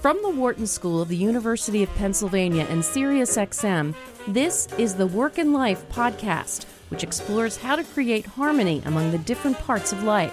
From 0.00 0.22
the 0.22 0.30
Wharton 0.30 0.66
School 0.66 1.02
of 1.02 1.08
the 1.08 1.16
University 1.16 1.82
of 1.82 1.94
Pennsylvania 1.96 2.66
and 2.70 2.82
SiriusXM, 2.82 3.94
this 4.26 4.66
is 4.78 4.94
the 4.94 5.06
Work 5.06 5.36
and 5.36 5.52
Life 5.52 5.86
podcast, 5.90 6.64
which 6.88 7.04
explores 7.04 7.58
how 7.58 7.76
to 7.76 7.84
create 7.84 8.24
harmony 8.24 8.80
among 8.86 9.10
the 9.10 9.18
different 9.18 9.58
parts 9.58 9.92
of 9.92 10.02
life 10.02 10.32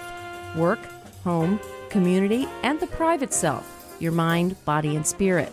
work, 0.56 0.78
home, 1.22 1.60
community, 1.90 2.48
and 2.62 2.80
the 2.80 2.86
private 2.86 3.34
self, 3.34 3.94
your 3.98 4.10
mind, 4.10 4.56
body, 4.64 4.96
and 4.96 5.06
spirit. 5.06 5.52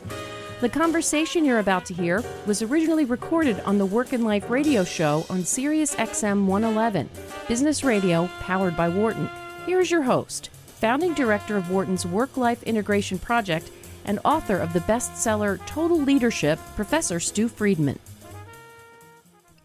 The 0.61 0.69
conversation 0.69 1.43
you're 1.43 1.59
about 1.59 1.85
to 1.87 1.93
hear 1.93 2.23
was 2.45 2.61
originally 2.61 3.03
recorded 3.03 3.59
on 3.65 3.77
the 3.77 3.85
Work 3.85 4.13
and 4.13 4.23
Life 4.23 4.49
radio 4.49 4.85
show 4.85 5.25
on 5.29 5.39
SiriusXM 5.39 6.45
111, 6.45 7.09
business 7.49 7.83
radio 7.83 8.29
powered 8.39 8.77
by 8.77 8.87
Wharton. 8.87 9.29
Here's 9.65 9.91
your 9.91 10.03
host, 10.03 10.51
founding 10.67 11.13
director 11.13 11.57
of 11.57 11.69
Wharton's 11.69 12.05
Work 12.05 12.37
Life 12.37 12.63
Integration 12.63 13.19
Project 13.19 13.69
and 14.05 14.19
author 14.23 14.57
of 14.57 14.73
the 14.73 14.79
bestseller 14.81 15.63
Total 15.65 15.99
Leadership, 15.99 16.59
Professor 16.75 17.19
Stu 17.19 17.47
Friedman. 17.47 17.99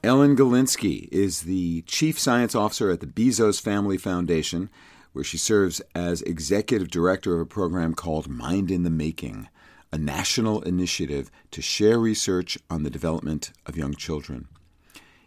Ellen 0.03 0.35
Galinsky 0.35 1.09
is 1.13 1.43
the 1.43 1.83
Chief 1.83 2.19
Science 2.19 2.55
Officer 2.55 2.91
at 2.91 3.01
the 3.01 3.07
Bezos 3.07 3.61
Family 3.61 3.99
Foundation, 3.99 4.71
where 5.13 5.25
she 5.25 5.37
serves 5.37 5.83
as 5.95 6.23
Executive 6.23 6.91
Director 6.91 7.35
of 7.35 7.41
a 7.43 7.47
program 7.47 7.95
called 7.95 8.29
Mind 8.29 8.71
in 8.71 8.83
the 8.83 8.91
Making, 8.91 9.49
a 9.93 9.99
national 9.99 10.63
initiative 10.63 11.31
to 11.51 11.61
share 11.61 11.99
research 11.99 12.57
on 12.71 12.83
the 12.83 12.91
development 12.91 13.53
of 13.67 13.77
young 13.77 13.95
children. 13.95 14.49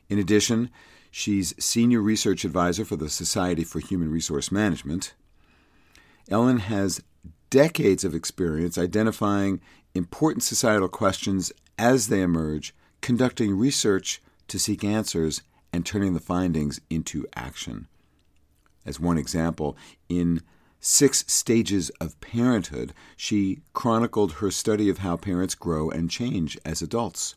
In 0.09 0.17
addition, 0.17 0.71
she's 1.11 1.53
Senior 1.63 2.01
Research 2.01 2.43
Advisor 2.43 2.85
for 2.85 2.95
the 2.95 3.09
Society 3.09 3.63
for 3.63 3.79
Human 3.79 4.09
Resource 4.09 4.51
Management. 4.51 5.13
Ellen 6.29 6.57
has 6.57 7.03
decades 7.53 8.03
of 8.03 8.15
experience 8.15 8.79
identifying 8.79 9.61
important 9.93 10.41
societal 10.41 10.87
questions 10.87 11.51
as 11.77 12.07
they 12.07 12.19
emerge, 12.19 12.73
conducting 12.99 13.55
research 13.55 14.19
to 14.47 14.57
seek 14.57 14.83
answers, 14.83 15.43
and 15.71 15.85
turning 15.85 16.15
the 16.15 16.19
findings 16.19 16.81
into 16.89 17.27
action. 17.35 17.87
As 18.87 18.99
one 18.99 19.19
example, 19.19 19.77
in 20.09 20.41
Six 20.79 21.25
Stages 21.27 21.91
of 22.01 22.19
Parenthood, 22.21 22.91
she 23.15 23.59
chronicled 23.73 24.33
her 24.33 24.49
study 24.49 24.89
of 24.89 24.97
how 24.97 25.15
parents 25.15 25.53
grow 25.53 25.91
and 25.91 26.09
change 26.09 26.57
as 26.65 26.81
adults. 26.81 27.35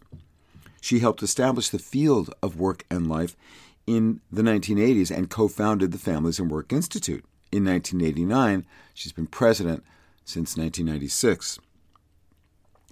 She 0.81 1.01
helped 1.01 1.23
establish 1.23 1.69
the 1.69 1.79
field 1.79 2.33
of 2.43 2.59
work 2.59 2.87
and 2.91 3.07
life 3.07 3.37
in 3.87 4.23
the 4.33 4.41
1980s 4.41 5.15
and 5.15 5.29
co 5.29 5.47
founded 5.47 5.93
the 5.93 5.99
Families 5.99 6.39
and 6.39 6.51
Work 6.51 6.73
Institute. 6.73 7.25
In 7.53 7.67
1989, 7.67 8.65
she's 8.95 9.13
been 9.13 9.27
president 9.27 9.85
since 10.27 10.57
1996. 10.57 11.59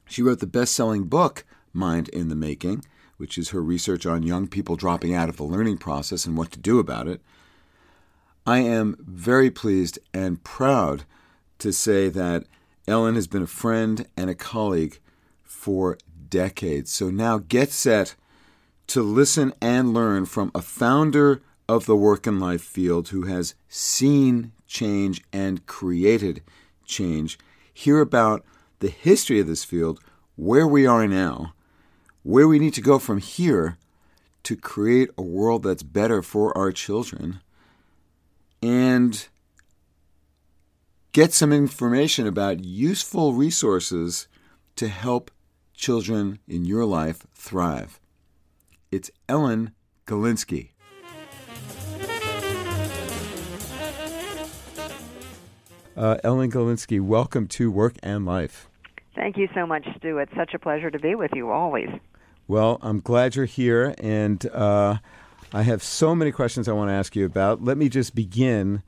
She 0.06 0.22
wrote 0.22 0.40
the 0.40 0.46
best 0.46 0.72
selling 0.72 1.04
book, 1.04 1.44
Mind 1.72 2.08
in 2.10 2.28
the 2.28 2.36
Making, 2.36 2.84
which 3.16 3.36
is 3.36 3.50
her 3.50 3.60
research 3.60 4.06
on 4.06 4.22
young 4.22 4.46
people 4.46 4.76
dropping 4.76 5.14
out 5.14 5.28
of 5.28 5.36
the 5.36 5.44
learning 5.44 5.78
process 5.78 6.24
and 6.24 6.36
what 6.36 6.52
to 6.52 6.58
do 6.58 6.78
about 6.78 7.08
it. 7.08 7.20
I 8.46 8.58
am 8.58 8.96
very 9.00 9.50
pleased 9.50 9.98
and 10.12 10.42
proud 10.44 11.04
to 11.58 11.72
say 11.72 12.08
that 12.08 12.44
Ellen 12.86 13.14
has 13.14 13.26
been 13.26 13.42
a 13.42 13.46
friend 13.46 14.06
and 14.16 14.30
a 14.30 14.34
colleague 14.34 15.00
for 15.42 15.98
decades. 16.28 16.92
So 16.92 17.10
now 17.10 17.38
get 17.38 17.70
set 17.70 18.14
to 18.88 19.02
listen 19.02 19.54
and 19.60 19.94
learn 19.94 20.26
from 20.26 20.50
a 20.54 20.62
founder 20.62 21.42
of 21.68 21.86
the 21.86 21.96
work 21.96 22.26
and 22.26 22.38
life 22.38 22.62
field 22.62 23.08
who 23.08 23.22
has 23.22 23.54
seen 23.68 24.52
change 24.66 25.22
and 25.32 25.64
created 25.66 26.42
change, 26.84 27.38
hear 27.72 28.00
about 28.00 28.44
the 28.80 28.88
history 28.88 29.40
of 29.40 29.46
this 29.46 29.64
field, 29.64 30.00
where 30.36 30.66
we 30.66 30.86
are 30.86 31.06
now, 31.06 31.54
where 32.22 32.48
we 32.48 32.58
need 32.58 32.74
to 32.74 32.80
go 32.80 32.98
from 32.98 33.18
here 33.18 33.78
to 34.42 34.56
create 34.56 35.10
a 35.16 35.22
world 35.22 35.62
that's 35.62 35.82
better 35.82 36.22
for 36.22 36.56
our 36.56 36.70
children, 36.70 37.40
and 38.62 39.28
get 41.12 41.32
some 41.32 41.52
information 41.52 42.26
about 42.26 42.64
useful 42.64 43.32
resources 43.32 44.26
to 44.76 44.88
help 44.88 45.30
children 45.72 46.38
in 46.46 46.64
your 46.64 46.84
life 46.84 47.26
thrive. 47.34 48.00
It's 48.90 49.10
Ellen 49.28 49.72
Galinsky. 50.06 50.73
Uh, 55.96 56.16
Ellen 56.24 56.50
Galinsky, 56.50 57.00
welcome 57.00 57.46
to 57.48 57.70
Work 57.70 57.94
and 58.02 58.26
Life. 58.26 58.68
Thank 59.14 59.36
you 59.36 59.48
so 59.54 59.64
much, 59.64 59.86
Stu. 59.96 60.18
It's 60.18 60.34
such 60.34 60.52
a 60.54 60.58
pleasure 60.58 60.90
to 60.90 60.98
be 60.98 61.14
with 61.14 61.30
you 61.34 61.50
always. 61.50 61.88
Well, 62.48 62.78
I'm 62.82 63.00
glad 63.00 63.36
you're 63.36 63.44
here, 63.44 63.94
and 63.98 64.44
uh, 64.46 64.98
I 65.52 65.62
have 65.62 65.82
so 65.82 66.14
many 66.14 66.32
questions 66.32 66.68
I 66.68 66.72
want 66.72 66.88
to 66.88 66.94
ask 66.94 67.14
you 67.14 67.24
about. 67.24 67.62
Let 67.62 67.78
me 67.78 67.88
just 67.88 68.14
begin 68.14 68.82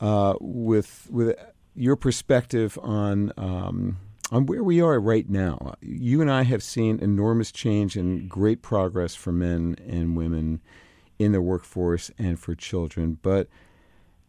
uh, 0.00 0.34
with 0.40 1.06
with 1.10 1.38
your 1.74 1.96
perspective 1.96 2.78
on 2.82 3.32
um, 3.36 3.98
on 4.30 4.46
where 4.46 4.64
we 4.64 4.80
are 4.80 4.98
right 4.98 5.28
now. 5.28 5.74
You 5.82 6.22
and 6.22 6.30
I 6.30 6.44
have 6.44 6.62
seen 6.62 6.98
enormous 6.98 7.52
change 7.52 7.94
and 7.94 8.28
great 8.28 8.62
progress 8.62 9.14
for 9.14 9.32
men 9.32 9.76
and 9.86 10.16
women 10.16 10.62
in 11.18 11.32
the 11.32 11.42
workforce 11.42 12.10
and 12.18 12.40
for 12.40 12.54
children, 12.54 13.18
but 13.20 13.48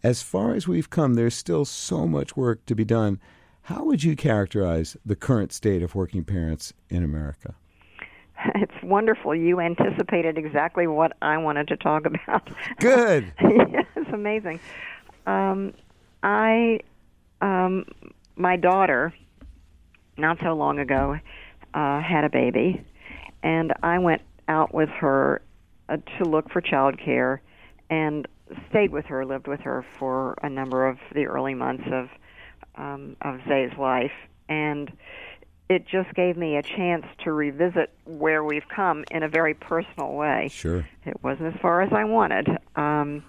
as 0.04 0.22
far 0.22 0.54
as 0.54 0.68
we've 0.68 0.90
come, 0.90 1.14
there's 1.14 1.36
still 1.36 1.66
so 1.66 2.06
much 2.08 2.36
work 2.36 2.66
to 2.66 2.76
be 2.76 2.84
done. 2.84 3.20
How 3.64 3.86
would 3.86 4.04
you 4.04 4.16
characterize 4.16 4.98
the 5.06 5.16
current 5.16 5.54
state 5.54 5.82
of 5.82 5.96
working 5.96 6.26
parents 6.26 6.74
in 6.90 7.04
America? 7.04 7.56
It's 8.56 8.84
wonderful. 8.84 9.34
You 9.34 9.62
anticipated 9.62 10.38
exactly 10.38 10.86
what 10.86 11.16
I 11.22 11.38
wanted 11.38 11.70
to 11.70 11.78
talk 11.78 12.06
about. 12.06 12.50
Good. 12.78 13.32
yeah, 13.42 13.84
it's 13.96 14.10
amazing. 14.12 14.60
Um, 15.26 15.74
I, 16.24 16.82
um, 17.40 17.86
my 18.36 18.58
daughter, 18.58 19.14
not 20.18 20.40
so 20.44 20.54
long 20.56 20.80
ago, 20.80 21.18
uh, 21.74 22.02
had 22.02 22.26
a 22.26 22.30
baby, 22.30 22.84
and 23.44 23.72
I 23.82 24.00
went 24.00 24.22
out 24.50 24.74
with 24.74 24.90
her 24.90 25.42
uh, 25.88 25.98
to 26.18 26.26
look 26.26 26.52
for 26.52 26.62
childcare, 26.62 27.40
and 27.90 28.28
stayed 28.70 28.92
with 28.92 29.06
her, 29.06 29.26
lived 29.26 29.48
with 29.48 29.62
her 29.62 29.86
for 29.98 30.36
a 30.44 30.50
number 30.50 30.88
of 30.88 30.98
the 31.14 31.26
early 31.26 31.54
months 31.54 31.84
of 31.92 32.10
um, 32.76 33.16
of 33.22 33.40
Zay's 33.48 33.78
life, 33.78 34.12
and 34.50 34.92
it 35.70 35.88
just 35.88 36.14
gave 36.16 36.38
me 36.38 36.58
a 36.58 36.64
chance 36.64 37.06
to 37.24 37.32
revisit 37.32 37.92
where 38.06 38.44
we've 38.44 38.68
come 38.68 39.06
in 39.12 39.24
a 39.24 39.30
very 39.30 39.54
personal 39.54 40.14
way. 40.14 40.50
Sure, 40.52 40.88
it 41.06 41.24
wasn't 41.24 41.54
as 41.54 41.62
far 41.62 41.82
as 41.82 41.92
I 41.94 42.04
wanted. 42.04 42.48
Um, 42.76 43.24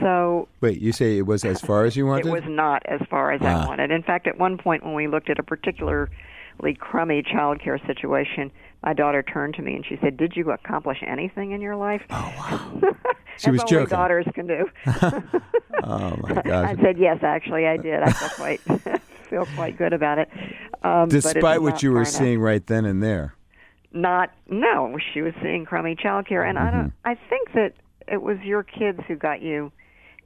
so 0.00 0.48
wait, 0.60 0.80
you 0.80 0.92
say 0.92 1.18
it 1.18 1.26
was 1.26 1.44
as 1.44 1.60
far 1.60 1.84
as 1.84 1.96
you 1.96 2.06
wanted? 2.06 2.26
It 2.26 2.30
was 2.30 2.44
not 2.46 2.82
as 2.86 3.00
far 3.10 3.32
as 3.32 3.40
ah. 3.42 3.64
I 3.64 3.66
wanted. 3.66 3.90
In 3.90 4.02
fact, 4.02 4.26
at 4.26 4.38
one 4.38 4.58
point 4.58 4.84
when 4.84 4.94
we 4.94 5.06
looked 5.06 5.30
at 5.30 5.38
a 5.38 5.42
particularly 5.42 6.08
crummy 6.78 7.22
child 7.22 7.60
care 7.60 7.78
situation, 7.86 8.50
my 8.86 8.92
daughter 8.92 9.20
turned 9.20 9.54
to 9.54 9.62
me 9.62 9.74
and 9.74 9.84
she 9.84 9.98
said, 10.00 10.16
"Did 10.16 10.34
you 10.36 10.52
accomplish 10.52 10.98
anything 11.04 11.50
in 11.50 11.60
your 11.60 11.74
life?" 11.74 12.02
Oh 12.08 12.32
wow! 12.38 12.80
she 13.36 13.50
was 13.50 13.60
only 13.62 13.70
joking. 13.70 13.88
daughters 13.88 14.26
can 14.32 14.46
do. 14.46 14.70
oh 15.82 16.16
my 16.22 16.40
gosh! 16.44 16.46
I 16.46 16.76
said 16.80 16.96
yes. 16.96 17.18
Actually, 17.22 17.66
I 17.66 17.76
did. 17.76 18.00
I 18.00 18.12
feel 18.12 18.28
quite 18.28 18.60
feel 19.28 19.46
quite 19.56 19.76
good 19.76 19.92
about 19.92 20.18
it. 20.18 20.30
Um, 20.84 21.08
Despite 21.08 21.62
what 21.62 21.82
you 21.82 21.90
were 21.90 22.04
seeing 22.04 22.38
right 22.38 22.64
then 22.64 22.84
and 22.84 23.02
there. 23.02 23.34
Not 23.92 24.30
no, 24.48 24.96
she 25.12 25.20
was 25.20 25.34
seeing 25.42 25.64
crummy 25.64 25.96
childcare, 25.96 26.48
and 26.48 26.56
mm-hmm. 26.56 26.68
I 26.68 26.70
don't. 26.70 26.92
I 27.04 27.14
think 27.28 27.52
that 27.54 27.72
it 28.06 28.22
was 28.22 28.38
your 28.44 28.62
kids 28.62 29.00
who 29.08 29.16
got 29.16 29.42
you 29.42 29.72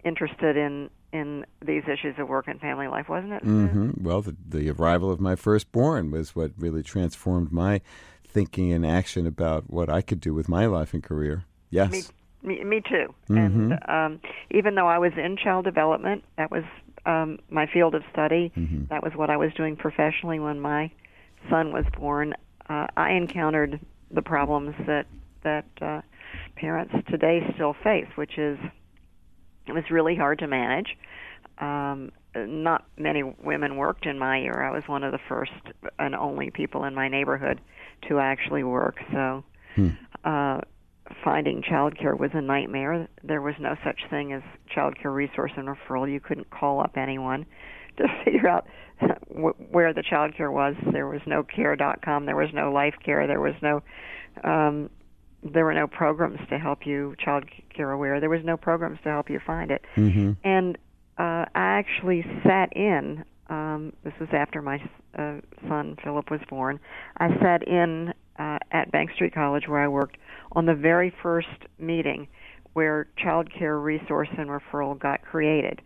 interested 0.04 0.58
in 0.58 0.90
in 1.14 1.46
these 1.64 1.84
issues 1.84 2.14
of 2.18 2.28
work 2.28 2.46
and 2.46 2.60
family 2.60 2.88
life, 2.88 3.08
wasn't 3.08 3.32
it? 3.32 3.42
Mm-hmm. 3.42 4.04
Well, 4.04 4.20
the, 4.20 4.36
the 4.46 4.70
arrival 4.70 5.10
of 5.10 5.18
my 5.18 5.34
firstborn 5.34 6.10
was 6.10 6.36
what 6.36 6.52
really 6.58 6.82
transformed 6.82 7.50
my 7.50 7.80
thinking 8.30 8.72
and 8.72 8.86
action 8.86 9.26
about 9.26 9.68
what 9.68 9.88
I 9.88 10.00
could 10.02 10.20
do 10.20 10.34
with 10.34 10.48
my 10.48 10.66
life 10.66 10.94
and 10.94 11.02
career. 11.02 11.44
Yes. 11.70 11.90
Me, 11.90 12.02
me, 12.42 12.64
me 12.64 12.80
too. 12.80 13.14
Mm-hmm. 13.28 13.72
And 13.72 13.78
um, 13.88 14.20
even 14.50 14.74
though 14.74 14.88
I 14.88 14.98
was 14.98 15.12
in 15.16 15.36
child 15.36 15.64
development, 15.64 16.24
that 16.36 16.50
was 16.50 16.64
um, 17.06 17.38
my 17.50 17.66
field 17.66 17.94
of 17.94 18.02
study. 18.12 18.52
Mm-hmm. 18.56 18.84
That 18.90 19.02
was 19.02 19.12
what 19.14 19.30
I 19.30 19.36
was 19.36 19.52
doing 19.54 19.76
professionally 19.76 20.38
when 20.38 20.60
my 20.60 20.90
son 21.48 21.72
was 21.72 21.84
born. 21.98 22.34
Uh, 22.68 22.86
I 22.96 23.12
encountered 23.12 23.80
the 24.10 24.22
problems 24.22 24.74
that 24.86 25.06
that 25.42 25.66
uh, 25.80 26.02
parents 26.56 26.94
today 27.08 27.40
still 27.54 27.74
face, 27.82 28.08
which 28.16 28.36
is 28.38 28.58
it 29.66 29.72
was 29.72 29.84
really 29.90 30.16
hard 30.16 30.38
to 30.40 30.46
manage. 30.46 30.96
Um, 31.58 32.12
not 32.34 32.86
many 32.96 33.22
women 33.22 33.76
worked 33.76 34.06
in 34.06 34.18
my 34.18 34.38
year. 34.38 34.62
I 34.62 34.70
was 34.70 34.84
one 34.86 35.04
of 35.04 35.12
the 35.12 35.18
first 35.28 35.52
and 35.98 36.14
only 36.14 36.50
people 36.50 36.84
in 36.84 36.94
my 36.94 37.08
neighborhood 37.08 37.60
to 38.08 38.18
actually 38.18 38.64
work. 38.64 38.96
So, 39.12 39.44
hmm. 39.74 39.88
uh, 40.24 40.60
finding 41.24 41.62
childcare 41.62 42.18
was 42.18 42.30
a 42.34 42.40
nightmare. 42.40 43.08
There 43.22 43.42
was 43.42 43.54
no 43.58 43.76
such 43.84 44.00
thing 44.10 44.32
as 44.32 44.42
childcare 44.74 45.14
resource 45.14 45.52
and 45.56 45.68
referral. 45.68 46.10
You 46.10 46.20
couldn't 46.20 46.50
call 46.50 46.80
up 46.80 46.96
anyone 46.96 47.46
to 47.96 48.06
figure 48.24 48.48
out 48.48 48.66
w- 49.28 49.54
where 49.70 49.92
the 49.92 50.02
child 50.02 50.36
care 50.36 50.50
was. 50.50 50.74
There 50.92 51.08
was 51.08 51.20
no 51.26 51.42
care.com. 51.42 52.26
There 52.26 52.36
was 52.36 52.50
no 52.52 52.72
life 52.72 52.94
care. 53.04 53.26
There 53.26 53.40
was 53.40 53.54
no 53.62 53.82
um, 54.44 54.90
there 55.42 55.64
were 55.64 55.74
no 55.74 55.86
programs 55.86 56.38
to 56.50 56.58
help 56.58 56.86
you 56.86 57.14
child 57.18 57.44
care 57.74 57.90
aware. 57.90 58.20
There 58.20 58.30
was 58.30 58.44
no 58.44 58.56
programs 58.56 58.98
to 59.04 59.08
help 59.08 59.30
you 59.30 59.40
find 59.44 59.70
it. 59.70 59.84
Mm-hmm. 59.96 60.32
And 60.44 60.76
uh, 61.20 61.44
I 61.54 61.78
actually 61.78 62.24
sat 62.46 62.74
in. 62.74 63.24
Um, 63.50 63.92
this 64.04 64.14
was 64.18 64.30
after 64.32 64.62
my 64.62 64.76
uh, 65.18 65.40
son 65.68 65.96
Philip 66.02 66.30
was 66.30 66.40
born. 66.48 66.80
I 67.18 67.28
sat 67.42 67.66
in 67.68 68.14
uh, 68.38 68.58
at 68.72 68.90
Bank 68.90 69.10
Street 69.14 69.34
College 69.34 69.64
where 69.68 69.80
I 69.80 69.88
worked 69.88 70.16
on 70.52 70.64
the 70.64 70.74
very 70.74 71.12
first 71.22 71.48
meeting 71.78 72.26
where 72.72 73.08
child 73.18 73.52
care 73.52 73.78
resource 73.78 74.28
and 74.38 74.48
referral 74.48 74.98
got 74.98 75.20
created. 75.22 75.82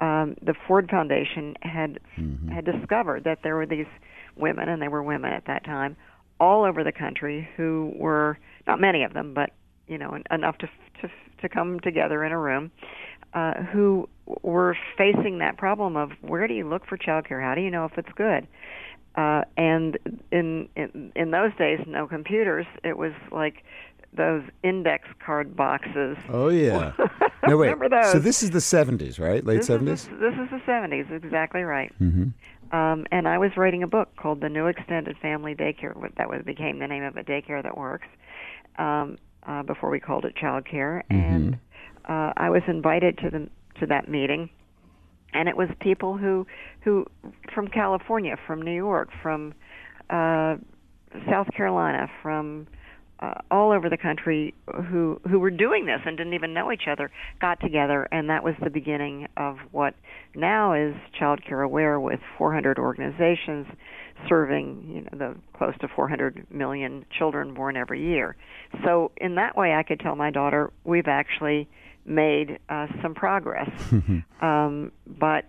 Um, 0.00 0.36
the 0.42 0.54
Ford 0.66 0.88
Foundation 0.90 1.54
had 1.62 1.98
Mm-hmm. 2.18 2.48
had 2.48 2.64
discovered 2.64 3.24
that 3.24 3.38
there 3.42 3.56
were 3.56 3.66
these 3.66 3.86
women, 4.36 4.68
and 4.68 4.80
they 4.82 4.88
were 4.88 5.02
women 5.02 5.32
at 5.32 5.44
that 5.46 5.64
time, 5.64 5.96
all 6.40 6.64
over 6.64 6.82
the 6.82 6.92
country 6.92 7.48
who 7.56 7.92
were 7.94 8.38
not 8.66 8.80
many 8.80 9.04
of 9.04 9.12
them, 9.14 9.32
but 9.34 9.50
you 9.86 9.98
know 9.98 10.10
en- 10.12 10.24
enough 10.30 10.58
to 10.58 10.66
to 11.00 11.10
to 11.42 11.48
come 11.48 11.78
together 11.80 12.24
in 12.24 12.32
a 12.32 12.38
room, 12.38 12.70
uh, 13.36 13.62
who 13.64 14.08
were 14.42 14.76
facing 14.96 15.38
that 15.38 15.56
problem 15.58 15.96
of 15.96 16.10
where 16.22 16.48
do 16.48 16.54
you 16.54 16.68
look 16.68 16.86
for 16.86 16.96
childcare? 16.96 17.40
How 17.40 17.54
do 17.54 17.60
you 17.60 17.70
know 17.70 17.84
if 17.84 17.96
it's 17.98 18.12
good? 18.16 18.48
Uh, 19.14 19.42
and 19.56 19.98
in, 20.32 20.68
in 20.74 21.12
in 21.14 21.30
those 21.30 21.54
days, 21.56 21.80
no 21.86 22.06
computers. 22.06 22.66
It 22.82 22.98
was 22.98 23.12
like 23.30 23.62
those 24.12 24.42
index 24.64 25.06
card 25.24 25.54
boxes. 25.54 26.16
Oh 26.28 26.48
yeah. 26.48 26.92
No 27.46 27.58
wait. 27.58 27.68
Remember 27.68 27.88
those? 27.88 28.10
So 28.10 28.18
this 28.18 28.42
is 28.42 28.50
the 28.50 28.58
'70s, 28.58 29.20
right? 29.20 29.44
Late 29.44 29.60
'70s. 29.60 30.08
the, 30.08 30.16
this 30.16 30.34
is 30.34 30.50
the 30.50 30.60
70s, 30.66 31.12
exactly 31.12 31.62
right. 31.62 31.92
Mm-hmm. 32.00 32.76
Um, 32.76 33.06
and 33.12 33.28
I 33.28 33.38
was 33.38 33.52
writing 33.56 33.84
a 33.84 33.86
book 33.86 34.16
called 34.16 34.40
The 34.40 34.48
New 34.48 34.66
Extended 34.66 35.16
Family 35.18 35.54
Daycare. 35.54 35.94
That 36.16 36.28
was 36.28 36.42
became 36.44 36.80
the 36.80 36.88
name 36.88 37.04
of 37.04 37.16
it, 37.16 37.26
Daycare 37.26 37.62
That 37.62 37.76
Works. 37.76 38.08
Um, 38.78 39.18
uh, 39.46 39.62
before 39.62 39.90
we 39.90 40.00
called 40.00 40.24
it 40.24 40.34
Child 40.34 40.66
Care, 40.66 41.04
and 41.08 41.58
uh, 42.08 42.32
I 42.36 42.50
was 42.50 42.62
invited 42.68 43.18
to 43.18 43.30
the 43.30 43.48
to 43.80 43.86
that 43.86 44.08
meeting, 44.08 44.48
and 45.32 45.48
it 45.48 45.56
was 45.56 45.68
people 45.80 46.16
who 46.16 46.46
who 46.82 47.06
from 47.54 47.68
California, 47.68 48.36
from 48.46 48.62
New 48.62 48.74
York, 48.74 49.08
from 49.22 49.54
uh, 50.10 50.56
South 51.28 51.48
Carolina, 51.56 52.08
from 52.22 52.66
uh, 53.20 53.34
all 53.50 53.72
over 53.72 53.88
the 53.88 53.96
country 53.96 54.54
who 54.88 55.20
who 55.28 55.38
were 55.38 55.50
doing 55.50 55.86
this 55.86 56.00
and 56.04 56.16
didn't 56.16 56.34
even 56.34 56.52
know 56.52 56.70
each 56.70 56.86
other 56.90 57.10
got 57.40 57.58
together, 57.60 58.06
and 58.12 58.28
that 58.28 58.44
was 58.44 58.54
the 58.62 58.70
beginning 58.70 59.26
of 59.36 59.56
what 59.72 59.94
now 60.34 60.74
is 60.74 60.94
Child 61.18 61.40
Care 61.44 61.62
Aware, 61.62 61.98
with 61.98 62.20
400 62.38 62.78
organizations 62.78 63.66
serving 64.28 64.84
you 64.88 65.00
know 65.02 65.34
the 65.34 65.40
close 65.56 65.74
to 65.80 65.88
400 65.88 66.46
million 66.50 67.04
children 67.18 67.54
born 67.54 67.76
every 67.76 68.02
year. 68.02 68.36
So 68.84 69.12
in 69.16 69.36
that 69.36 69.56
way, 69.56 69.72
I 69.72 69.82
could 69.82 70.00
tell 70.00 70.16
my 70.16 70.30
daughter 70.30 70.70
we've 70.84 71.08
actually 71.08 71.68
made 72.06 72.58
uh, 72.68 72.86
some 73.02 73.14
progress. 73.14 73.70
um, 74.40 74.92
but 75.06 75.44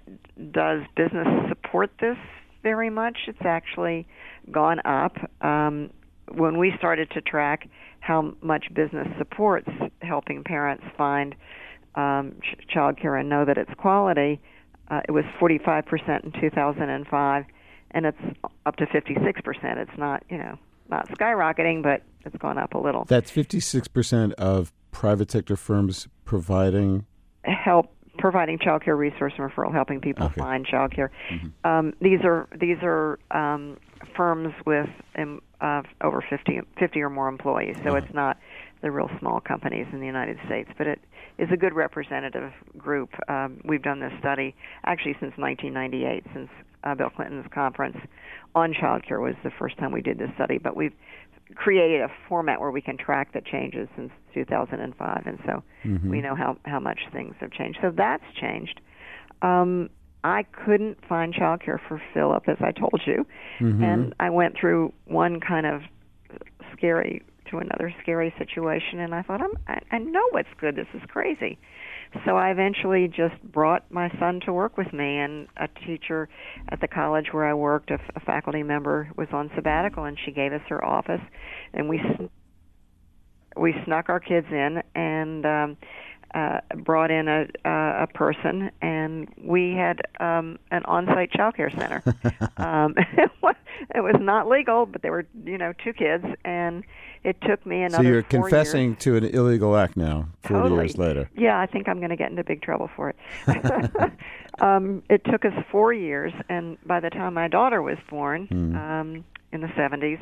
does 0.52 0.82
business 0.96 1.28
support 1.50 1.92
this 2.00 2.18
very 2.64 2.90
much? 2.90 3.18
It's 3.28 3.46
actually 3.46 4.08
gone 4.52 4.80
up. 4.86 5.16
Um, 5.42 5.92
when 6.32 6.58
we 6.58 6.74
started 6.78 7.10
to 7.12 7.22
track 7.22 7.70
how 8.00 8.34
much 8.42 8.66
business 8.74 9.08
supports 9.18 9.70
helping 10.02 10.44
parents 10.44 10.84
find 10.98 11.36
um, 11.96 12.36
ch- 12.42 12.68
child 12.68 13.00
care 13.00 13.16
and 13.16 13.30
know 13.30 13.46
that 13.46 13.58
it's 13.58 13.74
quality, 13.78 14.40
uh, 14.90 15.02
it 15.08 15.12
was 15.12 15.26
45% 15.40 16.24
in 16.24 16.32
2005, 16.40 17.46
and 17.92 18.06
it's 18.06 18.18
up 18.66 18.76
to 18.78 18.86
56%. 18.86 19.78
It's 19.78 19.98
not, 19.98 20.24
you 20.30 20.38
know, 20.38 20.58
not 20.90 21.10
skyrocketing, 21.10 21.84
but 21.84 22.04
it's 22.26 22.38
gone 22.38 22.58
up 22.58 22.74
a 22.74 22.78
little. 22.78 23.06
That's 23.06 23.32
56% 23.32 24.34
of 24.34 24.72
private 24.98 25.30
sector 25.30 25.56
firms 25.56 26.08
providing. 26.26 27.06
help 27.44 27.94
providing 28.18 28.58
child 28.58 28.84
care 28.84 28.96
resource 28.96 29.32
and 29.38 29.48
referral, 29.48 29.72
helping 29.72 30.02
people 30.02 30.26
Okay. 30.26 30.42
find 30.42 30.66
child 30.66 30.92
care. 30.92 31.12
Um, 31.64 31.94
these 32.02 32.22
are 32.24 32.48
these 32.60 32.78
are 32.82 33.20
um, 33.30 33.78
firms 34.16 34.54
with 34.66 34.90
um, 35.20 35.40
uh, 35.62 35.84
over 36.02 36.24
50, 36.28 36.62
50 36.80 37.02
or 37.02 37.12
more 37.12 37.28
employees, 37.28 37.76
so 37.84 37.94
it's 37.96 38.12
not 38.14 38.38
the 38.82 38.90
real 38.90 39.10
small 39.20 39.40
companies 39.40 39.86
in 39.94 40.00
the 40.00 40.06
United 40.08 40.38
States, 40.48 40.70
but 40.80 40.88
it 40.88 41.00
is 41.38 41.48
a 41.54 41.58
good 41.58 41.74
representative 41.76 42.52
group. 42.76 43.10
Um, 43.30 43.62
we've 43.64 43.84
done 43.84 44.00
this 44.00 44.14
study 44.20 44.56
actually 44.84 45.14
since 45.20 45.34
1998, 45.38 46.24
since 46.34 46.50
uh, 46.84 46.96
Bill 46.96 47.12
Clinton's 47.12 47.46
conference 47.54 47.98
on 48.56 48.74
child 48.74 49.06
care 49.08 49.20
was 49.22 49.36
the 49.44 49.52
first 49.60 49.78
time 49.78 49.92
we 49.92 50.02
did 50.02 50.18
this 50.18 50.30
study, 50.36 50.58
but 50.58 50.76
we've 50.76 50.94
created 51.56 52.02
a 52.02 52.10
format 52.28 52.60
where 52.60 52.72
we 52.72 52.82
can 52.82 52.98
track 52.98 53.34
the 53.34 53.42
changes 53.42 53.88
since 53.96 54.12
2005, 54.34 55.24
and 55.26 55.40
so 55.46 55.64
we 56.10 56.22
know 56.22 56.36
how 56.36 56.58
how 56.66 56.80
much 56.80 57.00
things 57.12 57.36
have 57.40 57.52
changed. 57.52 57.80
So 57.82 57.92
that's 57.96 58.24
changed. 58.40 58.82
Um, 59.42 59.90
I 60.24 60.44
couldn't 60.44 60.98
find 61.08 61.34
childcare 61.34 61.80
for 61.88 62.02
Philip, 62.14 62.50
as 62.50 62.58
I 62.60 62.72
told 62.72 63.02
you, 63.06 63.26
and 63.84 64.16
I 64.20 64.30
went 64.30 64.56
through 64.60 64.92
one 65.06 65.40
kind 65.40 65.66
of 65.66 65.82
scary 66.76 67.22
to 67.50 67.58
another 67.60 67.94
scary 68.02 68.34
situation, 68.38 69.00
and 69.00 69.16
I 69.16 69.22
thought, 69.22 69.42
I'm, 69.42 69.52
I, 69.68 69.80
I 69.96 69.98
know 70.00 70.28
what's 70.32 70.50
good. 70.60 70.76
This 70.76 70.88
is 70.94 71.02
crazy. 71.08 71.58
So 72.26 72.36
I 72.36 72.52
eventually 72.52 73.08
just 73.08 73.42
brought 73.44 73.90
my 73.92 74.10
son 74.20 74.40
to 74.46 74.54
work 74.54 74.78
with 74.78 74.92
me, 74.94 75.18
and 75.18 75.48
a 75.58 75.68
teacher 75.86 76.30
at 76.70 76.80
the 76.82 76.88
college 76.88 77.28
where 77.32 77.46
I 77.46 77.54
worked, 77.54 77.92
a, 77.92 78.00
a 78.16 78.20
faculty 78.22 78.64
member, 78.64 79.10
was 79.16 79.28
on 79.32 79.52
sabbatical, 79.56 80.06
and 80.06 80.18
she 80.26 80.32
gave 80.32 80.54
us 80.54 80.62
her 80.70 80.84
office, 80.84 81.22
and 81.74 81.90
we 81.90 82.02
we 83.56 83.74
snuck 83.86 84.10
our 84.10 84.20
kids 84.20 84.48
in 84.52 84.84
and 84.94 85.46
um, 85.46 85.78
uh, 86.34 86.60
brought 86.76 87.12
in 87.12 87.28
a 87.28 87.48
uh, 87.66 88.04
a 88.04 88.08
person, 88.14 88.72
and 88.82 89.28
we 89.42 89.74
had 89.74 90.02
um, 90.20 90.60
an 90.72 90.84
on-site 90.86 91.32
child 91.32 91.56
care 91.56 91.70
center. 91.70 92.04
um, 92.58 92.94
it, 92.98 93.32
was, 93.42 93.56
it 93.96 94.02
was 94.02 94.16
not 94.20 94.48
legal, 94.48 94.86
but 94.86 95.02
there 95.02 95.12
were 95.12 95.26
you 95.46 95.58
know 95.58 95.74
two 95.84 95.94
kids, 95.94 96.26
and 96.44 96.84
it 97.24 97.40
took 97.42 97.66
me 97.66 97.84
another. 97.84 98.04
So 98.04 98.10
you're 98.10 98.24
confessing 98.24 98.90
Years. 98.90 99.00
to 99.00 99.16
an 99.18 99.24
illegal 99.26 99.76
act 99.76 99.98
now, 99.98 100.28
40 100.44 100.64
Totally. 100.64 100.84
years 100.84 100.98
later. 100.98 101.30
Yeah, 101.36 101.60
I 101.60 101.66
think 101.66 101.88
I'm 101.88 101.98
going 101.98 102.10
to 102.10 102.16
get 102.16 102.30
into 102.30 102.44
big 102.44 102.62
trouble 102.62 102.90
for 102.96 103.10
it. 103.10 103.18
um, 104.60 105.04
it 105.10 105.24
took 105.26 105.46
us 105.46 105.54
four 105.72 105.94
years, 105.94 106.34
and 106.50 106.78
by 106.86 107.00
the 107.00 107.10
time 107.10 107.34
my 107.34 107.48
daughter 107.48 107.82
was 107.82 107.98
born 108.10 108.48
um, 108.52 109.24
in 109.52 109.62
the 109.62 109.68
70s, 109.68 110.20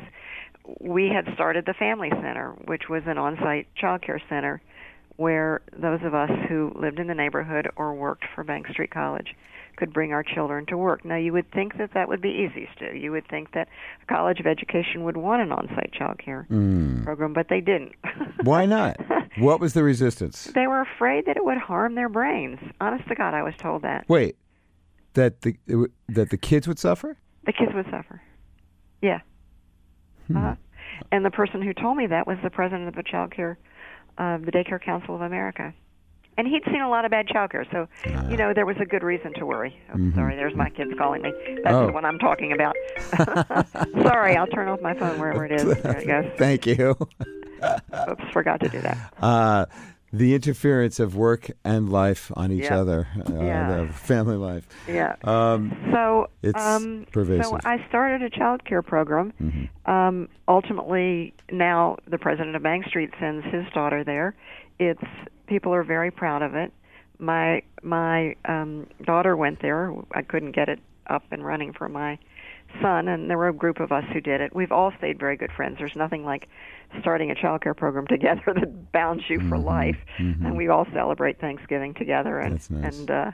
we 0.80 1.08
had 1.08 1.32
started 1.34 1.64
the 1.66 1.74
Family 1.74 2.10
Center, 2.10 2.50
which 2.64 2.88
was 2.88 3.02
an 3.06 3.18
on-site 3.18 3.68
child 3.76 4.02
care 4.02 4.20
center 4.28 4.60
where 5.16 5.62
those 5.76 6.00
of 6.02 6.14
us 6.14 6.30
who 6.48 6.72
lived 6.74 6.98
in 6.98 7.06
the 7.06 7.14
neighborhood 7.14 7.68
or 7.76 7.94
worked 7.94 8.24
for 8.34 8.44
Bank 8.44 8.66
Street 8.68 8.90
College 8.90 9.34
could 9.76 9.92
bring 9.92 10.12
our 10.12 10.22
children 10.22 10.64
to 10.66 10.76
work. 10.76 11.04
Now, 11.04 11.16
you 11.16 11.32
would 11.34 11.50
think 11.52 11.76
that 11.76 11.92
that 11.92 12.08
would 12.08 12.22
be 12.22 12.30
easy, 12.30 12.66
Stu. 12.74 12.96
You 12.96 13.12
would 13.12 13.28
think 13.28 13.52
that 13.52 13.68
a 14.02 14.06
college 14.06 14.40
of 14.40 14.46
education 14.46 15.04
would 15.04 15.18
want 15.18 15.42
an 15.42 15.52
on-site 15.52 15.92
child 15.92 16.18
care 16.18 16.46
program, 17.04 17.34
but 17.34 17.48
they 17.50 17.60
didn't. 17.60 17.92
Why 18.42 18.64
not? 18.64 18.96
what 19.38 19.60
was 19.60 19.74
the 19.74 19.82
resistance? 19.82 20.44
They 20.54 20.66
were 20.66 20.80
afraid 20.80 21.26
that 21.26 21.36
it 21.36 21.44
would 21.44 21.58
harm 21.58 21.94
their 21.94 22.08
brains. 22.08 22.58
Honest 22.80 23.06
to 23.08 23.14
God, 23.14 23.34
I 23.34 23.42
was 23.42 23.52
told 23.58 23.82
that 23.82 24.08
Wait, 24.08 24.36
that 25.12 25.42
the 25.42 25.50
it 25.66 25.72
w- 25.72 25.92
that 26.08 26.30
the 26.30 26.38
kids 26.38 26.66
would 26.66 26.78
suffer? 26.78 27.18
the 27.44 27.52
kids 27.52 27.72
would 27.74 27.86
suffer. 27.90 28.22
Yeah. 29.02 29.20
Uh-huh. 30.34 30.54
And 31.12 31.24
the 31.24 31.30
person 31.30 31.60
who 31.62 31.72
told 31.74 31.96
me 31.98 32.06
that 32.06 32.26
was 32.26 32.38
the 32.42 32.50
president 32.50 32.88
of 32.88 32.94
the 32.94 33.02
child 33.02 33.30
care, 33.30 33.58
uh, 34.18 34.38
the 34.38 34.52
Daycare 34.52 34.80
Council 34.80 35.14
of 35.14 35.20
America. 35.22 35.72
And 36.38 36.46
he'd 36.46 36.62
seen 36.66 36.82
a 36.82 36.90
lot 36.90 37.06
of 37.06 37.10
bad 37.10 37.26
child 37.28 37.50
care, 37.50 37.64
so 37.72 37.88
you 38.28 38.36
know 38.36 38.52
there 38.52 38.66
was 38.66 38.76
a 38.78 38.84
good 38.84 39.02
reason 39.02 39.32
to 39.38 39.46
worry. 39.46 39.74
Oh, 39.94 40.12
Sorry, 40.14 40.36
there's 40.36 40.54
my 40.54 40.68
kids 40.68 40.90
calling 40.98 41.22
me. 41.22 41.32
That's 41.64 41.74
Oh. 41.74 41.90
what 41.90 42.04
I'm 42.04 42.18
talking 42.18 42.52
about. 42.52 42.76
sorry, 44.02 44.36
I'll 44.36 44.46
turn 44.48 44.68
off 44.68 44.82
my 44.82 44.92
phone 44.92 45.18
wherever 45.18 45.46
it 45.46 45.52
is. 45.52 45.64
There 45.82 45.96
it 45.96 46.06
goes. 46.06 46.30
Thank 46.36 46.66
you. 46.66 46.94
Oops, 48.10 48.24
forgot 48.34 48.60
to 48.60 48.68
do 48.68 48.80
that. 48.82 49.14
Uh, 49.20 49.64
the 50.16 50.34
interference 50.34 50.98
of 50.98 51.14
work 51.14 51.50
and 51.64 51.90
life 51.90 52.32
on 52.36 52.50
each 52.50 52.64
Yeah. 52.64 52.78
other, 52.80 53.08
uh, 53.28 53.32
Yeah. 53.34 53.84
the 53.84 53.92
family 53.92 54.36
life. 54.36 54.66
Yeah. 54.88 55.14
Um, 55.24 55.76
So 55.92 56.28
It's 56.42 56.62
um, 56.62 57.06
pervasive. 57.12 57.46
Mm-hmm. 57.52 57.60
So 57.60 57.68
I 57.68 57.86
started 57.88 58.22
a 58.22 58.30
child 58.30 58.64
care 58.64 58.82
program. 58.82 59.32
Um, 59.84 60.28
ultimately, 60.48 61.34
now 61.50 61.96
the 62.08 62.18
president 62.18 62.56
of 62.56 62.62
Bank 62.62 62.86
Street 62.86 63.10
sends 63.20 63.44
his 63.46 63.64
daughter 63.74 64.04
there. 64.04 64.34
It's 64.78 65.02
people 65.46 65.74
are 65.74 65.82
very 65.82 66.10
proud 66.10 66.42
of 66.42 66.54
it. 66.54 66.72
My 67.18 67.62
my 67.82 68.36
um, 68.46 68.86
daughter 69.04 69.36
went 69.36 69.60
there. 69.60 69.92
I 70.12 70.22
couldn't 70.22 70.52
get 70.52 70.68
it 70.68 70.80
up 71.08 71.24
and 71.30 71.44
running 71.44 71.72
for 71.72 71.88
my 71.88 72.18
son, 72.82 73.08
and 73.08 73.28
there 73.30 73.38
were 73.38 73.48
a 73.48 73.52
group 73.54 73.80
of 73.80 73.92
us 73.92 74.04
who 74.12 74.20
did 74.20 74.40
it. 74.40 74.54
We've 74.54 74.72
all 74.72 74.92
stayed 74.98 75.18
very 75.18 75.36
good 75.36 75.50
friends. 75.52 75.76
There's 75.78 75.96
nothing 75.96 76.24
like 76.24 76.48
starting 77.00 77.30
a 77.30 77.34
child 77.34 77.62
care 77.62 77.74
program 77.74 78.06
together 78.08 78.42
that 78.54 78.92
bounds 78.92 79.24
you 79.28 79.38
for 79.40 79.56
Mm-hmm. 79.56 79.66
life. 79.66 79.96
And 80.18 80.56
we 80.56 80.68
all 80.68 80.86
celebrate 80.94 81.40
Thanksgiving 81.40 81.94
together 81.94 82.38
and 82.38 82.52
nice. 82.70 82.98
and 82.98 83.10
uh, 83.10 83.30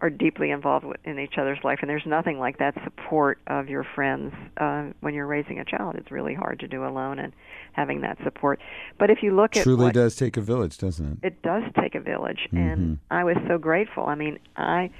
are 0.00 0.10
deeply 0.10 0.50
involved 0.50 0.86
in 1.04 1.18
each 1.18 1.34
other's 1.38 1.58
life. 1.64 1.78
And 1.82 1.88
there's 1.90 2.06
nothing 2.06 2.38
like 2.38 2.58
that 2.58 2.74
support 2.84 3.38
of 3.46 3.68
your 3.68 3.84
friends 3.94 4.32
uh, 4.58 4.86
when 5.00 5.14
you're 5.14 5.26
raising 5.26 5.58
a 5.58 5.64
child. 5.64 5.96
It's 5.96 6.10
really 6.10 6.34
hard 6.34 6.60
to 6.60 6.68
do 6.68 6.84
alone, 6.86 7.18
and 7.18 7.32
having 7.72 8.02
that 8.02 8.18
support. 8.22 8.60
But 8.98 9.10
if 9.10 9.22
you 9.22 9.34
look 9.34 9.56
at 9.56 9.64
Truly 9.64 9.86
what, 9.86 9.94
does 9.94 10.14
take 10.16 10.36
a 10.36 10.40
village, 10.40 10.78
doesn't 10.78 11.18
it? 11.22 11.26
it 11.26 11.42
does 11.42 11.62
take 11.80 11.94
a 11.94 12.00
village 12.00 12.48
Mm-hmm. 12.52 12.56
and 12.58 12.98
i 13.10 13.24
was 13.24 13.36
so 13.48 13.58
grateful 13.58 14.04
i 14.06 14.14
mean 14.14 14.38
i 14.56 14.90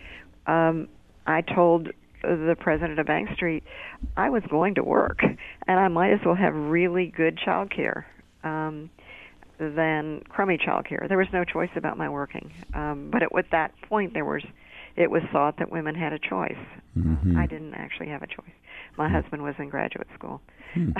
um 0.46 0.88
i 1.26 1.40
told 1.40 1.88
the 2.24 2.56
president 2.58 2.98
of 2.98 3.06
bank 3.06 3.28
street 3.34 3.62
i 4.16 4.28
was 4.28 4.42
going 4.50 4.74
to 4.74 4.82
work 4.82 5.20
and 5.22 5.80
i 5.80 5.88
might 5.88 6.12
as 6.12 6.20
well 6.24 6.34
have 6.34 6.54
really 6.54 7.06
good 7.06 7.38
child 7.38 7.70
care 7.70 8.06
um 8.42 8.90
than 9.58 10.20
crummy 10.28 10.58
child 10.58 10.84
care 10.86 11.06
there 11.08 11.18
was 11.18 11.28
no 11.32 11.44
choice 11.44 11.70
about 11.76 11.96
my 11.96 12.08
working 12.08 12.52
um 12.74 13.08
but 13.10 13.22
at, 13.22 13.28
at 13.36 13.50
that 13.50 13.72
point 13.82 14.12
there 14.12 14.24
was 14.24 14.42
it 14.96 15.10
was 15.10 15.22
thought 15.32 15.58
that 15.58 15.72
women 15.72 15.96
had 15.96 16.12
a 16.12 16.20
choice. 16.20 16.56
Mm-hmm. 16.96 17.36
i 17.36 17.46
didn't 17.46 17.74
actually 17.74 18.08
have 18.08 18.22
a 18.22 18.26
choice. 18.28 18.54
My 18.96 19.08
husband 19.08 19.42
was 19.42 19.56
in 19.58 19.68
graduate 19.68 20.06
school. 20.14 20.40
Hmm. 20.74 20.92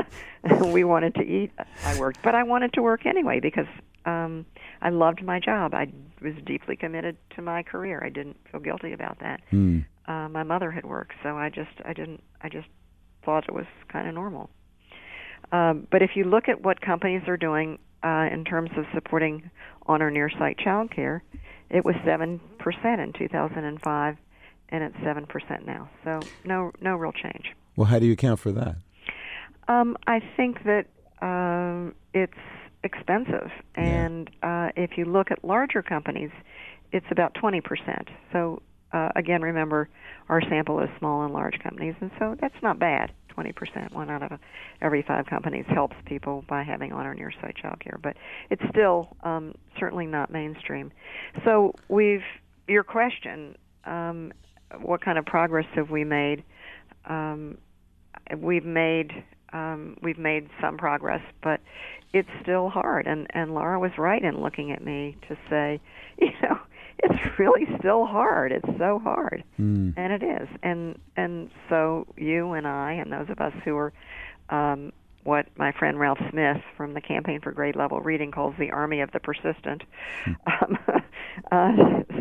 we 0.72 0.82
wanted 0.82 1.14
to 1.14 1.22
eat. 1.22 1.52
I 1.84 1.98
worked 1.98 2.22
but 2.22 2.34
i 2.34 2.42
wanted 2.42 2.72
to 2.74 2.82
work 2.82 3.06
anyway 3.06 3.40
because 3.40 3.66
um 4.04 4.46
i 4.82 4.90
loved 4.90 5.22
my 5.22 5.38
job. 5.40 5.74
I 5.74 5.92
was 6.22 6.34
deeply 6.44 6.76
committed 6.76 7.16
to 7.36 7.42
my 7.42 7.62
career. 7.62 8.02
I 8.04 8.08
didn't 8.10 8.36
feel 8.50 8.60
guilty 8.60 8.92
about 8.92 9.18
that. 9.20 9.40
Hmm. 9.50 9.80
uh 10.06 10.28
my 10.28 10.42
mother 10.42 10.70
had 10.70 10.84
worked 10.84 11.14
so 11.22 11.36
i 11.36 11.48
just 11.48 11.76
i 11.84 11.92
didn't 11.92 12.22
i 12.42 12.48
just 12.48 12.68
thought 13.24 13.44
it 13.48 13.54
was 13.54 13.66
kind 13.92 14.06
of 14.08 14.14
normal. 14.14 14.50
Um 15.52 15.86
but 15.90 16.00
if 16.02 16.10
you 16.14 16.24
look 16.24 16.48
at 16.48 16.62
what 16.62 16.80
companies 16.80 17.22
are 17.26 17.36
doing 17.36 17.78
uh 18.04 18.28
in 18.32 18.44
terms 18.44 18.70
of 18.76 18.84
supporting 18.94 19.50
on 19.86 20.02
or 20.02 20.10
near 20.10 20.30
site 20.38 20.58
child 20.58 20.90
care 20.94 21.22
it 21.70 21.84
was 21.84 21.96
7% 22.06 22.40
in 23.04 23.12
2005 23.12 24.16
and 24.68 24.84
it's 24.84 24.96
7% 24.96 25.66
now. 25.66 25.88
So 26.04 26.20
no 26.44 26.72
no 26.80 26.96
real 26.96 27.12
change. 27.12 27.46
Well, 27.76 27.86
how 27.86 27.98
do 27.98 28.06
you 28.06 28.12
account 28.12 28.40
for 28.40 28.52
that? 28.52 28.76
um, 29.68 29.96
I 30.06 30.20
think 30.36 30.58
that 30.64 30.86
um, 31.22 31.94
it's 32.14 32.32
expensive, 32.86 33.50
and 33.74 34.30
uh, 34.42 34.68
if 34.76 34.96
you 34.96 35.04
look 35.04 35.30
at 35.30 35.44
larger 35.44 35.82
companies, 35.82 36.30
it's 36.92 37.06
about 37.10 37.34
twenty 37.34 37.60
percent. 37.60 38.08
So 38.32 38.62
uh, 38.92 39.10
again, 39.16 39.42
remember 39.42 39.88
our 40.28 40.40
sample 40.48 40.80
is 40.80 40.88
small 40.98 41.24
and 41.24 41.34
large 41.34 41.58
companies, 41.62 41.94
and 42.00 42.10
so 42.18 42.36
that's 42.40 42.54
not 42.62 42.78
bad. 42.78 43.12
Twenty 43.28 43.52
percent, 43.52 43.92
one 43.92 44.08
out 44.08 44.22
of 44.22 44.38
every 44.80 45.02
five 45.02 45.26
companies 45.26 45.66
helps 45.68 45.96
people 46.06 46.44
by 46.48 46.62
having 46.62 46.92
on 46.92 47.04
or 47.06 47.14
near 47.14 47.32
site 47.42 47.56
childcare, 47.62 48.00
but 48.00 48.16
it's 48.48 48.62
still 48.70 49.14
um, 49.24 49.54
certainly 49.78 50.06
not 50.06 50.30
mainstream. 50.32 50.90
So 51.44 51.74
we've 51.88 52.24
your 52.66 52.84
question: 52.84 53.56
um, 53.84 54.32
What 54.80 55.04
kind 55.04 55.18
of 55.18 55.26
progress 55.26 55.66
have 55.74 55.90
we 55.90 56.04
made? 56.04 56.44
Um, 57.04 57.58
we've 58.38 58.64
made 58.64 59.12
um, 59.52 59.96
we've 60.02 60.18
made 60.18 60.48
some 60.60 60.76
progress, 60.78 61.22
but 61.42 61.60
it's 62.12 62.28
still 62.42 62.68
hard. 62.68 63.06
And 63.06 63.26
and 63.30 63.54
Laura 63.54 63.78
was 63.78 63.92
right 63.98 64.22
in 64.22 64.40
looking 64.40 64.72
at 64.72 64.82
me 64.84 65.16
to 65.28 65.36
say, 65.50 65.80
you 66.18 66.32
know, 66.42 66.58
it's 66.98 67.38
really 67.38 67.66
still 67.78 68.06
hard. 68.06 68.52
It's 68.52 68.78
so 68.78 68.98
hard, 68.98 69.44
Hmm. 69.56 69.90
and 69.96 70.12
it 70.12 70.22
is. 70.22 70.48
And 70.62 70.98
and 71.16 71.50
so 71.68 72.06
you 72.16 72.52
and 72.52 72.66
I 72.66 72.92
and 72.92 73.12
those 73.12 73.28
of 73.30 73.40
us 73.40 73.52
who 73.64 73.76
are 73.76 73.92
um, 74.50 74.92
what 75.24 75.46
my 75.56 75.72
friend 75.72 75.98
Ralph 75.98 76.18
Smith 76.30 76.62
from 76.76 76.94
the 76.94 77.00
Campaign 77.00 77.40
for 77.40 77.50
Grade 77.50 77.74
Level 77.76 78.00
Reading 78.00 78.30
calls 78.30 78.54
the 78.58 78.70
Army 78.70 79.00
of 79.00 79.10
the 79.10 79.18
Persistent 79.20 79.82
um, 80.46 80.78
uh, 81.52 81.72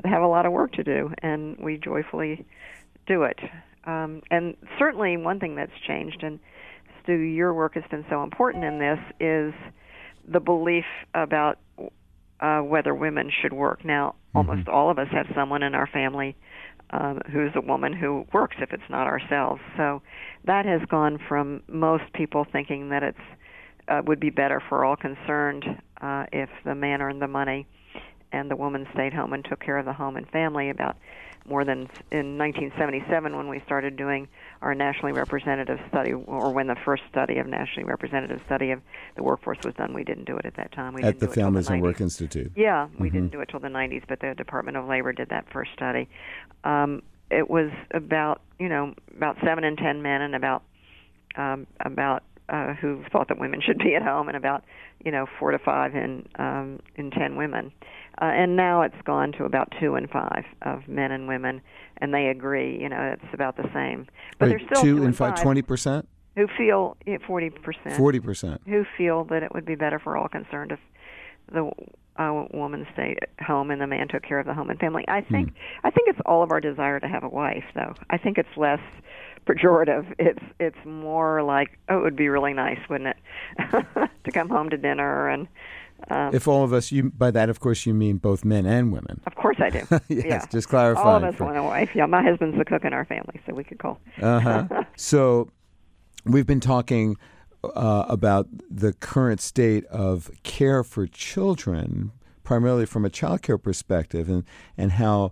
have 0.03 0.23
a 0.23 0.27
lot 0.27 0.45
of 0.47 0.51
work 0.51 0.71
to 0.73 0.83
do, 0.83 1.11
and 1.19 1.55
we 1.59 1.77
joyfully 1.77 2.45
do 3.07 3.23
it. 3.23 3.39
Um, 3.85 4.23
and 4.31 4.57
certainly, 4.79 5.15
one 5.17 5.39
thing 5.39 5.53
that's 5.55 5.71
changed, 5.87 6.23
and 6.23 6.39
Stu, 7.05 7.13
your 7.13 7.53
work 7.53 7.75
has 7.75 7.83
been 7.89 8.05
so 8.09 8.23
important 8.23 8.63
in 8.63 8.79
this, 8.79 8.99
is 9.19 9.53
the 10.27 10.39
belief 10.39 10.85
about 11.13 11.59
uh, 12.39 12.59
whether 12.59 12.93
women 12.93 13.31
should 13.41 13.53
work. 13.53 13.85
Now, 13.85 14.15
almost 14.33 14.67
all 14.67 14.89
of 14.89 14.99
us 14.99 15.07
have 15.11 15.27
someone 15.33 15.63
in 15.63 15.73
our 15.73 15.87
family 15.87 16.35
um, 16.89 17.21
who's 17.31 17.51
a 17.55 17.61
woman 17.61 17.93
who 17.93 18.25
works 18.33 18.57
if 18.59 18.73
it's 18.73 18.89
not 18.89 19.07
ourselves. 19.07 19.61
So 19.77 20.01
that 20.45 20.65
has 20.65 20.81
gone 20.89 21.19
from 21.27 21.61
most 21.67 22.11
people 22.13 22.45
thinking 22.51 22.89
that 22.89 23.03
it's 23.03 23.17
uh, 23.87 24.01
would 24.05 24.19
be 24.19 24.31
better 24.31 24.61
for 24.67 24.83
all 24.83 24.95
concerned 24.95 25.63
uh, 26.01 26.25
if 26.33 26.49
the 26.63 26.73
man 26.73 27.01
earned 27.01 27.21
the 27.21 27.27
money 27.27 27.67
and 28.31 28.49
the 28.49 28.55
woman 28.55 28.87
stayed 28.93 29.13
home 29.13 29.31
and 29.33 29.45
took 29.45 29.59
care 29.59 29.77
of 29.77 29.85
the 29.85 29.93
home 29.93 30.17
and 30.17 30.27
family. 30.29 30.69
About 30.69 30.97
more 31.47 31.63
than 31.63 31.87
in 32.11 32.37
1977 32.37 33.35
when 33.37 33.47
we 33.47 33.61
started 33.65 33.95
doing 33.95 34.27
our 34.65 34.73
nationally 34.73 35.13
representative 35.13 35.79
study, 35.89 36.11
or 36.11 36.51
when 36.51 36.65
the 36.65 36.75
first 36.83 37.03
study 37.09 37.37
of 37.37 37.45
nationally 37.45 37.87
representative 37.87 38.41
study 38.47 38.71
of 38.71 38.81
the 39.15 39.21
workforce 39.21 39.59
was 39.63 39.75
done. 39.75 39.93
We 39.93 40.03
didn't 40.03 40.25
do 40.25 40.35
it 40.37 40.45
at 40.45 40.55
that 40.55 40.71
time. 40.71 40.95
We 40.95 41.03
At 41.03 41.05
didn't 41.05 41.19
the 41.19 41.25
do 41.27 41.31
it 41.31 41.35
till 41.35 41.43
Families 41.43 41.69
and 41.69 41.81
90s. 41.81 41.83
Work 41.83 42.01
Institute. 42.01 42.51
Yeah, 42.55 42.87
we 42.97 43.11
didn't 43.11 43.31
do 43.31 43.41
it 43.41 43.49
till 43.49 43.59
the 43.59 43.67
90s, 43.67 44.01
but 44.07 44.19
the 44.21 44.33
Department 44.33 44.75
of 44.75 44.87
Labor 44.87 45.13
did 45.13 45.29
that 45.29 45.45
first 45.53 45.71
study. 45.73 46.09
Um, 46.63 47.03
it 47.29 47.47
was 47.47 47.69
about 47.91 48.41
you 48.59 48.69
know 48.69 48.93
about 49.15 49.37
seven 49.43 49.63
in 49.63 49.75
ten 49.75 50.01
men 50.01 50.21
and 50.21 50.35
about 50.35 50.63
um, 51.37 51.67
about 51.79 52.23
uh, 52.49 52.73
who 52.73 53.03
thought 53.11 53.27
that 53.29 53.39
women 53.39 53.61
should 53.61 53.77
be 53.79 53.95
at 53.95 54.03
home, 54.03 54.27
and 54.27 54.37
about 54.37 54.63
you 55.03 55.11
know 55.11 55.25
four 55.39 55.51
to 55.51 55.59
five 55.59 55.95
in 55.95 56.27
um, 56.37 56.79
in 56.95 57.11
ten 57.11 57.35
women. 57.35 57.71
Uh, 58.21 58.25
and 58.25 58.55
now 58.55 58.81
it's 58.81 59.01
gone 59.03 59.33
to 59.33 59.43
about 59.43 59.73
two 59.79 59.95
and 59.95 60.09
five 60.09 60.45
of 60.61 60.87
men 60.87 61.11
and 61.11 61.27
women, 61.27 61.61
and 61.97 62.13
they 62.13 62.27
agree. 62.27 62.79
You 62.79 62.89
know, 62.89 63.15
it's 63.19 63.33
about 63.33 63.57
the 63.57 63.69
same. 63.73 64.07
But 64.39 64.49
Wait, 64.49 64.57
there's 64.57 64.69
still 64.71 64.81
two 64.81 64.97
two 64.97 65.03
and 65.03 65.15
five, 65.15 65.41
twenty 65.41 65.61
percent, 65.61 66.07
who 66.35 66.47
feel 66.57 66.97
forty 67.27 67.49
percent 67.49 67.97
forty 67.97 68.19
percent. 68.19 68.61
who 68.67 68.85
feel 68.97 69.25
that 69.25 69.43
it 69.43 69.53
would 69.53 69.65
be 69.65 69.75
better 69.75 69.99
for 69.99 70.17
all 70.17 70.27
concerned 70.27 70.71
if 70.71 70.79
the 71.51 71.71
uh, 72.17 72.45
woman 72.53 72.87
stayed 72.93 73.17
at 73.21 73.45
home 73.45 73.71
and 73.71 73.81
the 73.81 73.87
man 73.87 74.07
took 74.07 74.23
care 74.23 74.39
of 74.39 74.45
the 74.45 74.53
home 74.53 74.69
and 74.69 74.79
family. 74.79 75.03
I 75.07 75.21
think 75.21 75.53
I 75.83 75.89
think 75.91 76.09
it's 76.09 76.19
all 76.25 76.43
of 76.43 76.51
our 76.51 76.61
desire 76.61 76.99
to 76.99 77.07
have 77.07 77.23
a 77.23 77.29
wife, 77.29 77.65
though. 77.73 77.93
I 78.09 78.17
think 78.17 78.37
it's 78.37 78.55
less 78.57 78.79
pejorative. 79.47 80.05
It's 80.19 80.43
it's 80.59 80.85
more 80.85 81.43
like, 81.43 81.77
oh, 81.89 81.99
it 81.99 82.03
would 82.03 82.15
be 82.15 82.29
really 82.29 82.53
nice, 82.53 82.79
wouldn't 82.89 83.09
it, 83.15 83.85
to 84.23 84.31
come 84.31 84.49
home 84.49 84.69
to 84.69 84.77
dinner 84.77 85.29
and. 85.29 85.47
Um, 86.09 86.35
If 86.35 86.45
all 86.47 86.63
of 86.65 86.73
us, 86.73 86.91
you 86.91 87.09
by 87.09 87.31
that, 87.31 87.49
of 87.49 87.59
course, 87.61 87.85
you 87.85 87.93
mean 87.93 88.17
both 88.17 88.43
men 88.43 88.65
and 88.65 88.91
women. 88.91 89.21
of 89.25 89.35
course 89.35 89.55
I 89.59 89.69
do. 89.69 89.79
yes, 90.09 90.25
yeah. 90.25 90.45
just 90.51 90.67
clarify. 90.67 91.01
All 91.01 91.15
of 91.15 91.23
us 91.23 91.35
for- 91.35 91.45
want 91.45 91.57
a 91.57 91.63
wife. 91.63 91.91
Yeah, 91.95 92.05
my 92.05 92.21
husband's 92.21 92.57
the 92.57 92.65
cook 92.65 92.83
in 92.83 92.91
our 92.93 93.05
family, 93.05 93.39
so 93.47 93.53
we 93.53 93.63
could 93.63 93.79
call. 93.79 93.99
Uh-huh. 94.21 94.83
so 94.97 95.49
we've 96.25 96.45
been 96.45 96.59
talking 96.59 97.15
uh, 97.75 98.05
about 98.07 98.47
the 98.69 98.93
current 98.93 99.41
state 99.41 99.85
of 99.85 100.29
care 100.43 100.83
for 100.83 101.07
children, 101.07 102.11
primarily 102.43 102.85
from 102.85 103.05
a 103.05 103.09
child 103.09 103.41
care 103.41 103.57
perspective, 103.57 104.29
and, 104.29 104.43
and 104.77 104.93
how 104.93 105.31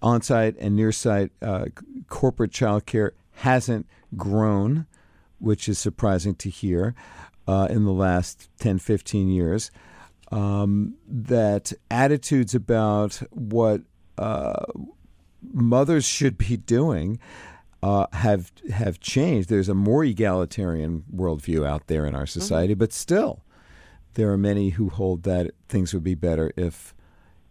on 0.00 0.20
site 0.22 0.56
and 0.58 0.76
near 0.76 0.92
site 0.92 1.30
uh, 1.40 1.66
corporate 2.08 2.50
child 2.50 2.86
care 2.86 3.14
hasn't 3.32 3.86
grown, 4.16 4.86
which 5.38 5.68
is 5.68 5.78
surprising 5.78 6.34
to 6.34 6.50
hear, 6.50 6.94
uh, 7.46 7.66
in 7.70 7.84
the 7.84 7.92
last 7.92 8.48
10, 8.58 8.78
15 8.78 9.28
years. 9.28 9.70
Um, 10.30 10.94
that 11.06 11.72
attitudes 11.90 12.54
about 12.54 13.22
what 13.30 13.82
uh, 14.16 14.64
mothers 15.52 16.04
should 16.04 16.38
be 16.38 16.56
doing 16.56 17.18
uh, 17.82 18.06
have 18.12 18.52
have 18.72 19.00
changed. 19.00 19.48
There's 19.48 19.68
a 19.68 19.74
more 19.74 20.04
egalitarian 20.04 21.04
worldview 21.14 21.66
out 21.66 21.86
there 21.88 22.06
in 22.06 22.14
our 22.14 22.26
society, 22.26 22.74
but 22.74 22.92
still, 22.92 23.42
there 24.14 24.30
are 24.30 24.38
many 24.38 24.70
who 24.70 24.88
hold 24.88 25.24
that 25.24 25.50
things 25.68 25.92
would 25.94 26.04
be 26.04 26.14
better 26.14 26.52
if 26.56 26.94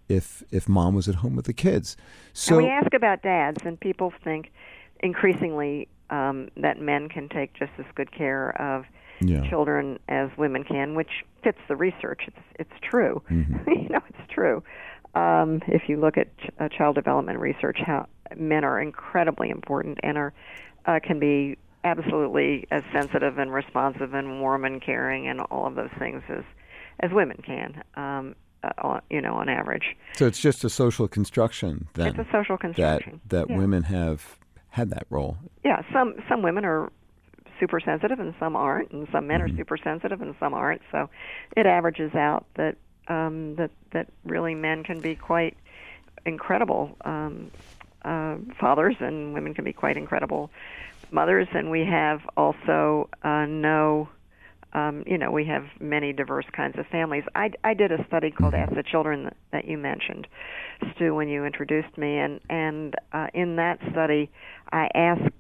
if 0.07 0.43
if 0.51 0.69
mom 0.69 0.93
was 0.95 1.07
at 1.09 1.15
home 1.15 1.35
with 1.35 1.45
the 1.45 1.53
kids. 1.53 1.97
So 2.33 2.57
and 2.57 2.65
we 2.65 2.71
ask 2.71 2.93
about 2.93 3.23
dads, 3.23 3.61
and 3.65 3.79
people 3.79 4.13
think 4.23 4.51
increasingly 5.01 5.87
um, 6.09 6.49
that 6.57 6.79
men 6.79 7.09
can 7.09 7.27
take 7.29 7.53
just 7.53 7.71
as 7.77 7.85
good 7.95 8.11
care 8.11 8.51
of 8.61 8.85
Yeah. 9.19 9.47
children 9.49 9.99
as 10.09 10.29
women 10.37 10.63
can, 10.63 10.95
which 10.95 11.25
fits 11.43 11.59
the 11.67 11.75
research. 11.75 12.23
It's 12.27 12.45
it's 12.59 12.79
true. 12.81 13.21
Mm-hmm. 13.29 13.69
you 13.83 13.89
know, 13.89 14.01
it's 14.09 14.31
true. 14.33 14.63
Um, 15.13 15.61
if 15.67 15.83
you 15.89 15.99
look 15.99 16.17
at 16.17 16.35
ch- 16.37 16.49
uh, 16.59 16.69
child 16.69 16.95
development 16.95 17.39
research, 17.39 17.79
how 17.85 18.07
men 18.37 18.63
are 18.63 18.81
incredibly 18.81 19.49
important 19.49 19.99
and 20.03 20.17
are 20.17 20.33
uh, 20.85 20.99
can 21.03 21.19
be 21.19 21.57
absolutely 21.83 22.65
as 22.71 22.83
sensitive 22.93 23.37
and 23.37 23.51
responsive 23.51 24.13
and 24.13 24.39
warm 24.39 24.63
and 24.65 24.81
caring 24.81 25.27
and 25.27 25.41
all 25.41 25.67
of 25.67 25.75
those 25.75 25.89
things 25.99 26.21
as 26.29 26.43
as 27.01 27.11
women 27.11 27.37
can. 27.45 27.83
Um, 27.95 28.35
uh, 28.63 28.69
on, 28.83 29.01
you 29.09 29.19
know, 29.19 29.33
on 29.33 29.49
average, 29.49 29.97
so 30.15 30.27
it's 30.27 30.39
just 30.39 30.63
a 30.63 30.69
social 30.69 31.07
construction 31.07 31.87
then 31.95 32.09
it's 32.09 32.19
a 32.19 32.31
social 32.31 32.57
that 32.77 33.01
that 33.27 33.49
Yeah. 33.49 33.57
women 33.57 33.81
have 33.83 34.37
had 34.69 34.91
that 34.91 35.07
role. 35.09 35.37
Yeah, 35.65 35.81
some 35.91 36.13
some 36.29 36.43
women 36.43 36.63
are 36.63 36.91
super 37.59 37.79
sensitive 37.79 38.19
and 38.19 38.35
some 38.39 38.55
aren't, 38.55 38.91
and 38.91 39.07
some 39.11 39.25
men 39.25 39.41
Mm-hmm. 39.41 39.55
are 39.55 39.57
super 39.57 39.77
sensitive 39.77 40.21
and 40.21 40.35
some 40.39 40.53
aren't. 40.53 40.81
So 40.91 41.09
it 41.57 41.65
averages 41.65 42.13
out 42.13 42.45
that 42.55 42.75
um, 43.11 43.55
that 43.55 43.71
that 43.91 44.07
really 44.23 44.55
men 44.55 44.83
can 44.83 45.01
be 45.01 45.15
quite 45.15 45.57
incredible 46.25 46.95
um, 47.03 47.51
uh, 48.03 48.37
fathers, 48.59 48.95
and 48.99 49.33
women 49.33 49.53
can 49.53 49.65
be 49.65 49.73
quite 49.73 49.97
incredible 49.97 50.49
mothers. 51.11 51.47
And 51.53 51.69
we 51.69 51.85
have 51.85 52.21
also 52.37 53.09
uh, 53.23 53.45
no. 53.45 54.09
Um, 54.73 55.03
you 55.05 55.17
know, 55.17 55.31
we 55.31 55.43
have 55.47 55.65
many 55.81 56.13
diverse 56.13 56.45
kinds 56.53 56.79
of 56.79 56.87
families. 56.87 57.25
I, 57.35 57.51
I 57.61 57.73
did 57.73 57.91
a 57.91 58.05
study 58.07 58.31
called 58.31 58.53
"Ask 58.53 58.73
the 58.73 58.83
Children" 58.83 59.25
that, 59.25 59.37
that 59.51 59.65
you 59.65 59.77
mentioned, 59.77 60.27
Stu, 60.95 61.13
when 61.13 61.27
you 61.27 61.43
introduced 61.43 61.97
me, 61.97 62.17
and 62.17 62.39
and 62.49 62.95
uh, 63.11 63.27
in 63.33 63.57
that 63.57 63.79
study, 63.91 64.31
I 64.71 64.87
asked 64.95 65.33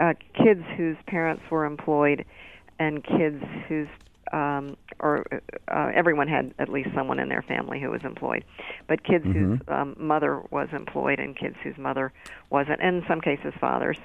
uh, 0.00 0.14
kids 0.34 0.64
whose 0.76 0.96
parents 1.06 1.44
were 1.48 1.64
employed 1.64 2.24
and 2.80 3.04
kids 3.04 3.44
whose 3.68 3.86
um, 4.32 4.76
or 5.00 5.24
uh, 5.68 5.90
everyone 5.94 6.28
had 6.28 6.54
at 6.58 6.68
least 6.68 6.90
someone 6.94 7.18
in 7.18 7.28
their 7.28 7.42
family 7.42 7.80
who 7.80 7.90
was 7.90 8.02
employed, 8.04 8.44
but 8.88 9.04
kids 9.04 9.24
whose 9.24 9.60
um, 9.68 9.94
mother 9.98 10.40
was 10.50 10.68
employed 10.72 11.18
and 11.18 11.36
kids 11.36 11.56
whose 11.62 11.76
mother 11.76 12.12
wasn't, 12.50 12.80
and 12.80 12.96
in 12.96 13.04
some 13.08 13.20
cases 13.20 13.52
fathers 13.60 13.98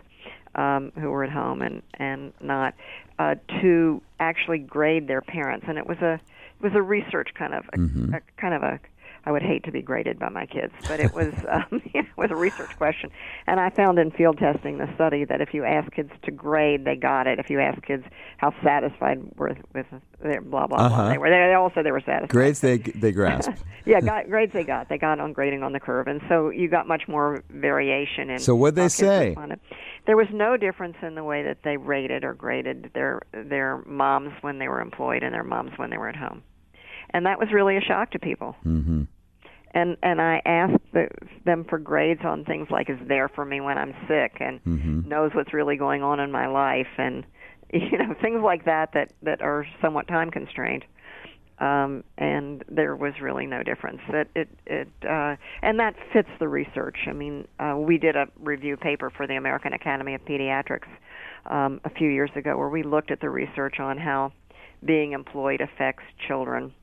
um, 0.56 0.92
who 1.00 1.10
were 1.10 1.24
at 1.24 1.32
home 1.32 1.62
and 1.62 1.82
and 1.96 2.34
not 2.42 2.74
uh, 3.20 3.36
to 3.62 4.02
actually 4.20 4.60
grade 4.60 5.08
their 5.08 5.22
parents, 5.22 5.66
and 5.68 5.78
it 5.78 5.88
was 5.88 5.98
a 6.00 6.14
it 6.16 6.64
was 6.64 6.74
a 6.76 6.82
research 6.82 7.30
kind 7.36 7.54
of 7.54 7.66
a, 7.74 7.80
a 8.18 8.22
kind 8.38 8.54
of 8.54 8.64
a 8.64 8.80
I 9.28 9.32
would 9.32 9.42
hate 9.44 9.66
to 9.66 9.72
be 9.74 9.82
graded 9.82 10.18
by 10.20 10.30
my 10.30 10.46
kids, 10.46 10.72
but 10.88 11.02
it 11.02 11.14
was 11.14 11.34
um, 11.52 11.82
it 11.94 12.06
was 12.16 12.30
a 12.32 12.36
research 12.38 12.72
question, 12.78 13.10
and 13.46 13.60
I 13.60 13.70
found 13.70 14.00
in 14.00 14.10
field 14.12 14.38
testing 14.38 14.78
the 14.78 14.88
study 14.96 15.26
that 15.26 15.42
if 15.42 15.54
you 15.54 15.66
ask 15.66 15.92
kids 15.92 16.12
to 16.24 16.32
grade, 16.32 16.86
they 16.86 16.96
got 16.96 17.28
it. 17.28 17.38
If 17.38 17.50
you 17.50 17.60
ask 17.60 17.82
kids 17.86 18.04
how 18.38 18.54
satisfied 18.64 19.20
were 19.38 19.58
with 19.76 19.86
their 20.22 20.40
blah 20.40 20.68
blah 20.68 20.78
Uh-huh. 20.78 20.96
blah, 20.96 21.10
they 21.10 21.18
were. 21.18 21.30
They 21.30 21.54
all 21.54 21.72
said 21.76 21.86
they 21.86 21.92
were 21.92 22.00
satisfied. 22.00 22.30
Grades 22.30 22.62
they 22.62 22.78
they 22.78 23.12
grasp. 23.12 23.52
Yeah, 23.86 24.02
got, 24.02 24.30
grades 24.30 24.52
they 24.52 24.66
got. 24.66 24.90
They 24.90 24.98
got 24.98 25.22
on 25.22 25.32
grading 25.32 25.64
on 25.64 25.72
the 25.72 25.80
curve, 25.80 26.08
and 26.08 26.20
so 26.28 26.50
you 26.50 26.68
got 26.68 26.90
much 26.90 27.04
more 27.08 27.42
variation 27.50 28.30
in. 28.30 28.40
So 28.40 28.54
what'd 28.54 28.76
they 28.76 28.90
say? 28.90 29.28
responded. 29.30 29.62
There 30.06 30.18
was 30.18 30.28
no 30.34 30.58
difference 30.58 30.98
in 31.02 31.16
the 31.16 31.24
way 31.24 31.44
that 31.44 31.60
they 31.64 31.78
rated 31.78 32.26
or 32.26 32.34
graded 32.34 32.92
their 32.94 33.22
their 33.32 33.82
moms 33.86 34.34
when 34.42 34.60
they 34.60 34.68
were 34.68 34.82
employed 34.82 35.24
and 35.24 35.34
their 35.34 35.46
moms 35.46 35.72
when 35.78 35.90
they 35.90 35.98
were 35.98 36.10
at 36.10 36.18
home, 36.18 36.44
and 37.12 37.26
that 37.26 37.40
was 37.40 37.48
really 37.54 37.78
a 37.78 37.82
shock 37.82 38.12
to 38.12 38.20
people. 38.20 38.56
hmm 38.64 39.04
And 39.78 39.96
and 40.02 40.20
I 40.20 40.42
asked 40.46 40.84
the, 40.92 41.08
them 41.46 41.64
for 41.70 41.78
grades 41.78 42.22
on 42.24 42.46
things 42.46 42.68
like 42.72 42.90
is 42.90 42.98
there 43.08 43.30
for 43.30 43.46
me 43.46 43.62
when 43.62 43.78
I'm 43.78 43.94
sick 44.08 44.38
and 44.40 44.60
Mm-hmm. 44.66 45.08
knows 45.08 45.32
what's 45.36 45.54
really 45.54 45.78
going 45.78 46.02
on 46.02 46.20
in 46.20 46.32
my 46.32 46.48
life 46.48 46.88
and 46.98 47.26
you 47.74 47.98
know 47.98 48.16
things 48.22 48.42
like 48.44 48.66
that 48.66 48.94
that 48.94 49.14
that 49.22 49.42
are 49.42 49.66
somewhat 49.82 50.08
time 50.08 50.32
constrained 50.32 50.84
um, 51.60 52.04
and 52.18 52.64
there 52.70 52.96
was 52.96 53.14
really 53.22 53.48
no 53.48 53.64
difference. 53.64 54.00
That 54.12 54.28
it 54.36 54.48
it 54.66 54.88
uh, 55.08 55.36
and 55.62 55.80
that 55.80 55.96
fits 56.14 56.30
the 56.40 56.48
research. 56.48 56.98
I 57.08 57.14
mean, 57.14 57.48
uh, 57.60 57.76
we 57.78 57.98
did 57.98 58.16
a 58.16 58.28
review 58.40 58.78
paper 58.78 59.10
for 59.10 59.26
the 59.26 59.36
American 59.36 59.74
Academy 59.74 60.14
of 60.14 60.22
Pediatrics 60.22 60.88
um, 61.48 61.82
a 61.84 61.90
few 61.90 62.10
years 62.10 62.30
ago 62.36 62.58
where 62.58 62.70
we 62.70 62.84
looked 62.84 63.10
at 63.10 63.22
the 63.22 63.30
research 63.30 63.80
on 63.80 63.98
how 63.98 64.32
being 64.86 65.14
employed 65.14 65.62
affects 65.62 66.04
children, 66.28 66.74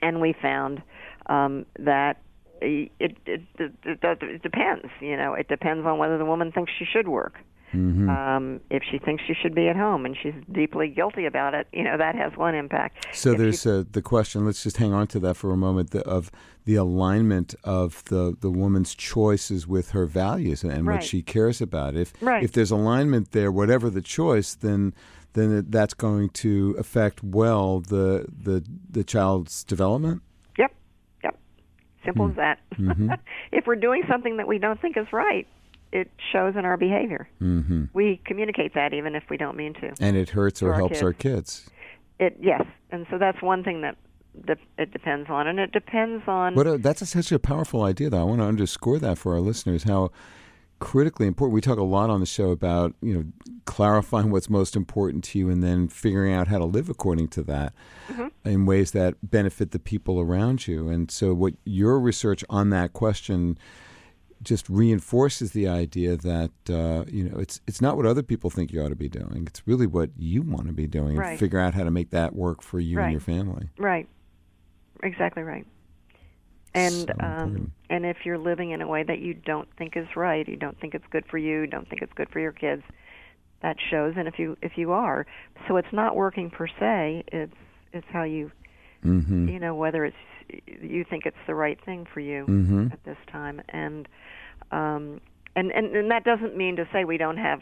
and 0.00 0.20
we 0.20 0.34
found 0.40 0.82
um, 1.26 1.66
that. 1.78 2.20
It, 2.62 2.92
it, 3.00 3.16
it, 3.24 3.40
it, 3.58 3.72
it 4.04 4.42
depends, 4.42 4.84
you 5.00 5.16
know. 5.16 5.32
It 5.32 5.48
depends 5.48 5.86
on 5.86 5.96
whether 5.96 6.18
the 6.18 6.26
woman 6.26 6.52
thinks 6.52 6.70
she 6.78 6.84
should 6.84 7.08
work. 7.08 7.38
Mm-hmm. 7.72 8.10
Um, 8.10 8.60
if 8.68 8.82
she 8.90 8.98
thinks 8.98 9.22
she 9.26 9.32
should 9.32 9.54
be 9.54 9.68
at 9.68 9.76
home 9.76 10.04
and 10.04 10.14
she's 10.20 10.34
deeply 10.52 10.88
guilty 10.88 11.24
about 11.24 11.54
it, 11.54 11.68
you 11.72 11.84
know 11.84 11.96
that 11.96 12.14
has 12.16 12.36
one 12.36 12.54
impact. 12.54 13.06
So 13.14 13.30
If 13.32 13.38
there's 13.38 13.62
she- 13.62 13.70
uh, 13.70 13.84
the 13.90 14.02
question. 14.02 14.44
Let's 14.44 14.62
just 14.62 14.76
hang 14.76 14.92
on 14.92 15.06
to 15.06 15.20
that 15.20 15.36
for 15.36 15.52
a 15.52 15.56
moment. 15.56 15.92
The, 15.92 16.02
of 16.06 16.30
the 16.66 16.74
alignment 16.74 17.54
of 17.64 18.04
the 18.06 18.36
the 18.38 18.50
woman's 18.50 18.94
choices 18.94 19.66
with 19.66 19.92
her 19.92 20.04
values 20.04 20.62
and 20.62 20.86
what 20.86 21.02
she 21.02 21.22
cares 21.22 21.62
about. 21.62 21.94
If 21.96 22.12
Right. 22.20 22.42
if 22.42 22.52
there's 22.52 22.70
alignment 22.72 23.30
there, 23.30 23.50
whatever 23.50 23.88
the 23.88 24.02
choice, 24.02 24.54
then 24.54 24.92
then 25.32 25.64
that's 25.70 25.94
going 25.94 26.28
to 26.30 26.74
affect 26.78 27.22
well 27.24 27.80
the 27.80 28.26
the 28.28 28.62
the 28.90 29.02
child's 29.04 29.64
development. 29.64 30.20
Simple 32.04 32.26
Hmm. 32.26 32.30
as 32.32 32.36
that. 32.36 32.58
Mm-hmm. 32.76 33.10
if 33.52 33.66
we're 33.66 33.76
doing 33.76 34.02
something 34.08 34.36
that 34.38 34.48
we 34.48 34.58
don't 34.58 34.80
think 34.80 34.96
is 34.96 35.06
right, 35.12 35.46
it 35.92 36.10
shows 36.32 36.54
in 36.56 36.64
our 36.64 36.76
behavior. 36.76 37.28
hmm 37.38 37.84
We 37.92 38.20
communicate 38.24 38.74
that 38.74 38.94
even 38.94 39.14
if 39.14 39.24
we 39.28 39.36
don't 39.36 39.56
mean 39.56 39.74
to. 39.74 39.92
And 40.00 40.16
it 40.16 40.30
hurts 40.30 40.62
or 40.62 40.70
our 40.72 40.76
helps 40.78 40.92
kids. 40.94 41.02
our 41.02 41.12
kids. 41.12 41.70
It 42.18 42.36
yes, 42.40 42.62
and 42.90 43.06
so 43.10 43.18
that's 43.18 43.40
one 43.42 43.64
thing 43.64 43.80
that 43.82 43.96
it 44.78 44.92
depends 44.92 45.28
on, 45.28 45.46
and 45.48 45.58
it 45.58 45.72
depends 45.72 46.22
on. 46.28 46.54
But 46.54 46.66
a, 46.66 46.78
that's 46.78 47.02
a, 47.02 47.06
such 47.06 47.32
a 47.32 47.38
powerful 47.38 47.82
idea, 47.82 48.10
though. 48.10 48.20
I 48.20 48.24
want 48.24 48.40
to 48.40 48.46
underscore 48.46 48.98
that 49.00 49.18
for 49.18 49.32
our 49.34 49.40
listeners 49.40 49.82
how 49.84 50.10
critically 50.80 51.26
important. 51.26 51.54
We 51.54 51.60
talk 51.60 51.78
a 51.78 51.84
lot 51.84 52.10
on 52.10 52.18
the 52.20 52.26
show 52.26 52.50
about 52.50 52.94
you 53.00 53.14
know 53.14 53.24
clarifying 53.66 54.30
what's 54.32 54.50
most 54.50 54.74
important 54.74 55.22
to 55.24 55.38
you, 55.38 55.48
and 55.48 55.62
then 55.62 55.88
figuring 55.88 56.32
out 56.34 56.48
how 56.48 56.58
to 56.58 56.64
live 56.64 56.88
according 56.88 57.28
to 57.28 57.42
that 57.44 57.72
in 58.44 58.66
ways 58.66 58.90
that 58.92 59.14
benefit 59.22 59.70
the 59.70 59.78
people 59.78 60.18
around 60.20 60.66
you. 60.66 60.88
And 60.88 61.10
so, 61.10 61.32
what 61.34 61.54
your 61.64 62.00
research 62.00 62.42
on 62.50 62.70
that 62.70 62.92
question 62.92 63.56
just 64.42 64.70
reinforces 64.70 65.52
the 65.52 65.68
idea 65.68 66.16
that 66.16 66.50
uh, 66.68 67.04
you 67.08 67.24
know 67.24 67.38
it's 67.38 67.60
it's 67.66 67.80
not 67.80 67.96
what 67.96 68.06
other 68.06 68.22
people 68.22 68.50
think 68.50 68.72
you 68.72 68.82
ought 68.82 68.88
to 68.88 68.96
be 68.96 69.08
doing. 69.08 69.44
It's 69.46 69.62
really 69.66 69.86
what 69.86 70.10
you 70.16 70.42
want 70.42 70.66
to 70.66 70.72
be 70.72 70.86
doing, 70.86 71.10
and 71.10 71.18
Right. 71.18 71.38
figure 71.38 71.58
out 71.60 71.74
how 71.74 71.84
to 71.84 71.90
make 71.90 72.10
that 72.10 72.34
work 72.34 72.62
for 72.62 72.80
you 72.80 72.98
and 72.98 73.12
your 73.12 73.20
family. 73.20 73.68
Right. 73.78 74.08
Exactly 75.02 75.42
right. 75.42 75.66
And 76.74 77.12
So 77.20 77.26
um, 77.26 77.72
and 77.88 78.06
if 78.06 78.18
you're 78.24 78.38
living 78.38 78.70
in 78.70 78.80
a 78.80 78.86
way 78.86 79.02
that 79.02 79.18
you 79.18 79.34
don't 79.34 79.68
think 79.76 79.96
is 79.96 80.06
right, 80.16 80.46
you 80.46 80.56
don't 80.56 80.78
think 80.80 80.94
it's 80.94 81.04
good 81.10 81.24
for 81.30 81.38
you, 81.38 81.66
don't 81.66 81.88
think 81.88 82.02
it's 82.02 82.12
good 82.14 82.28
for 82.30 82.38
your 82.40 82.52
kids, 82.52 82.82
that 83.62 83.76
shows. 83.90 84.14
And 84.16 84.28
if 84.28 84.38
you 84.38 84.56
if 84.62 84.72
you 84.76 84.92
are, 84.92 85.26
so 85.68 85.76
it's 85.76 85.92
not 85.92 86.16
working 86.16 86.50
per 86.50 86.66
se. 86.68 87.24
It's 87.28 87.54
it's 87.92 88.06
how 88.12 88.22
you 88.22 88.50
hmm 89.02 89.48
you 89.48 89.58
know 89.58 89.74
whether 89.74 90.04
it's 90.04 90.16
you 90.66 91.04
think 91.08 91.26
it's 91.26 91.36
the 91.46 91.54
right 91.54 91.78
thing 91.84 92.06
for 92.12 92.20
you 92.20 92.44
hmm 92.44 92.86
at 92.92 93.02
this 93.04 93.16
time. 93.30 93.60
And 93.68 94.08
um 94.70 95.20
and, 95.56 95.72
and 95.72 95.94
and 95.94 96.10
that 96.10 96.24
doesn't 96.24 96.56
mean 96.56 96.76
to 96.76 96.88
say 96.92 97.04
we 97.04 97.18
don't 97.18 97.36
have 97.38 97.60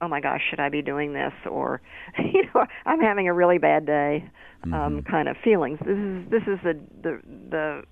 oh 0.00 0.08
my 0.08 0.20
gosh 0.20 0.40
should 0.48 0.60
i 0.60 0.68
be 0.70 0.82
doing 0.82 1.12
this? 1.12 1.32
Or 1.48 1.80
you 2.18 2.44
know 2.54 2.64
i'm 2.86 3.00
having 3.00 3.28
a 3.28 3.34
really 3.34 3.58
bad 3.58 3.86
day 3.86 4.24
um 4.72 5.02
kind 5.02 5.28
of 5.28 5.36
feelings. 5.44 5.78
This 5.84 5.98
is 5.98 6.30
this 6.30 6.42
is 6.46 6.58
the 6.64 6.80
the 7.02 7.20
the 7.50 7.82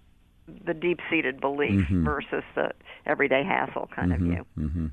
the 0.64 0.74
deep 0.74 1.00
seated 1.11 1.40
belief 1.40 1.87
versus 1.90 2.44
the 2.54 2.70
everyday 3.06 3.44
hassle 3.44 3.88
kind 3.94 4.12
of 4.12 4.20
view 4.20 4.46
hmm 4.56 4.87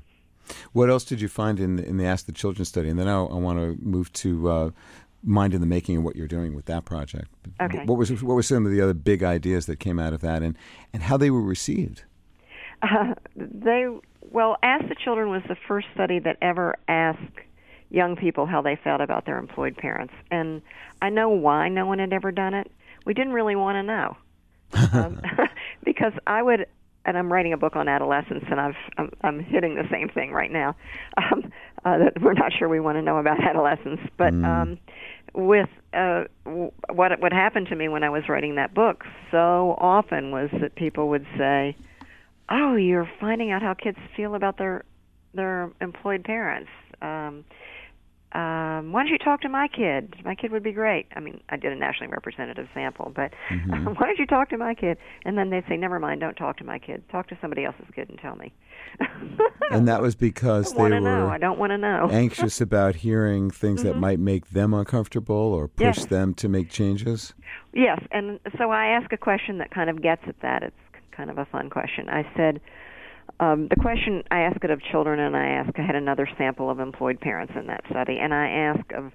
What 0.72 0.90
else 0.90 1.04
did 1.04 1.20
you 1.20 1.28
find 1.28 1.58
in 1.58 1.76
the, 1.76 1.84
in 1.84 1.96
the 1.96 2.04
Ask 2.04 2.26
the 2.26 2.32
Children 2.32 2.64
study? 2.64 2.88
And 2.88 2.98
then 2.98 3.08
I, 3.08 3.20
I 3.20 3.34
want 3.34 3.58
to 3.58 3.76
move 3.84 4.12
to 4.14 4.48
uh, 4.48 4.70
Mind 5.22 5.54
in 5.54 5.60
the 5.60 5.66
Making 5.66 5.96
and 5.96 6.04
what 6.04 6.14
you're 6.16 6.28
doing 6.28 6.54
with 6.54 6.66
that 6.66 6.84
project. 6.84 7.28
Okay. 7.60 7.84
What 7.84 7.98
was 7.98 8.10
what 8.22 8.34
were 8.34 8.42
some 8.42 8.64
of 8.64 8.72
the 8.72 8.80
other 8.80 8.94
big 8.94 9.22
ideas 9.24 9.66
that 9.66 9.80
came 9.80 9.98
out 9.98 10.12
of 10.12 10.20
that, 10.20 10.42
and, 10.42 10.56
and 10.92 11.02
how 11.02 11.16
they 11.16 11.30
were 11.30 11.42
received? 11.42 12.04
Uh, 12.82 13.14
they 13.36 13.88
well, 14.30 14.56
Ask 14.62 14.88
the 14.88 14.94
Children 14.94 15.30
was 15.30 15.42
the 15.48 15.56
first 15.66 15.88
study 15.94 16.18
that 16.20 16.36
ever 16.40 16.76
asked 16.88 17.20
young 17.90 18.16
people 18.16 18.46
how 18.46 18.62
they 18.62 18.76
felt 18.82 19.00
about 19.00 19.26
their 19.26 19.38
employed 19.38 19.76
parents, 19.76 20.14
and 20.30 20.62
I 21.02 21.10
know 21.10 21.28
why 21.28 21.68
no 21.68 21.86
one 21.86 21.98
had 21.98 22.12
ever 22.12 22.30
done 22.30 22.54
it. 22.54 22.70
We 23.04 23.14
didn't 23.14 23.32
really 23.32 23.56
want 23.56 23.76
to 23.76 23.82
know 23.82 24.16
um, 24.72 25.20
because 25.84 26.12
I 26.26 26.42
would. 26.42 26.66
And 27.08 27.16
I'm 27.16 27.32
writing 27.32 27.52
a 27.52 27.56
book 27.56 27.76
on 27.76 27.86
adolescence, 27.86 28.42
and 28.50 28.60
I've 28.60 28.74
I'm, 28.98 29.12
I'm 29.22 29.38
hitting 29.38 29.76
the 29.76 29.86
same 29.92 30.08
thing 30.08 30.32
right 30.32 30.50
now. 30.50 30.74
Um, 31.30 31.52
uh, 31.84 31.98
that 31.98 32.20
we're 32.20 32.32
not 32.32 32.52
sure 32.52 32.68
we 32.68 32.80
want 32.80 32.96
to 32.98 33.02
know 33.02 33.18
about 33.18 33.40
adolescence, 33.40 34.00
but 34.16 34.34
um, 34.44 34.78
with 35.34 35.68
uh, 35.94 36.24
w- 36.44 36.72
what 36.92 37.20
what 37.20 37.32
happened 37.32 37.68
to 37.68 37.76
me 37.76 37.86
when 37.88 38.02
I 38.02 38.10
was 38.10 38.28
writing 38.28 38.56
that 38.56 38.74
book 38.74 39.04
so 39.30 39.76
often 39.78 40.32
was 40.32 40.50
that 40.60 40.74
people 40.74 41.08
would 41.10 41.24
say, 41.38 41.76
oh, 42.48 42.74
you're 42.74 43.08
finding 43.20 43.52
out 43.52 43.62
how 43.62 43.72
kids 43.74 43.98
feel 44.16 44.34
about 44.34 44.58
their 44.58 44.84
their 45.32 45.70
employed 45.80 46.24
parents. 46.24 46.70
Um, 47.00 47.44
um, 48.36 48.92
why 48.92 49.02
don't 49.02 49.12
you 49.12 49.18
talk 49.18 49.40
to 49.42 49.48
my 49.48 49.66
kid? 49.68 50.14
My 50.24 50.34
kid 50.34 50.52
would 50.52 50.62
be 50.62 50.72
great. 50.72 51.06
I 51.16 51.20
mean, 51.20 51.40
I 51.48 51.56
did 51.56 51.72
a 51.72 51.76
nationally 51.76 52.12
representative 52.12 52.68
sample, 52.74 53.12
but 53.14 53.32
Mm-hmm. 53.50 53.84
why 53.94 54.06
don't 54.06 54.18
you 54.18 54.26
talk 54.26 54.50
to 54.50 54.58
my 54.58 54.74
kid? 54.74 54.98
And 55.24 55.38
then 55.38 55.50
they'd 55.50 55.64
say, 55.68 55.76
never 55.76 55.98
mind, 55.98 56.20
don't 56.20 56.34
talk 56.36 56.58
to 56.58 56.64
my 56.64 56.78
kid. 56.78 57.02
Talk 57.10 57.28
to 57.28 57.38
somebody 57.40 57.64
else's 57.64 57.86
kid 57.94 58.08
and 58.10 58.18
tell 58.18 58.36
me. 58.36 58.52
And 59.72 59.88
that 59.88 60.00
was 60.00 60.14
because 60.14 60.72
they 60.72 60.88
to 60.88 61.00
know. 61.00 61.24
were 61.24 61.30
I 61.30 61.38
don't 61.38 61.58
want 61.58 61.70
to 61.70 61.78
know. 61.78 62.08
anxious 62.12 62.60
about 62.60 62.94
hearing 62.96 63.50
things 63.50 63.82
that 63.82 63.96
might 63.96 64.20
make 64.20 64.50
them 64.50 64.72
uncomfortable 64.72 65.34
or 65.34 65.66
push 65.68 65.82
Mm-hmm. 65.86 66.00
Yes. 66.00 66.06
them 66.06 66.34
to 66.34 66.48
make 66.48 66.70
changes. 66.70 67.34
Yes, 67.72 68.00
and 68.12 68.38
so 68.58 68.70
I 68.70 68.86
ask 68.86 69.12
a 69.12 69.16
question 69.16 69.58
that 69.58 69.70
kind 69.72 69.90
of 69.90 70.00
gets 70.02 70.22
at 70.28 70.40
that. 70.40 70.62
It's 70.62 70.76
kind 71.10 71.30
of 71.30 71.38
a 71.38 71.44
fun 71.46 71.68
question. 71.68 72.08
I 72.08 72.22
said, 72.36 72.60
um, 73.40 73.68
the 73.68 73.76
question 73.76 74.22
I 74.30 74.40
ask 74.40 74.62
it 74.64 74.70
of 74.70 74.80
children, 74.82 75.20
and 75.20 75.36
I 75.36 75.46
ask 75.46 75.78
I 75.78 75.82
had 75.82 75.94
another 75.96 76.28
sample 76.38 76.70
of 76.70 76.80
employed 76.80 77.20
parents 77.20 77.52
in 77.56 77.66
that 77.66 77.82
study, 77.90 78.18
and 78.18 78.32
I 78.32 78.48
ask 78.48 78.92
of 78.92 79.12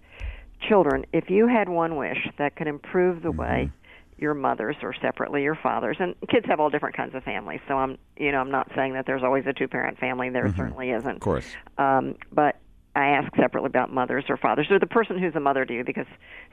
children 0.70 1.06
if 1.12 1.30
you 1.30 1.48
had 1.48 1.68
one 1.70 1.96
wish 1.96 2.20
that 2.38 2.56
could 2.56 2.68
improve 2.68 3.24
the 3.24 3.30
Mm-hmm. 3.30 3.40
way 3.42 3.72
your 4.20 4.36
mothers 4.36 4.76
or 4.84 4.94
separately 5.02 5.42
your 5.42 5.56
fathers 5.56 5.98
and 6.00 6.14
kids 6.30 6.46
have 6.46 6.60
all 6.60 6.70
different 6.70 6.96
kinds 6.96 7.16
of 7.16 7.24
families 7.24 7.60
so 7.68 7.74
i'm 7.74 7.98
you 8.18 8.32
know 8.32 8.38
i'm 8.40 8.52
not 8.52 8.70
saying 8.76 8.94
that 8.94 9.08
there's 9.08 9.24
always 9.24 9.44
a 9.48 9.54
two 9.54 9.68
parent 9.68 9.98
family 9.98 10.30
there 10.30 10.54
certainly 10.56 10.92
isn't 10.92 11.04
Mm-hmm. 11.04 11.16
Of 11.16 11.20
course. 11.22 11.48
um, 11.80 12.14
but 12.32 12.58
I 12.96 13.08
ask 13.08 13.34
separately 13.38 13.68
about 13.68 13.94
mothers 13.94 14.26
or 14.28 14.36
fathers, 14.36 14.68
or 14.70 14.78
the 14.78 14.86
person 14.86 15.18
who's 15.18 15.36
a 15.36 15.40
mother 15.40 15.66
to 15.66 15.74
you, 15.74 15.84
because 15.84 16.08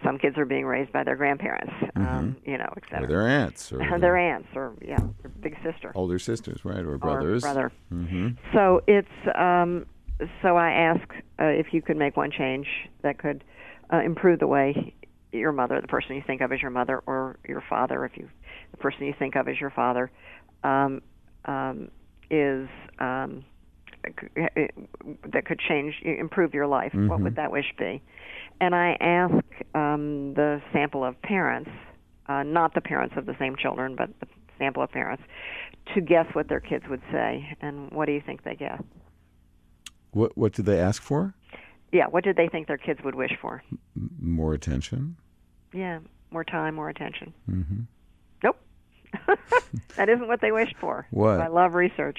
some 0.05 0.19
kids 0.19 0.39
are 0.39 0.45
being 0.45 0.67
raised 0.67 0.93
by 0.93 1.03
their 1.03 1.17
grandparents, 1.17 1.73
um, 1.97 2.37
you 2.45 2.57
know, 2.57 2.73
et 2.77 2.83
Mm-hmm. 2.91 3.05
Or 3.05 3.07
their 3.07 3.27
aunts 3.27 3.73
or 3.73 3.99
their 4.01 4.17
aunts, 4.17 4.49
or 4.55 4.75
yeah, 4.81 4.99
their 5.23 5.31
big 5.41 5.57
sister, 5.65 5.93
older 5.95 6.19
sisters, 6.19 6.65
right? 6.65 6.85
Or 6.85 6.95
or 6.95 6.99
brothers. 6.99 7.43
brother. 7.43 7.73
Mm-hmm. 7.93 8.29
So 8.53 8.83
it's 8.87 9.09
um, 9.35 9.87
so 10.43 10.57
I 10.57 10.71
ask 10.71 11.09
uh, 11.41 11.45
if 11.45 11.73
you 11.73 11.83
could 11.83 11.97
make 11.97 12.17
one 12.17 12.31
change 12.31 12.67
that 13.03 13.19
could 13.19 13.45
uh, 13.93 13.99
improve 13.99 14.39
the 14.39 14.47
way 14.47 14.95
your 15.33 15.53
mother, 15.53 15.81
the 15.81 15.89
person 15.89 16.17
you 16.17 16.23
think 16.27 16.41
of 16.41 16.53
as 16.53 16.63
your 16.63 16.71
mother, 16.71 17.03
or 17.07 17.39
your 17.47 17.63
father, 17.69 18.05
if 18.05 18.17
you 18.17 18.29
the 18.71 18.77
person 18.77 19.05
you 19.05 19.15
think 19.19 19.37
of 19.37 19.49
as 19.49 19.61
your 19.61 19.71
father, 19.71 20.11
um, 20.65 21.03
um, 21.45 21.91
is 22.31 22.69
um, 22.99 23.45
that 24.37 25.45
could 25.47 25.59
change, 25.61 25.95
improve 26.03 26.55
your 26.55 26.67
life. 26.67 26.93
What 26.95 27.21
would 27.21 27.37
that 27.37 27.51
wish 27.53 27.73
be? 27.79 28.03
And 28.61 28.75
I 28.75 28.97
ask 29.01 29.35
um, 29.75 30.35
the 30.35 30.61
sample 30.73 31.05
of 31.05 31.21
parents, 31.23 31.71
uh, 32.29 32.43
not 32.43 32.75
the 32.75 32.81
parents 32.81 33.15
of 33.17 33.27
the 33.27 33.37
same 33.39 33.57
children, 33.57 33.95
but 33.97 34.11
the 34.21 34.27
sample 34.59 34.83
of 34.83 34.91
parents, 34.91 35.23
to 35.95 36.01
guess 36.01 36.27
what 36.35 36.49
their 36.49 36.61
kids 36.61 36.85
would 36.89 37.03
say. 37.13 37.57
And 37.61 37.91
what 37.93 38.07
do 38.07 38.13
you 38.13 38.21
think 38.25 38.43
they 38.43 38.57
guess? 38.57 38.83
What 40.11 40.37
What 40.37 40.53
did 40.53 40.67
they 40.67 40.81
ask 40.81 41.03
for? 41.03 41.35
Yeah, 41.93 42.07
what 42.07 42.25
did 42.25 42.37
they 42.37 42.49
think 42.49 42.67
their 42.67 42.77
kids 42.79 43.01
would 43.05 43.15
wish 43.15 43.33
for? 43.41 43.63
M- 43.97 44.11
More 44.21 44.53
attention. 44.55 45.17
Yeah, 45.73 46.01
more 46.31 46.45
time, 46.45 46.75
more 46.75 46.89
attention. 46.89 47.33
Mm-hmm. 47.49 47.81
Nope. 48.43 48.57
that 49.97 50.09
isn't 50.09 50.27
what 50.29 50.41
they 50.41 50.53
wished 50.53 50.77
for. 50.81 51.07
What? 51.11 51.41
I 51.41 51.47
love 51.49 51.75
research. 51.75 52.19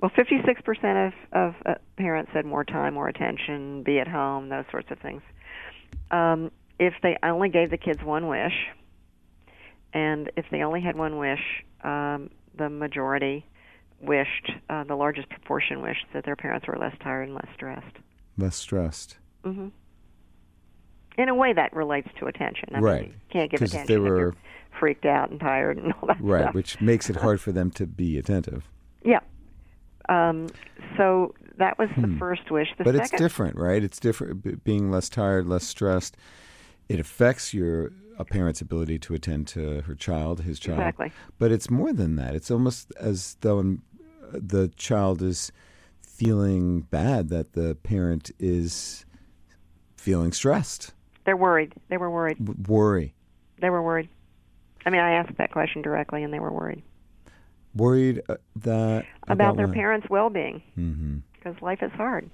Well, 0.00 0.10
56% 0.10 1.06
of, 1.08 1.12
of 1.32 1.54
uh, 1.66 1.74
parents 1.96 2.30
said 2.32 2.44
more 2.46 2.64
time, 2.64 2.94
more 2.94 3.08
attention, 3.08 3.82
be 3.82 3.98
at 3.98 4.08
home, 4.08 4.48
those 4.48 4.64
sorts 4.70 4.90
of 4.90 4.98
things. 5.00 5.22
Um, 6.10 6.50
if 6.78 6.94
they 7.02 7.16
only 7.22 7.48
gave 7.48 7.70
the 7.70 7.76
kids 7.78 8.02
one 8.02 8.26
wish, 8.28 8.52
and 9.92 10.30
if 10.36 10.44
they 10.50 10.62
only 10.62 10.80
had 10.80 10.96
one 10.96 11.18
wish, 11.18 11.40
um, 11.82 12.30
the 12.56 12.68
majority 12.68 13.44
wished, 14.00 14.50
uh, 14.68 14.84
the 14.84 14.94
largest 14.96 15.28
proportion 15.28 15.80
wished 15.82 16.04
that 16.12 16.24
their 16.24 16.36
parents 16.36 16.66
were 16.66 16.76
less 16.78 16.94
tired 17.02 17.24
and 17.28 17.34
less 17.34 17.48
stressed. 17.54 17.96
Less 18.36 18.56
stressed. 18.56 19.18
hmm 19.44 19.68
In 21.16 21.28
a 21.28 21.34
way, 21.34 21.52
that 21.52 21.74
relates 21.74 22.08
to 22.18 22.26
attention. 22.26 22.70
I 22.74 22.80
Right. 22.80 23.02
Mean, 23.02 23.10
you 23.10 23.16
can't 23.32 23.50
give 23.50 23.62
if 23.62 23.68
attention 23.70 23.86
they 23.88 23.94
if 23.94 24.06
you're 24.06 24.26
were- 24.30 24.34
freaked 24.78 25.06
out 25.06 25.30
and 25.30 25.38
tired 25.38 25.78
and 25.78 25.92
all 25.92 26.08
that 26.08 26.20
Right, 26.20 26.42
stuff. 26.42 26.54
which 26.54 26.80
makes 26.80 27.08
it 27.08 27.16
hard 27.24 27.40
for 27.40 27.52
them 27.52 27.70
to 27.72 27.86
be 27.86 28.18
attentive. 28.18 28.68
Yeah. 29.04 29.20
Um, 30.08 30.48
so 30.96 31.34
that 31.58 31.78
was 31.78 31.88
the 32.00 32.14
first 32.18 32.50
wish. 32.50 32.68
The 32.76 32.84
Hmm. 32.84 32.90
but 32.90 32.94
it's 32.96 33.10
different, 33.10 33.56
right? 33.56 33.82
It's 33.82 33.98
different. 34.00 34.42
B- 34.42 34.54
being 34.64 34.90
less 34.90 35.08
tired, 35.08 35.46
less 35.46 35.64
stressed, 35.64 36.16
it 36.88 37.00
affects 37.00 37.54
your 37.54 37.92
a 38.16 38.24
parent's 38.24 38.60
ability 38.60 38.96
to 39.00 39.14
attend 39.14 39.48
to 39.48 39.80
her 39.82 39.94
child, 39.96 40.42
his 40.42 40.60
child. 40.60 40.78
Exactly. 40.78 41.10
But 41.38 41.50
it's 41.50 41.68
more 41.68 41.92
than 41.92 42.14
that. 42.16 42.36
It's 42.36 42.48
almost 42.50 42.92
as 43.00 43.36
though 43.40 43.58
um, 43.58 43.82
the 44.32 44.68
child 44.76 45.20
is 45.20 45.50
feeling 46.00 46.82
bad 46.82 47.28
that 47.30 47.54
the 47.54 47.74
parent 47.82 48.30
is 48.38 49.04
feeling 49.96 50.30
stressed, 50.32 50.92
they're 51.24 51.36
worried. 51.36 51.72
They 51.88 51.96
were 51.96 52.10
worried. 52.10 52.38
w- 52.38 52.62
worry, 52.68 53.14
They 53.60 53.70
were 53.70 53.82
worried. 53.82 54.08
I 54.86 54.90
mean, 54.90 55.00
I 55.00 55.12
asked 55.12 55.36
that 55.38 55.50
question 55.50 55.80
directly, 55.82 56.22
and 56.22 56.32
they 56.32 56.38
were 56.38 56.52
worried 56.52 56.82
worried 57.74 58.22
uh, 58.28 58.36
that 58.56 59.04
about, 59.28 59.56
their 59.56 59.66
what? 59.66 59.74
parents' 59.74 60.06
well-being 60.10 60.62
Mm-hmm. 60.78 61.16
because 61.34 61.60
life 61.62 61.82
is 61.82 61.92
hard. 61.92 62.30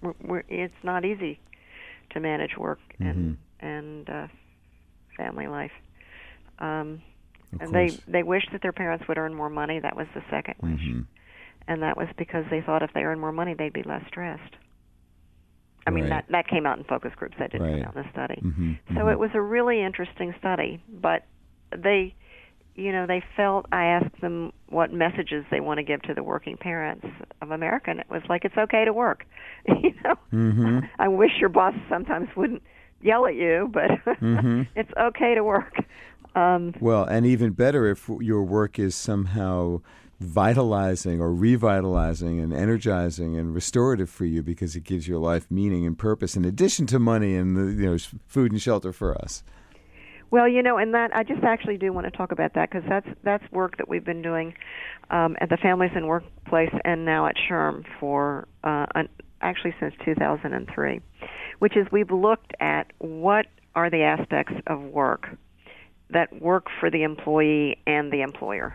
We're, 0.00 0.14
we're, 0.22 0.42
it's 0.48 0.74
not 0.82 1.04
easy 1.04 1.38
to 2.10 2.20
manage 2.20 2.56
work 2.56 2.80
and 2.98 3.36
Mm-hmm. 3.62 3.66
and 3.66 4.10
uh, 4.10 4.26
family 5.16 5.46
life. 5.46 5.70
Um, 6.58 7.00
and 7.60 7.72
they 7.74 7.90
they 8.08 8.22
wished 8.22 8.48
that 8.52 8.62
their 8.62 8.72
parents 8.72 9.06
would 9.08 9.18
earn 9.18 9.34
more 9.34 9.50
money. 9.50 9.78
That 9.78 9.94
was 9.96 10.06
the 10.14 10.22
second 10.30 10.54
wish, 10.62 10.80
Mhm. 10.80 11.06
and 11.68 11.82
that 11.82 11.96
was 11.96 12.08
because 12.16 12.44
they 12.50 12.60
thought 12.62 12.82
if 12.82 12.92
they 12.94 13.02
earned 13.04 13.20
more 13.20 13.32
money, 13.32 13.54
they'd 13.54 13.72
be 13.72 13.82
less 13.82 14.02
stressed. 14.08 14.56
I 15.86 15.90
mean, 15.90 16.08
that 16.10 16.26
that 16.30 16.46
came 16.48 16.64
out 16.66 16.78
in 16.78 16.84
focus 16.84 17.12
groups. 17.16 17.36
That 17.38 17.50
didn't 17.52 17.66
Right. 17.66 17.82
come 17.84 17.88
out 17.88 17.96
in 17.96 18.02
the 18.04 18.10
study. 18.10 18.40
Mhm. 18.42 18.78
So 18.96 19.08
it 19.08 19.18
was 19.18 19.30
a 19.34 19.40
really 19.40 19.80
interesting 19.82 20.32
study, 20.38 20.80
but 20.88 21.24
they, 21.76 22.14
you 22.74 22.92
know, 22.92 23.06
they 23.06 23.22
felt 23.36 23.66
I 23.72 23.84
asked 23.84 24.20
them 24.20 24.52
what 24.68 24.92
messages 24.92 25.44
they 25.50 25.60
want 25.60 25.78
to 25.78 25.82
give 25.82 26.02
to 26.02 26.14
the 26.14 26.22
working 26.22 26.56
parents 26.56 27.06
of 27.40 27.50
America, 27.50 27.90
and 27.90 28.00
it 28.00 28.06
was 28.10 28.22
like 28.28 28.44
it's 28.44 28.56
okay 28.56 28.84
to 28.84 28.92
work. 28.92 29.26
you 29.66 29.94
know, 30.04 30.14
Mhm. 30.32 30.88
I 30.98 31.08
wish 31.08 31.32
your 31.40 31.48
boss 31.50 31.74
sometimes 31.88 32.28
wouldn't 32.36 32.62
yell 33.00 33.26
at 33.26 33.34
you, 33.34 33.68
but 33.72 33.90
Mhm. 34.20 34.66
it's 34.76 34.92
okay 34.98 35.34
to 35.34 35.44
work. 35.44 35.74
Um, 36.34 36.72
Well, 36.80 37.04
and 37.04 37.26
even 37.26 37.50
better 37.50 37.86
if 37.86 38.08
your 38.20 38.42
work 38.42 38.78
is 38.78 38.94
somehow 38.94 39.82
vitalizing 40.18 41.20
or 41.20 41.34
revitalizing 41.34 42.38
and 42.40 42.52
energizing 42.52 43.36
and 43.36 43.54
restorative 43.54 44.08
for 44.08 44.24
you 44.24 44.42
because 44.42 44.76
it 44.76 44.84
gives 44.84 45.06
your 45.08 45.18
life 45.18 45.50
meaning 45.50 45.84
and 45.84 45.98
purpose 45.98 46.36
in 46.36 46.44
addition 46.44 46.86
to 46.86 46.98
money 46.98 47.34
and 47.36 47.56
the, 47.56 47.64
you 47.82 47.90
know 47.90 47.98
food 48.26 48.52
and 48.52 48.62
shelter 48.62 48.92
for 48.92 49.14
us. 49.20 49.42
Well, 50.32 50.48
you 50.48 50.62
know, 50.62 50.78
and 50.78 50.94
that 50.94 51.14
I 51.14 51.24
just 51.24 51.44
actually 51.44 51.76
do 51.76 51.92
want 51.92 52.06
to 52.06 52.10
talk 52.10 52.32
about 52.32 52.54
that 52.54 52.70
because 52.70 52.88
that's 52.88 53.06
that's 53.22 53.44
work 53.52 53.76
that 53.76 53.86
we've 53.86 54.04
been 54.04 54.22
doing 54.22 54.54
um, 55.10 55.36
at 55.42 55.50
the 55.50 55.58
Families 55.58 55.90
and 55.94 56.08
Workplace 56.08 56.72
and 56.86 57.04
now 57.04 57.26
at 57.26 57.34
SHRM 57.36 57.84
for 58.00 58.48
uh, 58.64 58.86
an, 58.94 59.10
actually 59.42 59.74
since 59.78 59.92
2003, 60.06 61.00
which 61.58 61.76
is 61.76 61.86
we've 61.92 62.10
looked 62.10 62.54
at 62.60 62.90
what 62.96 63.44
are 63.74 63.90
the 63.90 64.04
aspects 64.04 64.54
of 64.68 64.80
work 64.80 65.28
that 66.08 66.40
work 66.40 66.68
for 66.80 66.90
the 66.90 67.02
employee 67.02 67.76
and 67.86 68.10
the 68.10 68.22
employer. 68.22 68.74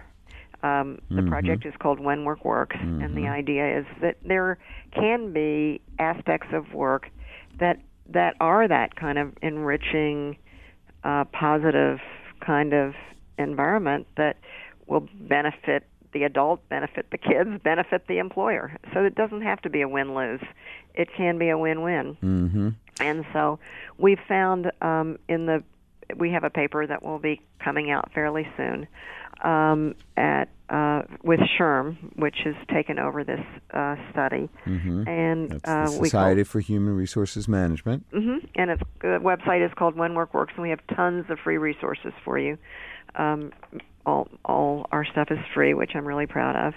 Um, 0.62 1.00
the 1.10 1.24
project 1.24 1.66
is 1.66 1.74
called 1.80 2.00
When 2.00 2.24
Work 2.24 2.46
Works, 2.46 2.78
and 2.80 3.18
the 3.18 3.28
idea 3.28 3.80
is 3.80 3.86
that 4.02 4.18
there 4.24 4.60
can 4.94 5.34
be 5.34 5.82
aspects 5.98 6.50
of 6.54 6.72
work 6.74 7.10
that 7.60 7.80
that 8.10 8.36
are 8.40 8.68
that 8.68 8.96
kind 8.96 9.18
of 9.18 9.34
enriching 9.42 10.38
uh, 11.08 11.24
positive 11.32 12.00
kind 12.42 12.74
of 12.74 12.94
environment 13.40 14.06
that 14.18 14.36
will 14.88 15.08
benefit 15.22 15.88
the 16.14 16.24
adult, 16.24 16.68
benefit 16.70 17.08
the 17.12 17.18
kids, 17.18 17.50
benefit 17.64 18.08
the 18.08 18.18
employer. 18.18 18.76
So 18.94 19.04
it 19.06 19.16
doesn't 19.16 19.42
have 19.42 19.62
to 19.62 19.70
be 19.70 19.82
a 19.82 19.88
win 19.88 20.14
lose. 20.14 20.42
It 20.96 21.10
can 21.16 21.38
be 21.38 21.50
a 21.50 21.58
win 21.58 21.82
win. 21.82 22.18
Mm-hmm. 22.22 22.70
And 23.00 23.26
so 23.32 23.58
we've 23.98 24.20
found 24.28 24.72
um, 24.82 25.18
in 25.30 25.46
the 25.46 25.64
we 26.16 26.32
have 26.32 26.44
a 26.44 26.50
paper 26.50 26.88
that 26.88 27.04
will 27.04 27.20
be 27.20 27.42
coming 27.60 27.92
out 27.92 28.12
fairly 28.14 28.48
soon 28.56 28.88
um, 29.44 29.96
at 30.18 30.50
uh, 30.70 31.04
with 31.24 31.40
SHRM, 31.40 31.96
which 32.18 32.36
has 32.44 32.56
taken 32.74 33.00
over 33.00 33.24
this 33.24 33.40
uh, 33.74 33.96
study, 34.12 34.50
Mm-hmm. 34.66 35.08
and 35.08 35.54
uh, 35.64 35.86
we 35.92 36.10
call 36.10 36.22
Society 36.24 36.44
for 36.44 36.60
Human 36.60 36.94
Resources 36.96 37.48
Management. 37.48 38.06
hmm 38.12 38.40
And 38.56 38.72
its 38.72 38.82
the 39.00 39.20
website 39.22 39.66
is 39.66 39.72
called 39.78 39.96
When 39.96 40.14
Work 40.16 40.34
Works, 40.34 40.54
and 40.56 40.64
we 40.64 40.72
have 40.72 40.82
tons 40.94 41.26
of 41.30 41.40
free 41.40 41.58
resources 41.58 42.12
for 42.26 42.38
you. 42.38 42.58
Um, 43.16 43.54
all 44.06 44.28
all 44.44 44.88
our 44.92 45.06
stuff 45.06 45.28
is 45.32 45.40
free, 45.54 45.74
which 45.74 45.92
I'm 45.96 46.06
really 46.06 46.26
proud 46.28 46.56
of. 46.68 46.74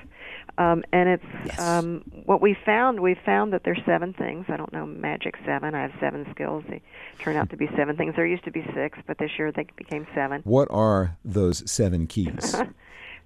Um, 0.58 0.84
and 0.92 1.08
it's 1.08 1.24
Yes. 1.46 1.60
um, 1.60 2.02
what 2.26 2.40
we 2.42 2.56
found. 2.66 3.00
We 3.00 3.14
found 3.24 3.52
that 3.52 3.62
there's 3.64 3.80
seven 3.86 4.12
things. 4.12 4.46
I 4.48 4.56
don't 4.56 4.72
know 4.72 4.84
magic 4.84 5.36
seven. 5.46 5.74
I 5.74 5.82
have 5.82 5.92
seven 6.00 6.26
skills. 6.32 6.64
They 6.68 6.82
turn 7.20 7.36
out 7.36 7.50
to 7.50 7.56
be 7.56 7.68
seven 7.76 7.96
things. 7.96 8.14
There 8.16 8.26
used 8.26 8.44
to 8.44 8.50
be 8.50 8.64
six, 8.74 8.98
but 9.06 9.18
this 9.18 9.30
year 9.38 9.50
they 9.52 9.66
became 9.76 10.06
seven. 10.14 10.42
What 10.44 10.68
are 10.70 11.16
those 11.24 11.68
seven 11.70 12.06
keys? 12.06 12.54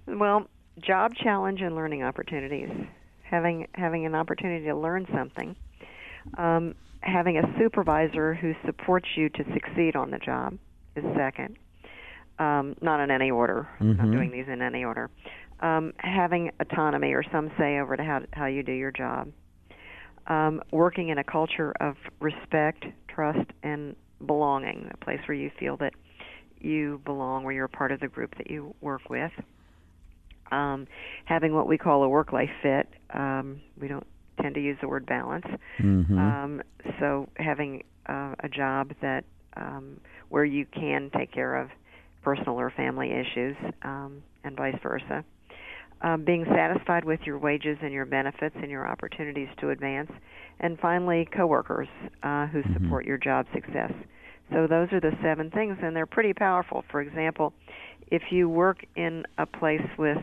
Well, 0.07 0.47
job 0.81 1.13
challenge 1.15 1.61
and 1.61 1.75
learning 1.75 2.03
opportunities. 2.03 2.69
Having 3.23 3.67
having 3.73 4.05
an 4.05 4.13
opportunity 4.15 4.65
to 4.65 4.75
learn 4.75 5.07
something. 5.13 5.55
Um, 6.37 6.75
having 7.01 7.37
a 7.37 7.43
supervisor 7.59 8.33
who 8.33 8.53
supports 8.65 9.07
you 9.15 9.29
to 9.29 9.43
succeed 9.53 9.95
on 9.95 10.11
the 10.11 10.19
job 10.19 10.57
is 10.95 11.03
second. 11.15 11.57
Um, 12.37 12.75
not 12.81 12.99
in 12.99 13.11
any 13.11 13.31
order. 13.31 13.67
I'm 13.79 13.97
not 13.97 14.11
doing 14.11 14.31
these 14.31 14.45
in 14.51 14.61
any 14.61 14.83
order. 14.83 15.09
Um, 15.61 15.93
having 15.97 16.51
autonomy 16.59 17.13
or 17.13 17.23
some 17.31 17.49
say 17.57 17.79
over 17.79 17.95
to 17.95 18.03
how 18.03 18.21
how 18.33 18.45
you 18.45 18.61
do 18.63 18.73
your 18.73 18.91
job. 18.91 19.31
Um, 20.27 20.61
working 20.71 21.09
in 21.09 21.17
a 21.17 21.23
culture 21.23 21.73
of 21.79 21.95
respect, 22.19 22.85
trust, 23.07 23.49
and 23.63 23.95
belonging, 24.25 24.89
a 24.91 24.97
place 24.97 25.19
where 25.27 25.37
you 25.37 25.51
feel 25.59 25.77
that 25.77 25.93
you 26.59 26.99
belong, 27.05 27.43
where 27.43 27.53
you're 27.53 27.65
a 27.65 27.69
part 27.69 27.91
of 27.91 27.99
the 27.99 28.07
group 28.07 28.35
that 28.37 28.49
you 28.49 28.73
work 28.81 29.09
with. 29.09 29.31
Um, 30.51 30.87
having 31.25 31.53
what 31.53 31.67
we 31.67 31.77
call 31.77 32.03
a 32.03 32.09
work-life 32.09 32.49
fit. 32.61 32.87
Um, 33.13 33.61
we 33.79 33.87
don't 33.87 34.05
tend 34.41 34.55
to 34.55 34.61
use 34.61 34.77
the 34.81 34.87
word 34.87 35.05
balance. 35.05 35.45
Mm-hmm. 35.79 36.17
Um, 36.17 36.61
so 36.99 37.27
having 37.37 37.83
uh, 38.07 38.35
a 38.39 38.49
job 38.49 38.91
that 39.01 39.23
um, 39.57 39.99
where 40.29 40.45
you 40.45 40.65
can 40.65 41.09
take 41.17 41.31
care 41.31 41.55
of 41.55 41.69
personal 42.21 42.59
or 42.59 42.69
family 42.71 43.11
issues, 43.11 43.55
um, 43.83 44.23
and 44.43 44.55
vice 44.57 44.75
versa. 44.81 45.23
Um, 46.01 46.23
being 46.25 46.45
satisfied 46.53 47.05
with 47.05 47.21
your 47.25 47.37
wages 47.39 47.77
and 47.81 47.93
your 47.93 48.05
benefits 48.05 48.55
and 48.61 48.69
your 48.69 48.87
opportunities 48.87 49.47
to 49.59 49.69
advance, 49.69 50.11
and 50.59 50.77
finally, 50.79 51.27
coworkers 51.31 51.87
uh, 52.21 52.47
who 52.47 52.61
Mhm. 52.61 52.73
support 52.73 53.05
your 53.05 53.17
job 53.17 53.45
success. 53.53 53.91
So 54.51 54.67
those 54.67 54.91
are 54.91 54.99
the 54.99 55.15
seven 55.23 55.49
things, 55.49 55.77
and 55.81 55.95
they're 55.95 56.05
pretty 56.05 56.33
powerful. 56.33 56.83
For 56.89 57.01
example, 57.01 57.53
if 58.11 58.23
you 58.31 58.47
work 58.49 58.85
in 58.95 59.23
a 59.37 59.45
place 59.45 59.81
with 59.97 60.17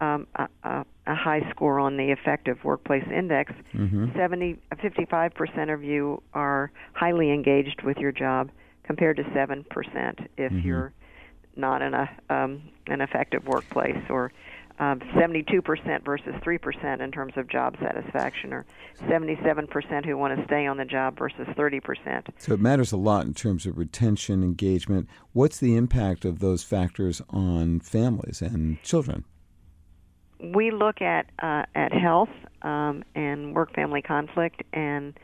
um, 0.00 0.26
a, 0.36 0.46
a, 0.64 0.84
a 1.06 1.14
high 1.14 1.40
score 1.50 1.78
on 1.80 1.96
the 1.96 2.10
effective 2.12 2.58
workplace 2.64 3.04
index, 3.14 3.52
Mm-hmm. 3.74 4.16
70, 4.16 4.56
55% 4.74 5.72
of 5.74 5.82
you 5.84 6.22
are 6.32 6.70
highly 6.94 7.30
engaged 7.32 7.82
with 7.82 7.96
your 7.98 8.12
job, 8.12 8.50
compared 8.84 9.16
to 9.16 9.22
7% 9.24 9.64
if 10.36 10.52
Mhm. 10.52 10.64
you're 10.64 10.92
not 11.56 11.82
in 11.82 11.94
a 11.94 12.08
um, 12.28 12.62
an 12.88 13.00
effective 13.00 13.46
workplace, 13.46 13.96
or 14.10 14.30
um, 14.78 15.00
72% 15.00 16.04
versus 16.04 16.34
3% 16.44 17.00
in 17.00 17.10
terms 17.10 17.32
of 17.36 17.48
job 17.48 17.76
satisfaction, 17.80 18.52
or 18.52 18.66
77% 19.02 20.04
who 20.04 20.16
want 20.16 20.38
to 20.38 20.44
stay 20.44 20.66
on 20.66 20.76
the 20.76 20.84
job 20.84 21.18
versus 21.18 21.46
30%. 21.56 22.24
So 22.38 22.54
it 22.54 22.60
matters 22.60 22.92
a 22.92 22.96
lot 22.96 23.26
in 23.26 23.34
terms 23.34 23.66
of 23.66 23.78
retention, 23.78 24.42
engagement. 24.42 25.08
What's 25.32 25.58
the 25.58 25.76
impact 25.76 26.24
of 26.24 26.40
those 26.40 26.62
factors 26.62 27.22
on 27.30 27.80
families 27.80 28.42
and 28.42 28.82
children? 28.82 29.24
we 30.40 30.70
look 30.70 31.00
at 31.00 31.26
uh, 31.38 31.64
at 31.74 31.92
health 31.92 32.28
um, 32.62 33.04
and 33.14 33.54
work 33.54 33.74
family 33.74 34.02
conflict 34.02 34.62
and 34.72 35.18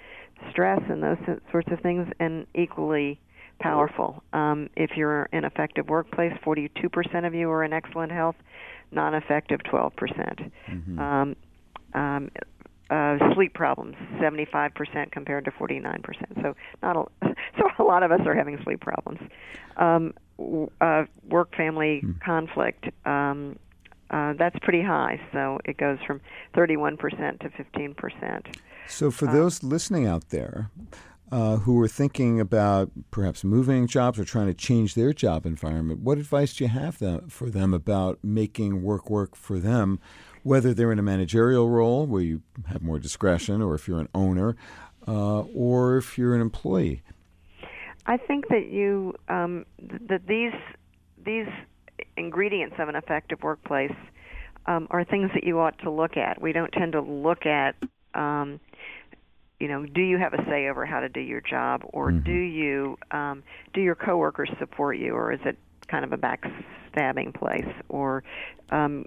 stress 0.51 0.81
and 0.89 1.03
those 1.03 1.19
sorts 1.51 1.71
of 1.71 1.81
things, 1.81 2.09
and 2.19 2.47
equally 2.55 3.21
powerful. 3.61 4.23
Um, 4.33 4.69
if 4.77 4.97
you're 4.97 5.29
in 5.33 5.45
effective 5.45 5.89
workplace, 5.89 6.33
42% 6.45 7.27
of 7.27 7.35
you 7.35 7.49
are 7.51 7.63
in 7.63 7.73
excellent 7.73 8.11
health. 8.11 8.35
Non-effective, 8.93 9.61
12%. 9.61 9.97
percent 9.97 10.53
Mm-hmm. 10.69 10.99
Um, 10.99 11.37
um, 11.95 12.31
uh, 12.91 13.35
sleep 13.35 13.55
problems, 13.55 13.97
75% 14.21 15.13
compared 15.13 15.47
to 15.47 15.51
49%. 15.51 16.43
So 16.43 16.55
not 16.83 16.97
a, 16.97 17.35
so 17.59 17.69
a 17.79 17.83
lot 17.83 18.03
of 18.03 18.13
us 18.13 18.21
are 18.27 18.35
having 18.35 18.59
sleep 18.63 18.81
problems. 18.81 19.21
Um, 19.77 20.15
uh, 20.81 21.05
work 21.29 21.55
family 21.57 22.03
conflict. 22.25 22.87
Um, 23.07 23.59
uh, 24.11 24.35
that's 24.35 24.59
pretty 24.61 24.83
high. 24.83 25.21
So 25.33 25.59
it 25.65 25.79
goes 25.79 25.99
from 26.07 26.21
31% 26.55 26.99
to 27.41 27.49
15%. 27.49 28.57
So, 28.89 29.11
for 29.11 29.27
those 29.27 29.63
listening 29.63 30.07
out 30.07 30.31
there 30.31 30.69
uh, 31.33 31.57
who 31.57 31.81
are 31.81 31.89
thinking 31.89 32.39
about 32.39 32.91
perhaps 33.11 33.43
moving 33.43 33.87
jobs 33.87 34.19
or 34.19 34.25
trying 34.25 34.47
to 34.47 34.55
change 34.55 34.95
their 34.95 35.15
job 35.15 35.47
environment, 35.47 36.01
what 36.01 36.19
advice 36.19 36.55
do 36.55 36.65
you 36.65 36.69
have 36.69 36.99
them, 36.99 37.27
for 37.29 37.49
them 37.49 37.73
about 37.73 38.19
making 38.23 38.83
work 38.83 39.09
work 39.09 39.35
for 39.35 39.59
them, 39.59 39.99
whether 40.43 40.75
they're 40.75 40.93
in 40.93 40.99
a 40.99 41.03
managerial 41.03 41.71
role 41.71 42.07
where 42.07 42.21
you 42.21 42.43
have 42.67 42.83
more 42.83 42.99
discretion, 42.99 43.63
or 43.63 43.75
if 43.75 43.89
you're 43.89 43.99
an 43.99 44.11
owner, 44.15 44.57
uh, 45.09 45.41
or 45.41 45.97
if 45.97 46.19
you're 46.19 46.35
an 46.35 46.43
employee? 46.43 47.03
I 48.05 48.19
think 48.19 48.49
that 48.49 48.67
you 48.69 49.15
um, 49.29 49.65
th- 49.79 50.03
that 50.09 50.27
these 50.27 50.53
these 51.25 51.47
ingredients 52.19 52.77
of 52.79 52.91
an 52.91 52.97
effective 52.97 53.43
workplace 53.43 53.95
um, 54.67 54.87
are 54.91 55.03
things 55.03 55.31
that 55.35 55.45
you 55.45 55.59
ought 55.61 55.79
to 55.79 55.91
look 55.91 56.17
at. 56.19 56.43
We 56.43 56.53
don't 56.53 56.73
tend 56.73 56.93
to 56.93 57.01
look 57.01 57.47
at, 57.47 57.75
um, 58.15 58.61
you 59.63 59.69
know, 59.69 59.87
do 59.87 60.03
you 60.03 60.19
have 60.19 60.35
a 60.35 60.45
say 60.47 60.67
over 60.67 60.85
how 60.85 60.99
to 60.99 61.09
do 61.09 61.21
your 61.21 61.41
job, 61.41 61.83
or 61.93 62.11
do 62.11 62.33
you 62.33 62.99
um, 63.13 63.45
do 63.73 63.81
your 63.81 63.95
coworkers 63.95 64.51
support 64.59 64.99
you, 64.99 65.15
or 65.15 65.33
is 65.33 65.39
it 65.45 65.57
kind 65.87 66.05
of 66.05 66.13
a 66.13 66.19
backstabbing 66.19 67.33
place, 67.33 67.73
or 67.89 68.25
um, 68.71 69.07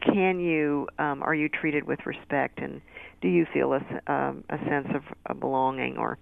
can 0.00 0.40
you 0.40 0.88
um, 0.98 1.22
are 1.22 1.36
you 1.36 1.48
treated 1.48 1.84
with 1.84 2.04
respect, 2.04 2.58
and 2.58 2.80
do 3.20 3.28
you 3.28 3.46
feel 3.54 3.74
a, 3.74 4.12
um, 4.12 4.42
a 4.50 4.58
sense 4.68 4.88
of, 4.92 5.04
of 5.26 5.38
belonging, 5.38 5.96
or 5.96 6.18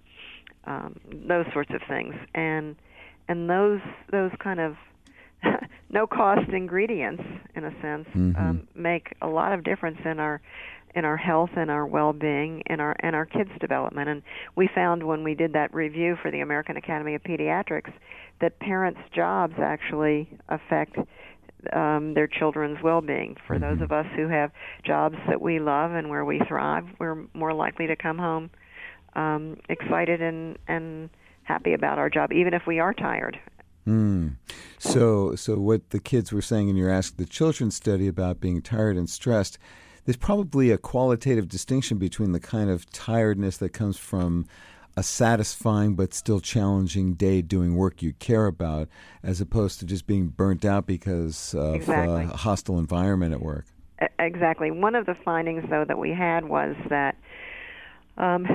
um, 0.65 0.99
those 1.27 1.47
sorts 1.51 1.71
of 1.73 1.81
things, 1.89 2.13
and 2.35 2.75
and 3.27 3.49
those 3.49 3.81
those 4.11 4.31
kind 4.37 4.59
of 4.59 4.75
no 5.89 6.05
cost 6.05 6.47
ingredients, 6.51 7.23
in 7.55 7.63
a 7.63 7.81
sense, 7.81 8.07
um, 8.13 8.67
make 8.75 9.15
a 9.23 9.27
lot 9.27 9.53
of 9.53 9.63
difference 9.63 9.97
in 10.05 10.19
our 10.19 10.39
in 10.95 11.05
our 11.05 11.17
health 11.17 11.51
and 11.55 11.71
our 11.71 11.85
well-being 11.85 12.63
and 12.67 12.81
our 12.81 12.95
and 12.99 13.15
our 13.15 13.25
kids' 13.25 13.51
development. 13.59 14.09
And 14.09 14.21
we 14.55 14.69
found 14.73 15.03
when 15.03 15.23
we 15.23 15.35
did 15.35 15.53
that 15.53 15.73
review 15.73 16.17
for 16.21 16.31
the 16.31 16.41
American 16.41 16.77
Academy 16.77 17.15
of 17.15 17.23
Pediatrics 17.23 17.91
that 18.39 18.59
parents' 18.59 19.01
jobs 19.13 19.53
actually 19.61 20.29
affect 20.49 20.97
um, 21.73 22.13
their 22.15 22.27
children's 22.27 22.81
well-being. 22.83 23.37
For 23.45 23.59
those 23.59 23.81
of 23.81 23.91
us 23.91 24.07
who 24.15 24.27
have 24.27 24.51
jobs 24.83 25.17
that 25.27 25.41
we 25.41 25.59
love 25.59 25.91
and 25.91 26.09
where 26.09 26.25
we 26.25 26.39
thrive, 26.47 26.85
we're 26.99 27.23
more 27.33 27.53
likely 27.53 27.87
to 27.87 27.95
come 27.95 28.17
home 28.17 28.49
um, 29.13 29.57
excited 29.69 30.21
and 30.21 30.57
and 30.67 31.09
happy 31.43 31.73
about 31.73 31.97
our 31.97 32.09
job, 32.09 32.31
even 32.31 32.53
if 32.53 32.63
we 32.65 32.79
are 32.79 32.93
tired. 32.93 33.39
Mm. 33.87 34.35
So, 34.77 35.35
so 35.35 35.55
what 35.55 35.89
the 35.89 35.99
kids 35.99 36.31
were 36.31 36.41
saying 36.41 36.69
in 36.69 36.75
your 36.75 36.89
Ask 36.89 37.17
the 37.17 37.25
Children 37.25 37.71
study 37.71 38.07
about 38.07 38.39
being 38.39 38.61
tired 38.61 38.95
and 38.95 39.09
stressed, 39.09 39.57
there's 40.05 40.17
probably 40.17 40.71
a 40.71 40.77
qualitative 40.77 41.47
distinction 41.47 41.97
between 41.97 42.31
the 42.31 42.39
kind 42.39 42.69
of 42.69 42.89
tiredness 42.91 43.57
that 43.57 43.69
comes 43.69 43.97
from 43.97 44.45
a 44.97 45.03
satisfying 45.03 45.95
but 45.95 46.13
still 46.13 46.39
challenging 46.39 47.13
day 47.13 47.41
doing 47.41 47.75
work 47.75 48.01
you 48.01 48.13
care 48.13 48.45
about, 48.45 48.89
as 49.23 49.39
opposed 49.39 49.79
to 49.79 49.85
just 49.85 50.05
being 50.05 50.27
burnt 50.27 50.65
out 50.65 50.85
because 50.85 51.53
of 51.53 51.75
Exactly. 51.75 52.23
a 52.23 52.27
hostile 52.27 52.77
environment 52.77 53.33
at 53.33 53.41
work. 53.41 53.65
Exactly. 54.19 54.71
One 54.71 54.95
of 54.95 55.05
the 55.05 55.15
findings, 55.23 55.63
though, 55.69 55.85
that 55.85 55.97
we 55.97 56.11
had 56.11 56.45
was 56.45 56.75
that 56.89 57.15
um, 58.17 58.47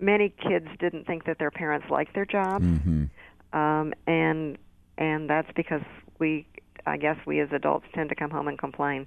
many 0.00 0.30
kids 0.30 0.66
didn't 0.78 1.06
think 1.06 1.24
that 1.26 1.38
their 1.38 1.50
parents 1.50 1.86
liked 1.90 2.14
their 2.14 2.26
jobs, 2.26 2.64
hmm 2.64 3.04
um, 3.52 3.94
and 4.06 4.58
and 4.98 5.30
that's 5.30 5.50
because 5.54 5.80
we, 6.18 6.46
I 6.86 6.96
guess, 6.96 7.16
we 7.24 7.40
as 7.40 7.48
adults 7.52 7.86
tend 7.94 8.08
to 8.10 8.14
come 8.14 8.30
home 8.30 8.48
and 8.48 8.58
complain. 8.58 9.06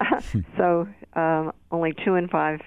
so 0.56 0.86
um, 1.14 1.52
only 1.70 1.94
two 2.04 2.14
in 2.14 2.28
five 2.28 2.60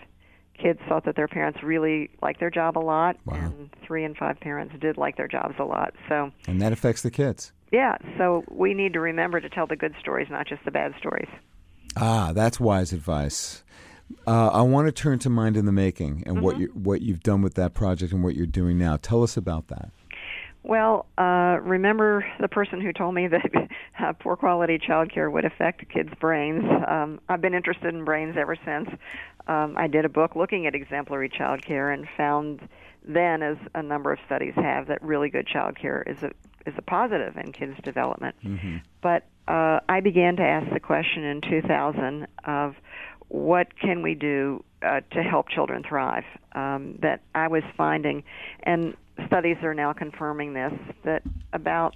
kids 0.62 0.80
thought 0.90 1.06
that 1.06 1.16
their 1.16 1.28
parents 1.28 1.60
really 1.64 2.10
liked 2.22 2.40
their 2.40 2.50
job 2.50 2.78
a 2.78 2.80
lot, 2.80 3.16
Wow. 3.26 3.36
and 3.36 3.70
three 3.86 4.04
in 4.04 4.14
five 4.16 4.40
parents 4.40 4.74
did 4.82 4.98
like 4.98 5.16
their 5.16 5.28
jobs 5.28 5.56
a 5.60 5.64
lot. 5.64 5.94
So 6.10 6.32
And 6.48 6.62
that 6.62 6.74
affects 6.74 7.02
the 7.02 7.12
kids. 7.12 7.54
yeah, 7.72 7.96
so 8.18 8.44
we 8.50 8.74
need 8.74 8.94
to 8.94 9.00
remember 9.00 9.40
to 9.40 9.50
tell 9.50 9.68
the 9.68 9.76
good 9.78 9.94
stories, 10.00 10.28
not 10.30 10.48
just 10.48 10.66
the 10.66 10.72
bad 10.72 10.94
stories. 11.00 11.30
Ah, 11.96 12.32
that's 12.34 12.60
wise 12.60 12.92
advice. 12.94 13.64
Uh, 14.28 14.48
I 14.50 14.62
want 14.64 14.88
to 14.88 14.92
turn 14.92 15.20
to 15.20 15.30
Mind 15.30 15.56
in 15.56 15.66
the 15.66 15.72
Making 15.72 16.24
and 16.26 16.42
what 16.42 16.60
you 16.60 16.68
what 16.74 17.02
you've 17.02 17.22
done 17.22 17.42
with 17.42 17.54
that 17.56 17.74
project 17.76 18.12
and 18.12 18.24
what 18.24 18.36
you're 18.36 18.46
doing 18.48 18.78
now. 18.78 18.98
Tell 18.98 19.22
us 19.24 19.38
about 19.38 19.68
that. 19.68 19.92
Well, 20.70 21.08
uh, 21.18 21.58
remember 21.64 22.24
the 22.40 22.48
person 22.48 22.80
who 22.80 22.94
told 22.94 23.16
me 23.16 23.28
that 23.28 23.52
uh, 24.00 24.14
poor 24.14 24.36
quality 24.36 24.78
childcare 24.78 25.32
would 25.32 25.44
affect 25.44 25.90
kids' 25.90 26.14
brains. 26.22 26.64
Um, 26.88 27.20
I've 27.28 27.42
been 27.42 27.56
interested 27.56 27.92
in 27.92 28.06
brains 28.06 28.36
ever 28.38 28.56
since. 28.64 28.88
Um, 29.48 29.74
I 29.76 29.88
did 29.88 30.06
a 30.06 30.10
book 30.10 30.36
looking 30.36 30.68
at 30.68 30.76
exemplary 30.76 31.28
childcare 31.28 31.92
and 31.92 32.08
found 32.16 32.70
then, 33.04 33.42
as 33.42 33.58
a 33.74 33.82
number 33.82 34.14
of 34.14 34.20
studies 34.28 34.54
have, 34.58 34.86
that 34.90 35.02
really 35.02 35.30
good 35.30 35.48
childcare 35.48 36.08
is 36.08 36.22
a 36.22 36.30
is 36.68 36.76
a 36.78 36.84
positive 36.84 37.36
in 37.38 37.52
kids' 37.52 37.80
development. 37.84 38.36
But 39.02 39.26
uh, 39.48 39.80
I 39.90 40.02
began 40.02 40.36
to 40.36 40.44
ask 40.44 40.72
the 40.72 40.80
question 40.80 41.24
in 41.24 41.42
2000 41.42 42.28
of 42.44 42.76
what 43.30 43.80
can 43.80 44.04
we 44.04 44.14
do 44.14 44.64
uh, 44.84 45.02
to 45.14 45.24
help 45.24 45.50
children 45.50 45.82
thrive? 45.88 46.26
Um, 46.54 47.00
that 47.02 47.22
I 47.34 47.48
was 47.48 47.64
finding, 47.76 48.24
and 48.62 48.96
studies 49.28 49.58
are 49.64 49.74
now 49.74 49.94
confirming 49.94 50.54
this, 50.54 50.74
that 51.04 51.24
about 51.54 51.96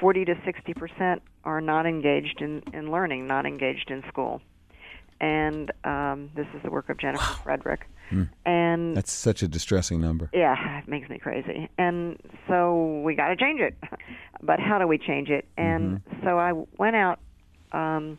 40 0.00 0.24
to 0.26 0.34
60 0.44 0.74
percent 0.74 1.22
are 1.44 1.60
not 1.60 1.86
engaged 1.86 2.40
in, 2.42 2.62
in 2.72 2.90
learning, 2.90 3.26
not 3.26 3.46
engaged 3.46 3.90
in 3.90 4.02
school. 4.08 4.40
And 5.20 5.70
um, 5.84 6.30
this 6.34 6.46
is 6.54 6.62
the 6.62 6.70
work 6.70 6.88
of 6.90 6.98
Jennifer 6.98 7.34
Frederick. 7.42 7.86
And 8.44 8.96
That's 8.96 9.10
such 9.12 9.42
a 9.42 9.48
distressing 9.48 10.00
number. 10.00 10.30
yeah, 10.32 10.78
it 10.78 10.86
makes 10.86 11.08
me 11.08 11.18
crazy. 11.18 11.68
And 11.76 12.20
so 12.46 13.00
we 13.04 13.14
got 13.16 13.28
to 13.28 13.36
change 13.36 13.60
it. 13.60 13.76
But 14.42 14.60
how 14.60 14.78
do 14.78 14.86
we 14.86 14.98
change 14.98 15.30
it? 15.30 15.46
And 15.56 16.02
so 16.22 16.38
I 16.38 16.52
went 16.76 16.94
out 16.94 17.18
um, 17.72 18.18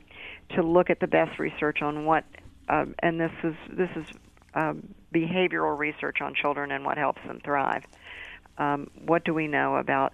to 0.56 0.64
look 0.64 0.90
at 0.90 1.00
the 1.00 1.06
best 1.06 1.38
research 1.38 1.84
on 1.84 2.06
what, 2.06 2.26
um, 2.70 2.96
and 3.00 3.22
this 3.22 3.32
is 3.44 3.54
this 3.72 3.90
is 3.96 4.08
um, 4.56 4.96
behavioral 5.14 5.78
research 5.78 6.20
on 6.20 6.34
children 6.34 6.72
and 6.72 6.84
what 6.84 6.98
helps 6.98 7.22
them 7.28 7.40
thrive. 7.46 7.84
Um, 8.58 8.90
what 9.06 9.24
do 9.24 9.34
we 9.34 9.48
know 9.48 9.76
about 9.76 10.14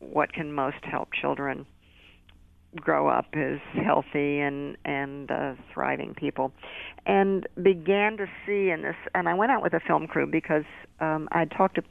what 0.00 0.32
can 0.32 0.52
most 0.52 0.84
help 0.84 1.12
children 1.12 1.66
grow 2.76 3.08
up 3.08 3.26
as 3.34 3.58
healthy 3.72 4.40
and 4.40 4.76
and 4.84 5.30
uh, 5.30 5.54
thriving 5.72 6.14
people, 6.14 6.52
and 7.06 7.46
began 7.62 8.16
to 8.16 8.26
see 8.46 8.70
in 8.70 8.82
this. 8.82 8.96
And 9.14 9.28
I 9.28 9.34
went 9.34 9.52
out 9.52 9.62
with 9.62 9.74
a 9.74 9.80
film 9.80 10.06
crew 10.06 10.26
because 10.26 10.64
um, 11.00 11.28
I 11.32 11.44
talked 11.44 11.76
to 11.76 11.82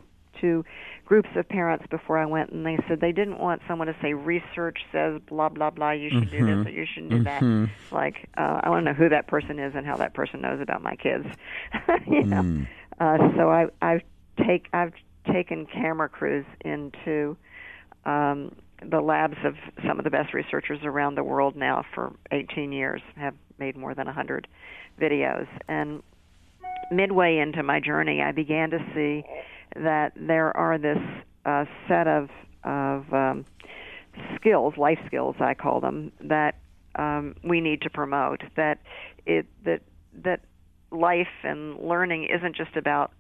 to 0.42 0.66
groups 1.06 1.30
of 1.36 1.48
parents 1.48 1.86
before 1.90 2.18
I 2.18 2.26
went, 2.26 2.52
and 2.52 2.66
they 2.66 2.78
said 2.88 3.00
they 3.00 3.12
didn't 3.12 3.40
want 3.40 3.62
someone 3.68 3.88
to 3.88 3.96
say 4.02 4.14
research 4.14 4.80
says 4.92 5.22
blah 5.28 5.50
blah 5.50 5.70
blah. 5.70 5.92
You 5.92 6.10
should 6.10 6.30
mm-hmm. 6.30 6.46
do 6.46 6.56
this 6.58 6.68
or 6.68 6.70
you 6.72 6.86
shouldn't 6.94 7.12
do 7.12 7.24
mm-hmm. 7.24 7.66
that. 7.66 7.72
Like 7.92 8.30
uh, 8.38 8.62
I 8.64 8.70
want 8.70 8.86
to 8.86 8.92
know 8.92 8.98
who 8.98 9.10
that 9.10 9.28
person 9.28 9.60
is 9.60 9.74
and 9.76 9.86
how 9.86 9.98
that 9.98 10.14
person 10.14 10.42
knows 10.42 10.60
about 10.62 10.82
my 10.82 10.96
kids. 10.96 11.26
you 12.08 12.24
know, 12.24 12.42
mm. 12.42 12.68
uh, 13.00 13.18
so 13.38 13.50
I 13.50 13.68
I've 13.82 14.02
take 14.46 14.68
I've 14.74 14.94
taken 15.32 15.66
camera 15.66 16.10
crews 16.10 16.46
into 16.62 17.38
um, 18.06 18.56
the 18.90 19.00
labs 19.00 19.38
of 19.46 19.56
some 19.88 19.98
of 20.00 20.04
the 20.04 20.10
best 20.10 20.34
researchers 20.34 20.80
around 20.84 21.16
the 21.16 21.24
world 21.24 21.56
now 21.56 21.84
for 21.94 22.14
18 22.32 22.72
years. 22.72 23.02
Have 23.16 23.36
made 23.60 23.78
more 23.78 23.94
than 23.96 24.06
100 24.08 24.48
videos, 25.00 25.48
and 25.68 26.04
midway 26.92 27.38
into 27.38 27.64
my 27.64 27.80
journey, 27.80 28.22
I 28.22 28.32
began 28.32 28.70
to 28.72 28.80
see 28.94 29.24
that 29.76 30.14
there 30.16 30.56
are 30.56 30.78
this 30.78 30.98
uh, 31.46 31.66
set 31.88 32.08
of 32.08 32.30
of 32.64 33.12
um, 33.14 33.46
skills, 34.36 34.76
life 34.78 35.00
skills, 35.06 35.36
I 35.40 35.54
call 35.54 35.82
them, 35.82 36.12
that 36.22 36.56
um, 36.96 37.36
we 37.44 37.60
need 37.60 37.82
to 37.82 37.90
promote. 37.90 38.42
That 38.56 38.80
it 39.26 39.46
that 39.66 39.82
that 40.24 40.42
life 40.92 41.28
and 41.44 41.80
learning 41.80 42.26
isn't 42.26 42.56
just 42.56 42.76
about 42.76 43.12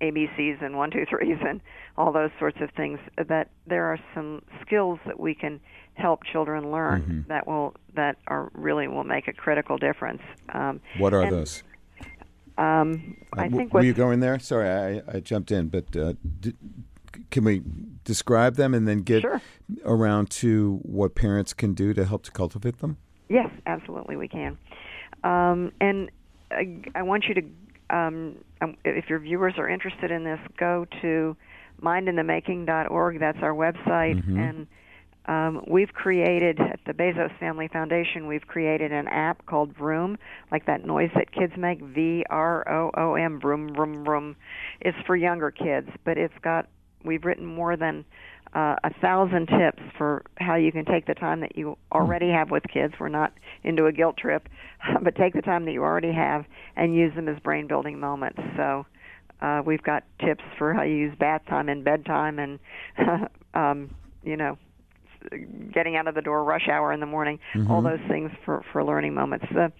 ABCs 0.00 0.62
and 0.62 0.76
one, 0.76 0.90
two, 0.90 1.04
threes 1.08 1.38
and 1.46 1.60
all 1.96 2.12
those 2.12 2.30
sorts 2.38 2.58
of 2.60 2.70
things. 2.76 2.98
That 3.16 3.50
there 3.66 3.84
are 3.84 3.98
some 4.14 4.42
skills 4.62 4.98
that 5.06 5.18
we 5.18 5.34
can 5.34 5.60
help 5.94 6.24
children 6.24 6.70
learn 6.70 7.02
mm-hmm. 7.02 7.28
that 7.28 7.46
will 7.46 7.74
that 7.94 8.16
are 8.26 8.50
really 8.54 8.88
will 8.88 9.04
make 9.04 9.28
a 9.28 9.32
critical 9.32 9.78
difference. 9.78 10.22
Um, 10.52 10.80
what 10.98 11.14
are 11.14 11.22
and, 11.22 11.32
those? 11.32 11.62
Um, 12.58 13.16
uh, 13.36 13.42
I 13.42 13.48
think. 13.48 13.72
Were 13.72 13.82
you 13.82 13.94
going 13.94 14.20
there? 14.20 14.38
Sorry, 14.38 14.68
I, 14.68 15.16
I 15.16 15.20
jumped 15.20 15.50
in, 15.50 15.68
but 15.68 15.96
uh, 15.96 16.14
d- 16.40 16.54
can 17.30 17.44
we 17.44 17.62
describe 18.04 18.56
them 18.56 18.74
and 18.74 18.86
then 18.86 19.02
get 19.02 19.22
sure. 19.22 19.40
around 19.84 20.30
to 20.30 20.80
what 20.82 21.14
parents 21.14 21.52
can 21.52 21.74
do 21.74 21.94
to 21.94 22.04
help 22.04 22.22
to 22.24 22.30
cultivate 22.30 22.78
them? 22.78 22.96
Yes, 23.28 23.50
absolutely, 23.66 24.16
we 24.16 24.28
can. 24.28 24.58
Um, 25.22 25.72
and 25.80 26.10
I, 26.50 26.76
I, 26.94 27.02
want 27.02 27.24
you 27.26 27.34
to, 27.34 27.42
um, 27.90 28.36
um, 28.60 28.76
if 28.84 29.08
your 29.08 29.18
viewers 29.18 29.54
are 29.58 29.68
interested 29.68 30.10
in 30.10 30.24
this, 30.24 30.40
go 30.58 30.86
to 31.02 31.36
mindinthemaking.org. 31.82 33.20
That's 33.20 33.38
our 33.42 33.52
website, 33.52 34.16
mm-hmm. 34.16 34.38
and 34.38 34.66
um, 35.26 35.64
we've 35.66 35.92
created 35.92 36.60
at 36.60 36.80
the 36.86 36.92
Bezos 36.92 37.36
Family 37.38 37.68
Foundation. 37.68 38.26
We've 38.26 38.46
created 38.46 38.92
an 38.92 39.08
app 39.08 39.46
called 39.46 39.74
Vroom, 39.74 40.18
like 40.52 40.66
that 40.66 40.84
noise 40.84 41.10
that 41.14 41.32
kids 41.32 41.54
make. 41.56 41.80
V 41.80 42.24
R 42.28 42.68
O 42.70 42.90
O 42.94 43.14
M. 43.14 43.40
Vroom, 43.40 43.74
vroom, 43.74 44.04
vroom. 44.04 44.36
It's 44.80 44.98
for 45.06 45.16
younger 45.16 45.50
kids, 45.50 45.88
but 46.04 46.18
it's 46.18 46.34
got. 46.42 46.68
We've 47.04 47.24
written 47.24 47.44
more 47.44 47.76
than 47.76 48.04
uh, 48.54 48.76
a 48.84 48.90
thousand 49.00 49.48
tips 49.48 49.82
for 49.98 50.24
how 50.36 50.54
you 50.54 50.70
can 50.70 50.84
take 50.84 51.06
the 51.06 51.14
time 51.14 51.40
that 51.40 51.56
you 51.56 51.76
already 51.92 52.30
have 52.30 52.50
with 52.50 52.62
kids. 52.72 52.94
We're 53.00 53.08
not 53.08 53.32
into 53.62 53.86
a 53.86 53.92
guilt 53.92 54.16
trip, 54.16 54.48
but 55.02 55.16
take 55.16 55.34
the 55.34 55.42
time 55.42 55.64
that 55.64 55.72
you 55.72 55.82
already 55.82 56.12
have 56.12 56.44
and 56.76 56.94
use 56.94 57.14
them 57.14 57.28
as 57.28 57.38
brain 57.40 57.66
building 57.66 57.98
moments. 57.98 58.40
So 58.56 58.86
uh, 59.40 59.62
we've 59.64 59.82
got 59.82 60.04
tips 60.24 60.44
for 60.56 60.72
how 60.72 60.82
you 60.82 60.94
use 60.94 61.14
bath 61.18 61.42
time 61.48 61.68
and 61.68 61.84
bedtime 61.84 62.38
and 62.38 62.58
um, 63.54 63.94
you 64.22 64.36
know 64.36 64.56
getting 65.72 65.96
out 65.96 66.06
of 66.06 66.14
the 66.14 66.20
door 66.20 66.44
rush 66.44 66.68
hour 66.68 66.92
in 66.92 67.00
the 67.00 67.06
morning, 67.06 67.38
mm-hmm. 67.54 67.70
all 67.70 67.82
those 67.82 68.00
things 68.08 68.30
for, 68.44 68.62
for 68.72 68.84
learning 68.84 69.14
moments. 69.14 69.46
The 69.52 69.72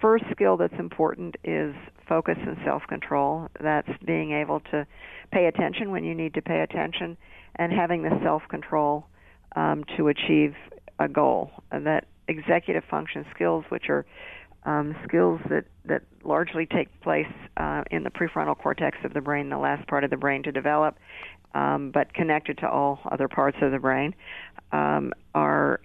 first 0.00 0.24
skill 0.30 0.56
that's 0.56 0.78
important 0.78 1.36
is 1.44 1.74
focus 2.08 2.38
and 2.46 2.56
self 2.64 2.82
control. 2.88 3.48
That's 3.60 3.88
being 4.04 4.32
able 4.32 4.60
to 4.72 4.86
pay 5.32 5.46
attention 5.46 5.90
when 5.90 6.04
you 6.04 6.14
need 6.14 6.34
to 6.34 6.42
pay 6.42 6.60
attention 6.60 7.16
and 7.56 7.72
having 7.72 8.02
the 8.02 8.18
self 8.22 8.42
control 8.48 9.06
um, 9.54 9.84
to 9.96 10.08
achieve 10.08 10.54
a 10.98 11.08
goal. 11.08 11.50
And 11.70 11.86
that 11.86 12.06
executive 12.28 12.84
function 12.90 13.24
skills, 13.34 13.64
which 13.68 13.88
are 13.88 14.06
um, 14.64 14.96
skills 15.06 15.40
that, 15.48 15.64
that 15.84 16.02
largely 16.24 16.66
take 16.66 17.00
place 17.00 17.26
uh, 17.56 17.84
in 17.90 18.02
the 18.02 18.10
prefrontal 18.10 18.58
cortex 18.58 18.98
of 19.04 19.14
the 19.14 19.20
brain, 19.20 19.48
the 19.48 19.58
last 19.58 19.86
part 19.88 20.04
of 20.04 20.10
the 20.10 20.16
brain 20.16 20.42
to 20.42 20.52
develop, 20.52 20.96
um, 21.54 21.90
but 21.92 22.12
connected 22.12 22.58
to 22.58 22.68
all 22.68 23.00
other 23.10 23.28
parts 23.28 23.56
of 23.62 23.70
the 23.70 23.78
brain, 23.78 24.14
um, 24.72 25.12
are 25.34 25.80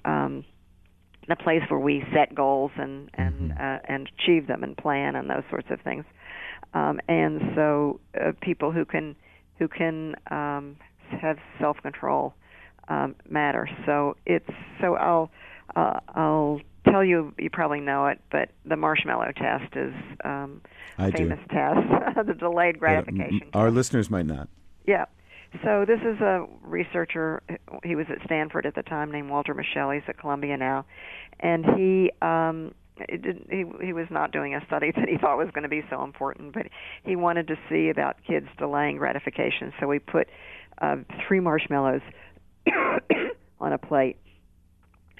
the 1.27 1.35
place 1.35 1.61
where 1.69 1.79
we 1.79 2.03
set 2.13 2.33
goals 2.33 2.71
and 2.75 3.09
and 3.13 3.51
mm-hmm. 3.51 3.61
uh, 3.61 3.77
and 3.85 4.09
achieve 4.19 4.47
them 4.47 4.63
and 4.63 4.75
plan 4.77 5.15
and 5.15 5.29
those 5.29 5.43
sorts 5.49 5.67
of 5.69 5.79
things. 5.81 6.05
Um, 6.73 6.99
and 7.07 7.41
so 7.55 7.99
uh, 8.19 8.31
people 8.41 8.71
who 8.71 8.85
can 8.85 9.15
who 9.59 9.67
can 9.67 10.15
um, 10.29 10.77
have 11.09 11.37
self 11.59 11.77
control 11.81 12.33
um, 12.87 13.15
matter. 13.29 13.69
So 13.85 14.17
it's 14.25 14.49
so 14.79 14.95
I'll 14.95 15.31
uh, 15.75 15.99
I'll 16.09 16.61
tell 16.89 17.03
you 17.03 17.33
you 17.37 17.49
probably 17.49 17.81
know 17.81 18.07
it, 18.07 18.21
but 18.31 18.49
the 18.65 18.75
marshmallow 18.75 19.31
test 19.35 19.75
is 19.75 19.93
um, 20.23 20.61
a 20.97 21.11
famous 21.11 21.39
do. 21.49 21.55
test, 21.55 22.25
the 22.27 22.33
delayed 22.33 22.79
gratification. 22.79 23.49
our 23.53 23.71
listeners 23.71 24.09
might 24.09 24.25
not. 24.25 24.49
Yeah. 24.85 25.05
So 25.63 25.85
this 25.85 25.99
is 25.99 26.19
a 26.21 26.45
researcher. 26.61 27.41
He 27.83 27.95
was 27.95 28.05
at 28.09 28.23
Stanford 28.25 28.65
at 28.65 28.75
the 28.75 28.83
time, 28.83 29.11
named 29.11 29.29
Walter 29.29 29.53
Mischel. 29.53 29.93
He's 29.93 30.03
at 30.07 30.17
Columbia 30.17 30.55
now, 30.55 30.85
and 31.41 31.65
he 31.75 32.11
um, 32.21 32.73
did, 33.09 33.45
he 33.49 33.65
he 33.83 33.93
was 33.93 34.07
not 34.09 34.31
doing 34.31 34.55
a 34.55 34.65
study 34.65 34.91
that 34.95 35.09
he 35.09 35.17
thought 35.17 35.37
was 35.37 35.49
going 35.53 35.63
to 35.63 35.69
be 35.69 35.83
so 35.89 36.03
important, 36.03 36.53
but 36.53 36.67
he 37.03 37.15
wanted 37.15 37.47
to 37.47 37.55
see 37.69 37.89
about 37.89 38.17
kids 38.25 38.47
delaying 38.57 38.97
gratification. 38.97 39.73
So 39.79 39.87
we 39.87 39.99
put 39.99 40.29
uh, 40.81 40.97
three 41.27 41.39
marshmallows 41.39 42.01
on 43.59 43.73
a 43.73 43.77
plate, 43.77 44.17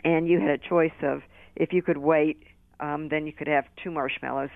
and 0.03 0.27
you 0.27 0.39
had 0.39 0.51
a 0.51 0.57
choice 0.57 0.91
of 1.01 1.21
if 1.55 1.73
you 1.73 1.81
could 1.81 1.97
wait, 1.97 2.43
um, 2.79 3.09
then 3.09 3.27
you 3.27 3.33
could 3.33 3.47
have 3.47 3.65
two 3.83 3.91
marshmallows. 3.91 4.49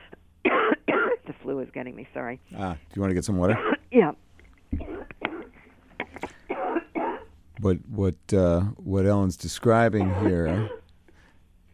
the 0.44 1.34
flu 1.42 1.60
is 1.60 1.68
getting 1.72 1.94
me. 1.94 2.08
Sorry. 2.12 2.40
Ah, 2.56 2.72
do 2.72 2.78
you 2.94 3.00
want 3.00 3.10
to 3.10 3.14
get 3.14 3.24
some 3.24 3.36
water? 3.36 3.56
yeah. 3.92 4.12
What 7.60 7.78
what 7.88 8.16
uh, 8.32 8.60
what 8.76 9.04
Ellen's 9.04 9.36
describing 9.36 10.14
here 10.20 10.70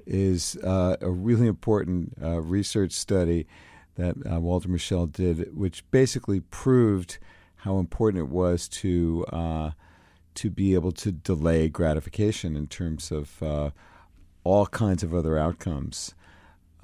is 0.07 0.57
uh, 0.62 0.96
a 1.01 1.11
really 1.11 1.46
important 1.46 2.14
uh, 2.22 2.40
research 2.40 2.92
study 2.92 3.46
that 3.96 4.14
uh, 4.31 4.40
Walter 4.40 4.68
Mischel 4.68 5.11
did, 5.11 5.57
which 5.57 5.88
basically 5.90 6.40
proved 6.40 7.18
how 7.57 7.79
important 7.79 8.20
it 8.22 8.29
was 8.29 8.68
to 8.68 9.25
uh, 9.33 9.70
to 10.35 10.51
be 10.51 10.75
able 10.75 10.92
to 10.92 11.12
delay 11.12 11.68
gratification 11.68 12.57
in 12.57 12.66
terms 12.66 13.11
of 13.11 13.42
uh, 13.42 13.70
all 14.44 14.66
kinds 14.66 15.03
of 15.03 15.14
other 15.14 15.38
outcomes. 15.38 16.14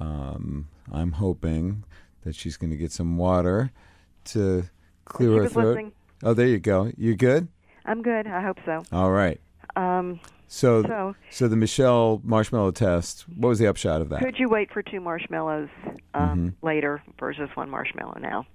Um, 0.00 0.68
I'm 0.90 1.12
hoping 1.12 1.84
that 2.24 2.34
she's 2.34 2.56
going 2.56 2.70
to 2.70 2.76
get 2.76 2.92
some 2.92 3.16
water 3.16 3.70
to 4.24 4.64
clear 5.04 5.42
her 5.42 5.48
throat. 5.48 5.66
Listening. 5.66 5.92
Oh, 6.22 6.34
there 6.34 6.46
you 6.46 6.58
go. 6.58 6.92
You 6.96 7.14
good? 7.14 7.48
I'm 7.84 8.02
good. 8.02 8.26
I 8.26 8.42
hope 8.42 8.58
so. 8.64 8.82
All 8.92 9.10
right. 9.10 9.40
Um, 9.76 10.20
so, 10.48 10.82
so, 10.82 11.14
so 11.30 11.48
the 11.48 11.56
Mischel 11.56 12.22
marshmallow 12.24 12.72
test. 12.72 13.24
What 13.28 13.48
was 13.48 13.58
the 13.58 13.66
upshot 13.66 14.02
of 14.02 14.10
that? 14.10 14.20
Could 14.20 14.38
you 14.38 14.48
wait 14.48 14.70
for 14.70 14.82
two 14.82 15.00
marshmallows 15.00 15.70
um, 16.12 16.52
mm-hmm. 16.52 16.66
later 16.66 17.02
versus 17.18 17.48
one 17.54 17.70
marshmallow 17.70 18.18
now? 18.20 18.46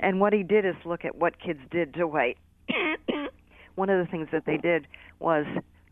And 0.00 0.20
what 0.20 0.32
he 0.32 0.42
did 0.42 0.64
is 0.64 0.74
look 0.84 1.04
at 1.04 1.14
what 1.16 1.38
kids 1.38 1.60
did 1.70 1.94
to 1.94 2.06
wait. 2.06 2.38
one 3.76 3.88
of 3.88 4.04
the 4.04 4.10
things 4.10 4.28
that 4.32 4.46
they 4.46 4.56
did 4.56 4.86
was 5.20 5.46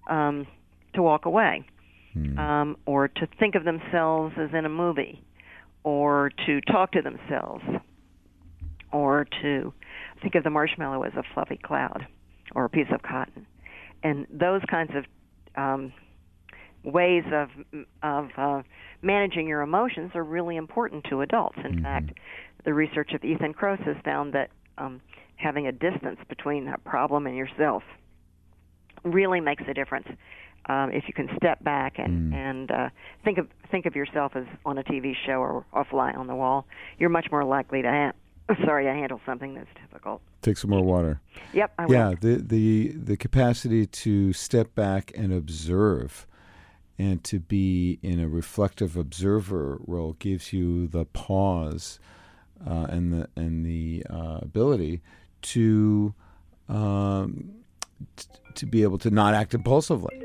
um, 0.08 0.48
to 0.94 1.02
walk 1.02 1.26
away, 1.26 1.64
hmm. 2.12 2.36
um, 2.38 2.76
or 2.84 3.08
to 3.08 3.28
think 3.38 3.54
of 3.54 3.64
themselves 3.64 4.34
as 4.38 4.50
in 4.52 4.64
a 4.64 4.68
movie, 4.68 5.22
or 5.84 6.30
to 6.46 6.60
talk 6.60 6.92
to 6.92 7.02
themselves, 7.02 7.64
or 8.92 9.26
to 9.42 9.72
think 10.22 10.34
of 10.34 10.42
the 10.42 10.50
marshmallow 10.50 11.02
as 11.02 11.12
a 11.14 11.22
fluffy 11.34 11.58
cloud 11.62 12.06
or 12.54 12.64
a 12.64 12.70
piece 12.70 12.88
of 12.92 13.02
cotton. 13.02 13.46
And 14.02 14.26
those 14.30 14.62
kinds 14.70 14.92
of 14.94 15.04
um, 15.56 15.92
ways 16.84 17.24
of 17.32 17.48
of 18.02 18.28
uh, 18.36 18.62
managing 19.02 19.48
your 19.48 19.62
emotions 19.62 20.12
are 20.14 20.24
really 20.24 20.56
important 20.56 21.04
to 21.10 21.22
adults. 21.22 21.58
In 21.64 21.76
mm-hmm. 21.76 21.82
fact, 21.82 22.12
the 22.64 22.72
research 22.72 23.12
of 23.12 23.24
Ethan 23.24 23.54
Kross 23.54 23.82
has 23.84 23.96
found 24.04 24.32
that 24.34 24.50
um, 24.78 25.00
having 25.36 25.66
a 25.66 25.72
distance 25.72 26.18
between 26.28 26.68
a 26.68 26.78
problem 26.78 27.26
and 27.26 27.36
yourself 27.36 27.82
really 29.04 29.40
makes 29.40 29.62
a 29.68 29.74
difference. 29.74 30.06
Um, 30.68 30.90
if 30.92 31.04
you 31.06 31.14
can 31.14 31.28
step 31.36 31.62
back 31.62 31.94
and 31.98 32.32
mm. 32.32 32.36
and 32.36 32.70
uh, 32.70 32.88
think 33.24 33.38
of 33.38 33.46
think 33.70 33.86
of 33.86 33.94
yourself 33.94 34.32
as 34.34 34.44
on 34.64 34.78
a 34.78 34.82
TV 34.82 35.12
show 35.24 35.34
or 35.34 35.64
a 35.72 35.84
fly 35.84 36.12
on 36.12 36.26
the 36.26 36.34
wall, 36.34 36.66
you're 36.98 37.10
much 37.10 37.26
more 37.30 37.44
likely 37.44 37.82
to 37.82 37.88
ha- 37.88 38.12
sorry, 38.64 38.88
I 38.88 38.94
handle 38.94 39.20
something 39.26 39.54
that's 39.54 39.68
difficult. 39.80 40.22
Take 40.42 40.56
some 40.56 40.70
more 40.70 40.82
water. 40.82 41.20
Yep, 41.52 41.72
I 41.78 41.86
yeah, 41.88 42.14
the 42.20 42.36
the 42.36 42.92
the 42.92 43.16
capacity 43.16 43.86
to 43.86 44.32
step 44.32 44.74
back 44.74 45.12
and 45.14 45.32
observe 45.32 46.26
and 46.98 47.22
to 47.24 47.40
be 47.40 47.98
in 48.02 48.20
a 48.20 48.28
reflective 48.28 48.96
observer 48.96 49.78
role 49.86 50.14
gives 50.18 50.52
you 50.52 50.86
the 50.86 51.04
pause 51.06 51.98
uh, 52.66 52.86
and 52.88 53.12
the 53.12 53.28
and 53.36 53.66
the 53.66 54.04
uh, 54.08 54.38
ability 54.42 55.02
to 55.42 56.14
um, 56.68 57.50
t- 58.16 58.26
to 58.54 58.66
be 58.66 58.82
able 58.82 58.98
to 58.98 59.10
not 59.10 59.34
act 59.34 59.54
impulsively, 59.54 60.22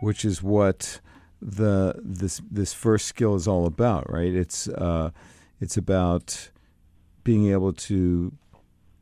which 0.00 0.24
is 0.24 0.42
what 0.42 1.00
the 1.40 1.94
this 2.02 2.40
this 2.50 2.72
first 2.72 3.06
skill 3.06 3.34
is 3.34 3.48
all 3.48 3.66
about, 3.66 4.10
right? 4.12 4.34
It's 4.34 4.68
uh, 4.68 5.10
it's 5.60 5.76
about 5.76 6.50
being 7.24 7.50
able 7.50 7.72
to 7.72 8.32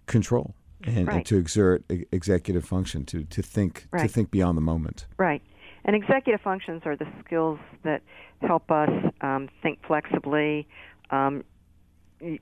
control 0.06 0.54
and, 0.84 1.06
Right. 1.08 1.16
and 1.18 1.26
to 1.26 1.36
exert 1.36 1.84
e- 1.90 2.04
executive 2.12 2.64
function, 2.64 3.04
to 3.06 3.24
to 3.24 3.42
think 3.42 3.86
to 3.98 4.08
think 4.08 4.30
beyond 4.30 4.56
the 4.56 4.62
moment. 4.62 5.06
Right. 5.18 5.42
And 5.84 5.96
executive 5.96 6.40
functions 6.40 6.82
are 6.84 6.96
the 6.96 7.08
skills 7.24 7.58
that 7.82 8.02
help 8.40 8.70
us 8.70 8.90
um, 9.20 9.48
think 9.62 9.80
flexibly, 9.84 10.66
um, 11.10 11.42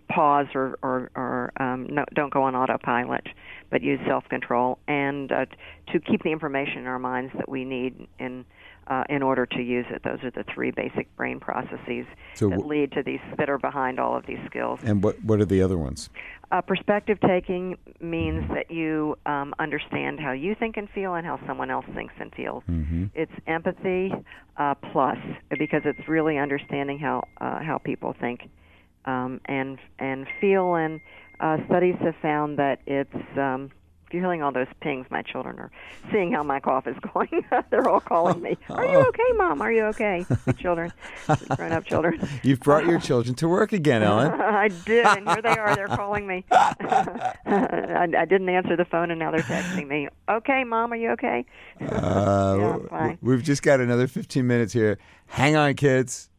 pause 0.09 0.47
or, 0.55 0.78
or, 0.83 1.11
or 1.14 1.53
um, 1.57 1.87
no, 1.91 2.05
don't 2.14 2.31
go 2.33 2.43
on 2.43 2.55
autopilot, 2.55 3.26
but 3.70 3.83
use 3.83 3.99
self 4.07 4.28
control, 4.28 4.78
and 4.87 5.33
uh, 5.33 5.47
to 5.91 6.01
keep 6.01 6.22
the 6.22 6.31
information 6.31 6.78
in 6.81 6.87
our 6.87 6.99
minds 6.99 7.33
that 7.37 7.49
we 7.49 7.64
need 7.64 8.07
in. 8.18 8.45
Uh, 8.91 9.05
in 9.09 9.22
order 9.22 9.47
to 9.47 9.62
use 9.62 9.86
it, 9.88 10.03
those 10.03 10.18
are 10.24 10.32
the 10.32 10.45
three 10.53 10.72
basic 10.72 11.07
brain 11.14 11.38
processes 11.38 12.07
So 12.34 12.49
that 12.49 12.66
lead 12.66 12.91
to 12.93 13.05
these 13.05 13.20
that 13.38 13.49
are 13.49 13.57
behind 13.57 14.01
all 14.01 14.16
of 14.16 14.26
these 14.26 14.41
skills. 14.47 14.80
And 14.82 15.01
what 15.01 15.22
what 15.22 15.38
are 15.38 15.45
the 15.45 15.62
other 15.62 15.78
ones? 15.78 16.11
Uh, 16.51 16.61
perspective 16.61 17.16
taking 17.20 17.78
means 18.01 18.43
that 18.49 18.68
you 18.68 19.16
um, 19.26 19.55
understand 19.61 20.18
how 20.18 20.32
you 20.32 20.57
think 20.57 20.76
and 20.76 20.91
feel 20.91 21.14
and 21.14 21.24
how 21.24 21.38
someone 21.47 21.70
else 21.70 21.86
thinks 21.95 22.14
and 22.18 22.34
feels. 22.34 22.64
Mm-hmm. 22.68 23.05
It's 23.14 23.30
empathy 23.47 24.12
uh, 24.57 24.74
plus 24.91 25.18
because 25.57 25.82
it's 25.84 26.09
really 26.09 26.36
understanding 26.36 26.99
how 26.99 27.22
uh, 27.41 27.62
how 27.62 27.78
people 27.78 28.16
think 28.20 28.49
um, 29.05 29.41
and 29.45 29.78
and 30.01 30.26
feel. 30.41 30.74
And 30.74 31.01
uh, 31.38 31.59
studies 31.66 31.95
have 32.01 32.16
found 32.20 32.59
that 32.59 32.80
it's 32.86 33.38
um, 33.38 33.70
if 34.11 34.15
you're 34.15 34.25
hearing 34.25 34.43
all 34.43 34.51
those 34.51 34.67
pings, 34.81 35.07
my 35.09 35.23
children 35.23 35.57
are 35.61 35.71
seeing 36.11 36.33
how 36.33 36.43
my 36.43 36.59
cough 36.59 36.89
is 36.89 36.97
going. 37.15 37.29
They're 37.71 37.89
all 37.89 38.01
calling 38.01 38.43
me. 38.43 38.59
Are 38.69 38.85
you 38.85 38.99
okay, 38.99 39.23
mom? 39.37 39.63
Are 39.63 39.71
you 39.71 39.85
okay? 39.85 40.27
My 40.47 40.53
children, 40.55 40.93
grown 41.57 41.71
up 41.71 41.85
children. 41.85 42.21
You've 42.43 42.59
brought 42.59 42.87
your 42.87 42.99
children 42.99 43.37
to 43.37 43.49
work 43.49 43.73
again, 43.73 44.03
Ellen. 44.03 44.33
I 44.33 44.67
did, 44.67 45.07
and 45.07 45.29
here 45.29 45.41
they 45.43 45.51
are. 45.57 45.77
They're 45.77 45.87
calling 45.87 46.27
me. 46.27 46.45
I, 46.51 47.35
I 48.19 48.25
didn't 48.25 48.49
answer 48.49 48.75
the 48.77 48.85
phone, 48.85 49.13
and 49.13 49.21
now 49.21 49.31
they're 49.31 49.43
texting 49.43 49.87
me. 49.87 50.09
Okay, 50.29 50.65
mom, 50.65 50.93
are 50.93 50.97
you 50.97 51.11
okay? 51.11 51.45
Uh, 51.81 52.57
Yeah. 52.91 53.15
We've 53.23 53.45
just 53.45 53.63
got 53.63 53.79
another 53.79 54.09
15 54.09 54.45
minutes 54.45 54.73
here. 54.73 54.99
Hang 55.29 55.55
on, 55.55 55.75
kids. 55.75 56.31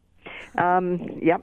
Um, 0.58 1.20
yep. 1.22 1.42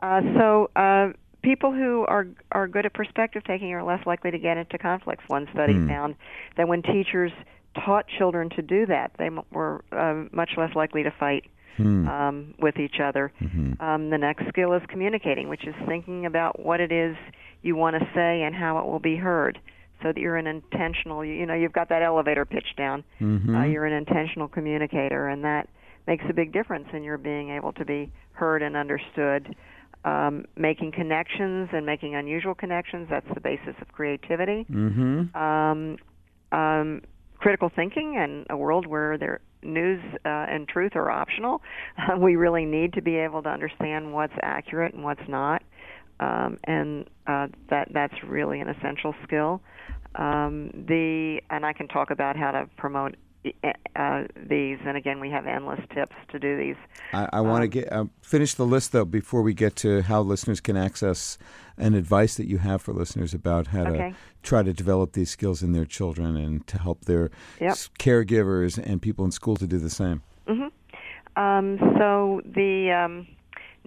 Uh, 0.00 0.22
so 0.38 0.70
uh, 0.74 1.10
people 1.46 1.72
who 1.72 2.04
are 2.08 2.26
are 2.50 2.66
good 2.66 2.84
at 2.86 2.92
perspective 2.92 3.42
taking 3.46 3.72
are 3.72 3.84
less 3.84 4.04
likely 4.04 4.30
to 4.32 4.38
get 4.38 4.56
into 4.58 4.76
conflicts. 4.78 5.24
One 5.28 5.46
study 5.54 5.74
found 5.88 6.16
that 6.56 6.66
when 6.68 6.82
teachers 6.82 7.32
taught 7.84 8.06
children 8.18 8.50
to 8.56 8.62
do 8.62 8.84
that, 8.86 9.12
they 9.18 9.30
were 9.52 9.84
uh, 9.92 10.24
much 10.32 10.50
less 10.56 10.74
likely 10.74 11.02
to 11.04 11.10
fight 11.12 11.44
um, 12.08 12.54
with 12.58 12.78
each 12.78 13.00
other. 13.00 13.32
Um, 13.80 14.10
the 14.10 14.18
next 14.18 14.48
skill 14.48 14.72
is 14.72 14.82
communicating, 14.88 15.48
which 15.48 15.66
is 15.66 15.74
thinking 15.86 16.26
about 16.26 16.58
what 16.58 16.80
it 16.80 16.90
is 16.90 17.16
you 17.62 17.76
want 17.76 17.94
to 18.00 18.08
say 18.14 18.42
and 18.42 18.54
how 18.54 18.78
it 18.78 18.86
will 18.86 18.98
be 18.98 19.16
heard. 19.16 19.58
So 20.02 20.08
that 20.12 20.18
you're 20.18 20.36
an 20.36 20.46
intentional, 20.46 21.24
you, 21.24 21.32
you 21.34 21.46
know, 21.46 21.54
you've 21.54 21.72
got 21.72 21.88
that 21.90 22.02
elevator 22.02 22.44
pitch 22.44 22.76
down. 22.76 23.04
Uh, 23.56 23.64
you're 23.64 23.86
an 23.86 23.92
intentional 23.94 24.48
communicator, 24.48 25.28
and 25.28 25.44
that 25.44 25.68
makes 26.06 26.24
a 26.28 26.32
big 26.34 26.52
difference 26.52 26.88
in 26.92 27.02
your 27.02 27.18
being 27.18 27.50
able 27.50 27.72
to 27.74 27.84
be 27.84 28.10
heard 28.32 28.62
and 28.62 28.76
understood. 28.76 29.54
Um, 30.06 30.44
making 30.56 30.92
connections 30.92 31.68
and 31.72 31.84
making 31.84 32.14
unusual 32.14 32.54
connections, 32.54 33.08
that's 33.10 33.26
the 33.34 33.40
basis 33.40 33.74
of 33.80 33.88
creativity. 33.88 34.64
Mm-hmm. 34.70 35.36
Um, 35.36 35.96
um, 36.52 37.02
critical 37.38 37.70
thinking 37.74 38.16
and 38.16 38.46
a 38.48 38.56
world 38.56 38.86
where 38.86 39.18
there 39.18 39.40
news 39.62 40.00
uh, 40.24 40.28
and 40.28 40.68
truth 40.68 40.92
are 40.94 41.10
optional. 41.10 41.60
we 42.18 42.36
really 42.36 42.64
need 42.64 42.92
to 42.94 43.02
be 43.02 43.16
able 43.16 43.42
to 43.42 43.48
understand 43.48 44.12
what's 44.12 44.32
accurate 44.42 44.94
and 44.94 45.02
what's 45.02 45.28
not, 45.28 45.62
um, 46.20 46.58
and 46.64 47.08
uh, 47.26 47.48
that 47.68 47.88
that's 47.92 48.14
really 48.26 48.60
an 48.60 48.68
essential 48.68 49.14
skill. 49.24 49.60
Um, 50.14 50.70
the 50.88 51.40
and 51.50 51.66
I 51.66 51.72
can 51.72 51.88
talk 51.88 52.10
about 52.10 52.36
how 52.36 52.52
to 52.52 52.68
promote 52.76 53.16
uh, 53.96 54.24
these, 54.48 54.78
and 54.86 54.96
again, 54.96 55.20
we 55.20 55.30
have 55.30 55.46
endless 55.46 55.80
tips 55.94 56.14
to 56.30 56.38
do 56.38 56.56
these. 56.56 56.76
I, 57.12 57.28
I 57.34 57.40
want 57.40 57.62
to 57.62 57.68
get 57.68 57.92
uh, 57.92 58.06
finish 58.22 58.54
the 58.54 58.66
list 58.66 58.92
though 58.92 59.04
before 59.04 59.42
we 59.42 59.54
get 59.54 59.76
to 59.76 60.02
how 60.02 60.20
listeners 60.22 60.60
can 60.60 60.76
access 60.76 61.38
and 61.78 61.94
advice 61.94 62.36
that 62.36 62.46
you 62.46 62.58
have 62.58 62.80
for 62.82 62.92
listeners 62.92 63.34
about 63.34 63.68
how 63.68 63.86
Okay. 63.86 64.10
to 64.10 64.16
try 64.42 64.62
to 64.62 64.72
develop 64.72 65.12
these 65.12 65.30
skills 65.30 65.62
in 65.62 65.72
their 65.72 65.84
children 65.84 66.36
and 66.36 66.66
to 66.66 66.78
help 66.78 67.04
their 67.04 67.30
Yep. 67.60 67.70
s- 67.70 67.90
caregivers 67.98 68.78
and 68.82 69.00
people 69.02 69.24
in 69.24 69.30
school 69.30 69.56
to 69.56 69.66
do 69.66 69.78
the 69.78 69.90
same. 69.90 70.22
Um, 71.36 71.78
so 71.98 72.40
the 72.46 72.90
um, 72.92 73.26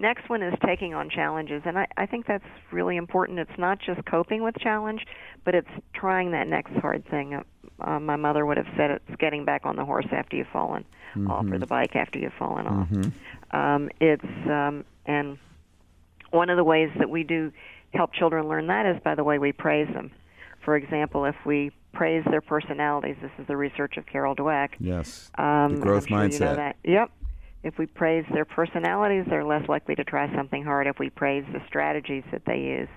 next 0.00 0.28
one 0.28 0.42
is 0.42 0.54
taking 0.64 0.94
on 0.94 1.10
challenges, 1.10 1.62
and 1.64 1.78
I, 1.78 1.86
I 1.96 2.06
think 2.06 2.26
that's 2.26 2.44
really 2.72 2.96
important. 2.96 3.38
It's 3.38 3.58
not 3.58 3.78
just 3.78 4.04
coping 4.06 4.42
with 4.42 4.56
challenge, 4.58 5.06
but 5.44 5.54
it's 5.54 5.68
trying 5.92 6.32
that 6.32 6.48
next 6.48 6.72
hard 6.74 7.06
thing. 7.08 7.34
Uh, 7.34 7.42
uh, 7.80 8.00
my 8.00 8.16
mother 8.16 8.44
would 8.44 8.56
have 8.56 8.66
said 8.76 8.90
it's 8.90 9.16
getting 9.18 9.44
back 9.44 9.62
on 9.64 9.76
the 9.76 9.84
horse 9.84 10.06
after 10.10 10.36
you've 10.36 10.48
fallen 10.48 10.84
off, 11.28 11.46
or 11.50 11.58
the 11.58 11.66
bike 11.66 11.96
after 11.96 12.18
you've 12.18 12.32
fallen 12.34 12.66
off. 12.66 12.88
Um, 13.52 13.90
it's 14.00 14.24
um, 14.48 14.84
and 15.06 15.38
one 16.30 16.50
of 16.50 16.56
the 16.56 16.64
ways 16.64 16.90
that 16.98 17.10
we 17.10 17.22
do 17.22 17.52
help 17.94 18.12
children 18.12 18.48
learn 18.48 18.68
that 18.68 18.86
is 18.86 19.00
by 19.02 19.14
the 19.14 19.24
way 19.24 19.38
we 19.38 19.52
praise 19.52 19.88
them. 19.92 20.10
For 20.64 20.76
example, 20.76 21.24
if 21.24 21.34
we 21.46 21.72
praise 21.92 22.22
their 22.30 22.40
personalities, 22.42 23.16
this 23.22 23.30
is 23.38 23.46
the 23.46 23.56
research 23.56 23.96
of 23.96 24.06
Carol 24.06 24.36
Dweck. 24.36 24.70
Yes. 24.78 25.30
Um, 25.36 25.76
The 25.76 25.82
growth 25.82 26.06
sure 26.06 26.22
You 26.24 26.28
know 26.28 26.36
mindset. 26.38 26.74
Yep. 26.84 27.10
If 27.62 27.76
we 27.78 27.86
praise 27.86 28.24
their 28.32 28.44
personalities, 28.44 29.24
they're 29.28 29.44
less 29.44 29.68
likely 29.68 29.94
to 29.96 30.04
try 30.04 30.34
something 30.34 30.64
hard. 30.64 30.86
If 30.86 30.98
we 30.98 31.10
praise 31.10 31.44
the 31.52 31.60
strategies 31.66 32.24
that 32.32 32.42
they 32.46 32.58
use, 32.58 32.88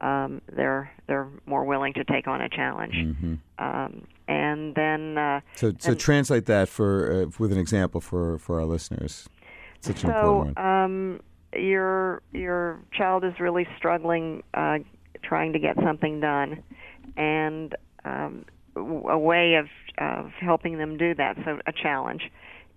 um, 0.00 0.42
they're 0.52 0.90
they're 1.06 1.28
more 1.46 1.64
willing 1.64 1.92
to 1.94 2.04
take 2.04 2.26
on 2.26 2.40
a 2.40 2.48
challenge. 2.48 2.94
Mm-hmm. 2.94 3.34
Um, 3.64 4.06
and 4.26 4.74
then 4.74 5.16
uh, 5.18 5.40
So, 5.54 5.72
so 5.78 5.90
And- 5.90 6.00
translate 6.00 6.46
that 6.46 6.68
for 6.68 7.12
uh, 7.12 7.30
with 7.38 7.52
an 7.52 7.58
example 7.58 8.00
for 8.00 8.38
for 8.38 8.58
our 8.58 8.66
listeners. 8.66 9.28
Such 9.80 10.00
so 10.00 10.50
um, 10.56 11.20
your 11.54 12.22
your 12.32 12.80
child 12.92 13.22
is 13.24 13.38
really 13.38 13.68
struggling 13.76 14.42
uh, 14.54 14.78
trying 15.22 15.52
to 15.52 15.58
get 15.58 15.76
something 15.76 16.20
done, 16.20 16.62
and 17.16 17.76
um, 18.04 18.44
a 18.76 19.18
way 19.18 19.54
of 19.54 19.66
of 19.98 20.32
helping 20.40 20.78
them 20.78 20.96
do 20.96 21.14
that. 21.14 21.36
So 21.44 21.60
a 21.66 21.72
challenge 21.72 22.30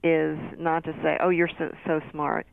is 0.04 0.38
not 0.58 0.84
to 0.86 0.94
say, 1.04 1.18
"Oh, 1.22 1.30
you're 1.30 1.50
so, 1.58 1.74
so 1.86 2.02
smart," 2.12 2.48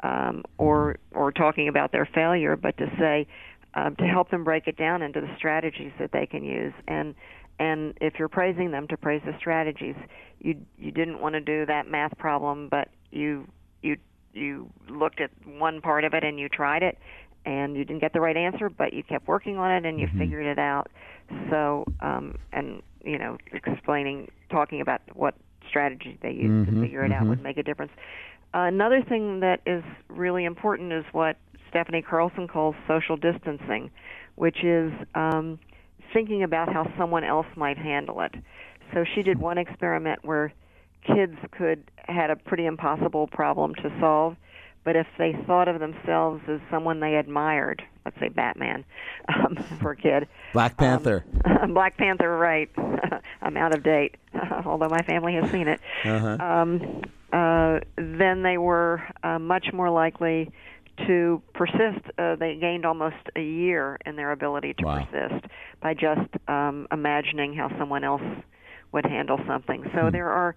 um, 0.00 0.44
or 0.58 0.96
or 1.12 1.32
talking 1.32 1.68
about 1.68 1.92
their 1.92 2.06
failure, 2.06 2.56
but 2.56 2.76
to 2.78 2.86
say 2.98 3.26
um, 3.74 3.96
to 3.96 4.04
help 4.04 4.30
them 4.30 4.44
break 4.44 4.66
it 4.66 4.76
down 4.76 5.02
into 5.02 5.20
the 5.20 5.30
strategies 5.36 5.92
that 5.98 6.12
they 6.12 6.26
can 6.26 6.44
use 6.44 6.74
and. 6.86 7.14
And 7.60 7.94
if 8.00 8.20
you're 8.20 8.28
praising 8.28 8.70
them, 8.70 8.86
to 8.86 8.96
praise 8.96 9.20
the 9.26 9.34
strategies. 9.36 9.96
You 10.38 10.64
you 10.78 10.92
didn't 10.92 11.20
want 11.20 11.32
to 11.32 11.40
do 11.40 11.66
that 11.66 11.90
math 11.90 12.16
problem, 12.16 12.68
but 12.68 12.86
you 13.10 13.48
you 13.82 13.96
you 14.32 14.70
looked 14.88 15.20
at 15.20 15.30
one 15.44 15.80
part 15.80 16.04
of 16.04 16.14
it 16.14 16.24
and 16.24 16.38
you 16.38 16.48
tried 16.48 16.82
it 16.82 16.98
and 17.44 17.76
you 17.76 17.84
didn't 17.84 18.00
get 18.00 18.12
the 18.12 18.20
right 18.20 18.36
answer 18.36 18.68
but 18.68 18.92
you 18.92 19.02
kept 19.02 19.26
working 19.26 19.58
on 19.58 19.70
it 19.70 19.88
and 19.88 19.98
you 19.98 20.08
figured 20.18 20.46
it 20.46 20.58
out 20.58 20.90
so 21.50 21.84
um 22.00 22.36
and 22.52 22.82
you 23.04 23.18
know 23.18 23.38
explaining 23.52 24.30
talking 24.50 24.80
about 24.80 25.00
what 25.14 25.34
strategy 25.68 26.18
they 26.22 26.32
used 26.32 26.68
to 26.70 26.80
figure 26.80 27.04
it 27.04 27.12
out 27.12 27.26
would 27.26 27.42
make 27.42 27.58
a 27.58 27.62
difference. 27.62 27.92
Uh, 28.54 28.60
another 28.60 29.02
thing 29.02 29.40
that 29.40 29.60
is 29.66 29.84
really 30.08 30.44
important 30.44 30.92
is 30.92 31.04
what 31.12 31.36
Stephanie 31.68 32.02
Carlson 32.02 32.48
calls 32.48 32.74
social 32.86 33.16
distancing 33.16 33.90
which 34.38 34.62
is 34.62 34.92
um 35.14 35.58
thinking 36.12 36.42
about 36.42 36.72
how 36.72 36.90
someone 36.96 37.24
else 37.24 37.46
might 37.54 37.76
handle 37.76 38.20
it. 38.22 38.34
So 38.94 39.04
she 39.14 39.22
did 39.22 39.38
one 39.38 39.58
experiment 39.58 40.24
where 40.24 40.52
kids 41.06 41.34
could 41.50 41.90
had 42.06 42.30
a 42.30 42.36
pretty 42.36 42.64
impossible 42.64 43.26
problem 43.26 43.74
to 43.74 43.90
solve 44.00 44.36
but 44.88 44.96
if 44.96 45.06
they 45.18 45.34
thought 45.46 45.68
of 45.68 45.80
themselves 45.80 46.40
as 46.48 46.60
someone 46.70 46.98
they 47.00 47.16
admired 47.16 47.82
let's 48.06 48.18
say 48.18 48.28
batman 48.30 48.86
um, 49.28 49.54
for 49.82 49.90
a 49.90 49.96
kid 49.96 50.26
Black 50.54 50.78
Panther. 50.78 51.26
black 51.74 51.98
panther 51.98 52.38
right 52.38 52.70
i'm 53.42 53.54
out 53.58 53.74
of 53.74 53.82
date 53.82 54.14
although 54.64 54.88
my 54.88 55.02
family 55.02 55.34
has 55.34 55.50
seen 55.50 55.68
it 55.68 55.78
Uh-huh. 56.06 56.42
um, 56.42 57.02
uh, 57.34 57.80
then 57.98 58.42
they 58.42 58.56
were 58.56 59.02
uh, 59.22 59.38
much 59.38 59.66
more 59.74 59.90
likely 59.90 60.50
to 61.06 61.42
persist. 61.52 62.02
Uh, 62.18 62.36
they 62.36 62.56
gained 62.58 62.86
almost 62.86 63.16
a 63.36 63.42
year 63.42 63.98
in 64.06 64.16
their 64.16 64.32
ability 64.32 64.72
to 64.78 64.82
Wow. 64.84 65.06
persist 65.12 65.44
by 65.82 65.92
just 65.92 66.30
um, 66.48 66.86
imagining 66.90 67.52
how 67.54 67.68
someone 67.78 68.02
else 68.04 68.22
would 68.92 69.04
handle 69.04 69.38
something. 69.46 69.82
So 69.94 70.06
Hmm. 70.06 70.10
there 70.10 70.30
are 70.30 70.56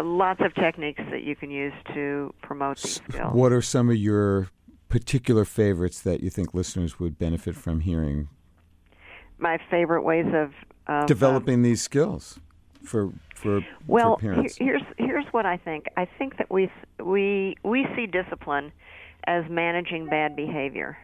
lots 0.00 0.40
of 0.40 0.54
techniques 0.54 1.02
that 1.10 1.22
you 1.22 1.34
can 1.36 1.50
use 1.50 1.72
to 1.94 2.32
promote 2.42 2.78
these 2.80 2.96
skills. 2.96 3.34
What 3.34 3.52
are 3.52 3.62
some 3.62 3.90
of 3.90 3.96
your 3.96 4.48
particular 4.88 5.44
favorites 5.44 6.00
that 6.02 6.22
you 6.22 6.30
think 6.30 6.54
listeners 6.54 6.98
would 6.98 7.18
benefit 7.18 7.54
from 7.54 7.80
hearing? 7.80 8.28
My 9.38 9.58
favorite 9.70 10.02
ways 10.02 10.26
of, 10.34 10.52
of 10.86 11.06
developing 11.06 11.56
um, 11.56 11.62
these 11.62 11.82
skills 11.82 12.40
for 12.82 13.12
for 13.34 13.60
well, 13.86 14.16
for 14.16 14.22
parents. 14.22 14.56
here's 14.56 14.82
here's 14.96 15.26
what 15.30 15.46
I 15.46 15.56
think. 15.56 15.86
I 15.96 16.06
think 16.18 16.38
that 16.38 16.50
we 16.50 16.70
we 17.02 17.56
we 17.62 17.86
see 17.94 18.06
discipline 18.06 18.72
as 19.24 19.44
managing 19.48 20.06
bad 20.06 20.34
behavior 20.34 20.96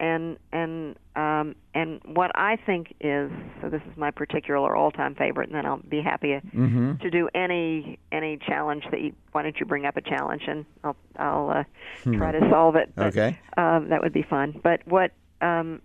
and 0.00 0.38
and 0.50 0.96
um, 1.14 1.54
and 1.74 2.00
what 2.06 2.32
I 2.34 2.56
think 2.56 2.94
is 3.00 3.30
so 3.60 3.68
this 3.68 3.82
is 3.82 3.96
my 3.96 4.10
particular 4.10 4.74
all-time 4.74 5.14
favorite, 5.14 5.50
and 5.50 5.54
then 5.56 5.66
I'll 5.66 5.82
be 5.88 6.00
happy 6.00 6.40
mm-hmm. 6.54 6.96
to 6.96 7.10
do 7.10 7.28
any 7.34 7.98
any 8.10 8.38
challenge 8.38 8.84
that 8.90 9.00
you. 9.00 9.12
Why 9.32 9.42
don't 9.42 9.58
you 9.60 9.66
bring 9.66 9.86
up 9.86 9.96
a 9.96 10.00
challenge 10.00 10.42
and 10.48 10.64
I'll 10.82 10.96
I'll 11.16 11.50
uh, 11.50 11.64
hmm. 12.02 12.16
try 12.16 12.32
to 12.32 12.40
solve 12.50 12.76
it. 12.76 12.92
But, 12.96 13.08
okay, 13.08 13.38
um, 13.56 13.90
that 13.90 14.00
would 14.02 14.14
be 14.14 14.22
fun. 14.22 14.58
But 14.62 14.80
what 14.86 15.12
um, 15.42 15.82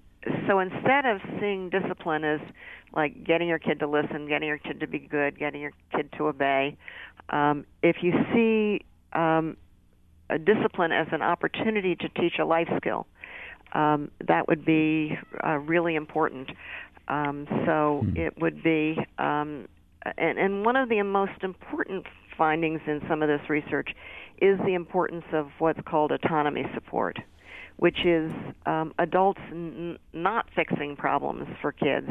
so 0.47 0.59
instead 0.59 1.05
of 1.05 1.19
seeing 1.39 1.69
discipline 1.69 2.23
as 2.23 2.39
like 2.95 3.23
getting 3.25 3.49
your 3.49 3.59
kid 3.59 3.79
to 3.79 3.87
listen, 3.87 4.27
getting 4.29 4.47
your 4.47 4.57
kid 4.57 4.79
to 4.79 4.87
be 4.87 4.99
good, 4.99 5.37
getting 5.37 5.61
your 5.61 5.73
kid 5.93 6.09
to 6.17 6.27
obey, 6.27 6.77
um, 7.29 7.65
if 7.83 7.97
you 8.01 8.13
see 8.33 8.85
um, 9.11 9.57
a 10.29 10.39
discipline 10.39 10.93
as 10.93 11.07
an 11.11 11.21
opportunity 11.21 11.95
to 11.97 12.07
teach 12.09 12.39
a 12.39 12.45
life 12.45 12.69
skill 12.77 13.05
um, 13.73 14.11
that 14.27 14.47
would 14.47 14.65
be 14.65 15.17
uh, 15.45 15.57
really 15.57 15.95
important. 15.95 16.49
Um, 17.07 17.47
so 17.65 18.01
hmm. 18.03 18.17
it 18.17 18.33
would 18.39 18.63
be, 18.63 18.97
um, 19.17 19.67
and, 20.17 20.37
and 20.39 20.65
one 20.65 20.75
of 20.75 20.89
the 20.89 21.01
most 21.03 21.43
important 21.43 22.05
findings 22.37 22.81
in 22.87 23.01
some 23.07 23.21
of 23.21 23.29
this 23.29 23.49
research 23.49 23.89
is 24.41 24.57
the 24.65 24.73
importance 24.73 25.25
of 25.33 25.47
what's 25.59 25.79
called 25.87 26.11
autonomy 26.11 26.63
support, 26.73 27.17
which 27.77 27.97
is 28.05 28.31
um, 28.65 28.93
adults 28.99 29.41
n- 29.51 29.97
not 30.13 30.45
fixing 30.55 30.95
problems 30.95 31.47
for 31.61 31.71
kids, 31.71 32.09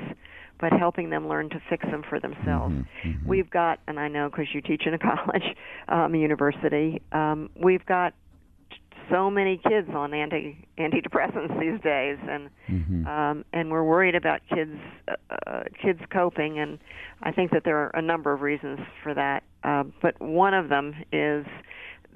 but 0.60 0.72
helping 0.72 1.10
them 1.10 1.28
learn 1.28 1.50
to 1.50 1.60
fix 1.68 1.84
them 1.90 2.02
for 2.08 2.20
themselves. 2.20 2.74
Mm-hmm, 2.74 3.08
mm-hmm. 3.08 3.28
We've 3.28 3.50
got, 3.50 3.80
and 3.86 3.98
I 3.98 4.08
know 4.08 4.30
because 4.30 4.46
you 4.54 4.60
teach 4.60 4.84
in 4.86 4.94
a 4.94 4.98
college, 4.98 5.56
um, 5.88 6.14
university, 6.14 7.02
um, 7.12 7.50
we've 7.60 7.84
got 7.84 8.14
so 9.10 9.30
many 9.30 9.58
kids 9.58 9.88
on 9.94 10.14
anti 10.14 10.66
antidepressants 10.78 11.58
these 11.60 11.80
days, 11.80 12.18
and 12.28 12.50
mm-hmm. 12.68 13.06
um, 13.06 13.44
and 13.52 13.70
we're 13.70 13.84
worried 13.84 14.14
about 14.14 14.40
kids 14.48 14.76
uh, 15.08 15.14
uh, 15.46 15.64
kids 15.82 16.00
coping, 16.10 16.58
and 16.58 16.78
I 17.22 17.32
think 17.32 17.50
that 17.52 17.64
there 17.64 17.78
are 17.78 17.90
a 17.94 18.02
number 18.02 18.32
of 18.32 18.40
reasons 18.40 18.80
for 19.02 19.14
that. 19.14 19.42
Uh, 19.62 19.84
but 20.00 20.20
one 20.20 20.54
of 20.54 20.68
them 20.68 20.94
is 21.12 21.46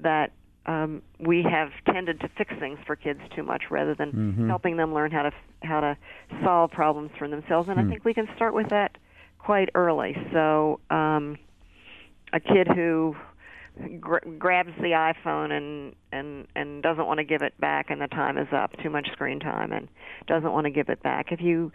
that 0.01 0.31
um, 0.65 1.01
we 1.19 1.43
have 1.43 1.69
tended 1.91 2.19
to 2.21 2.29
fix 2.37 2.53
things 2.59 2.79
for 2.85 2.95
kids 2.95 3.19
too 3.35 3.43
much 3.43 3.63
rather 3.69 3.95
than 3.95 4.11
mm-hmm. 4.11 4.47
helping 4.47 4.77
them 4.77 4.93
learn 4.93 5.11
how 5.11 5.23
to 5.23 5.31
how 5.63 5.79
to 5.79 5.97
solve 6.43 6.71
problems 6.71 7.11
for 7.17 7.27
themselves. 7.27 7.69
And 7.69 7.77
mm. 7.77 7.85
I 7.85 7.89
think 7.89 8.05
we 8.05 8.13
can 8.13 8.27
start 8.35 8.53
with 8.53 8.69
that 8.69 8.97
quite 9.39 9.69
early. 9.73 10.15
So 10.31 10.79
um, 10.89 11.37
a 12.33 12.39
kid 12.39 12.67
who 12.67 13.15
gra- 13.99 14.25
grabs 14.37 14.71
the 14.77 14.91
iPhone 14.91 15.51
and 15.51 15.95
and 16.11 16.47
and 16.55 16.83
doesn't 16.83 17.05
want 17.05 17.19
to 17.19 17.23
give 17.23 17.41
it 17.41 17.59
back, 17.59 17.89
and 17.89 18.01
the 18.01 18.07
time 18.07 18.37
is 18.37 18.47
up, 18.51 18.71
too 18.81 18.89
much 18.89 19.07
screen 19.11 19.39
time, 19.39 19.71
and 19.71 19.87
doesn't 20.27 20.51
want 20.51 20.65
to 20.65 20.71
give 20.71 20.89
it 20.89 21.01
back. 21.03 21.31
If 21.31 21.41
you 21.41 21.71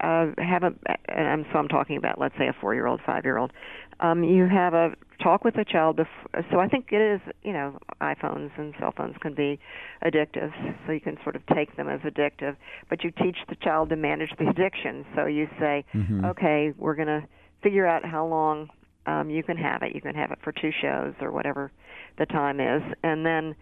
uh, 0.00 0.28
have 0.38 0.62
a, 0.62 0.72
and 1.08 1.28
I'm 1.28 1.46
so 1.52 1.58
I'm 1.58 1.68
talking 1.68 1.96
about, 1.96 2.18
let's 2.18 2.36
say, 2.38 2.48
a 2.48 2.52
four-year-old, 2.60 3.00
five-year-old, 3.04 3.52
um, 4.00 4.24
you 4.24 4.46
have 4.46 4.74
a 4.74 4.94
talk 5.22 5.44
with 5.44 5.56
a 5.56 5.64
child. 5.64 5.96
Before, 5.96 6.44
so 6.50 6.60
I 6.60 6.68
think 6.68 6.92
it 6.92 7.00
is, 7.00 7.20
you 7.42 7.52
know, 7.52 7.78
iPhones 8.00 8.50
and 8.56 8.74
cell 8.78 8.92
phones 8.96 9.16
can 9.20 9.34
be 9.34 9.58
addictive, 10.04 10.52
so 10.86 10.92
you 10.92 11.00
can 11.00 11.16
sort 11.22 11.36
of 11.36 11.44
take 11.46 11.76
them 11.76 11.88
as 11.88 12.00
addictive, 12.00 12.56
but 12.88 13.04
you 13.04 13.10
teach 13.10 13.38
the 13.48 13.56
child 13.56 13.88
to 13.90 13.96
manage 13.96 14.30
the 14.38 14.48
addiction. 14.48 15.04
So 15.14 15.26
you 15.26 15.48
say, 15.58 15.84
mm-hmm. 15.94 16.24
okay, 16.24 16.72
we're 16.76 16.94
going 16.94 17.08
to 17.08 17.24
figure 17.62 17.86
out 17.86 18.04
how 18.04 18.24
long 18.24 18.70
um, 19.10 19.30
you 19.30 19.42
can 19.42 19.56
have 19.56 19.82
it. 19.82 19.94
You 19.94 20.00
can 20.00 20.14
have 20.14 20.30
it 20.30 20.38
for 20.44 20.52
two 20.52 20.70
shows 20.82 21.14
or 21.20 21.30
whatever 21.32 21.70
the 22.18 22.26
time 22.26 22.60
is, 22.60 22.82
and 23.02 23.24
then. 23.24 23.54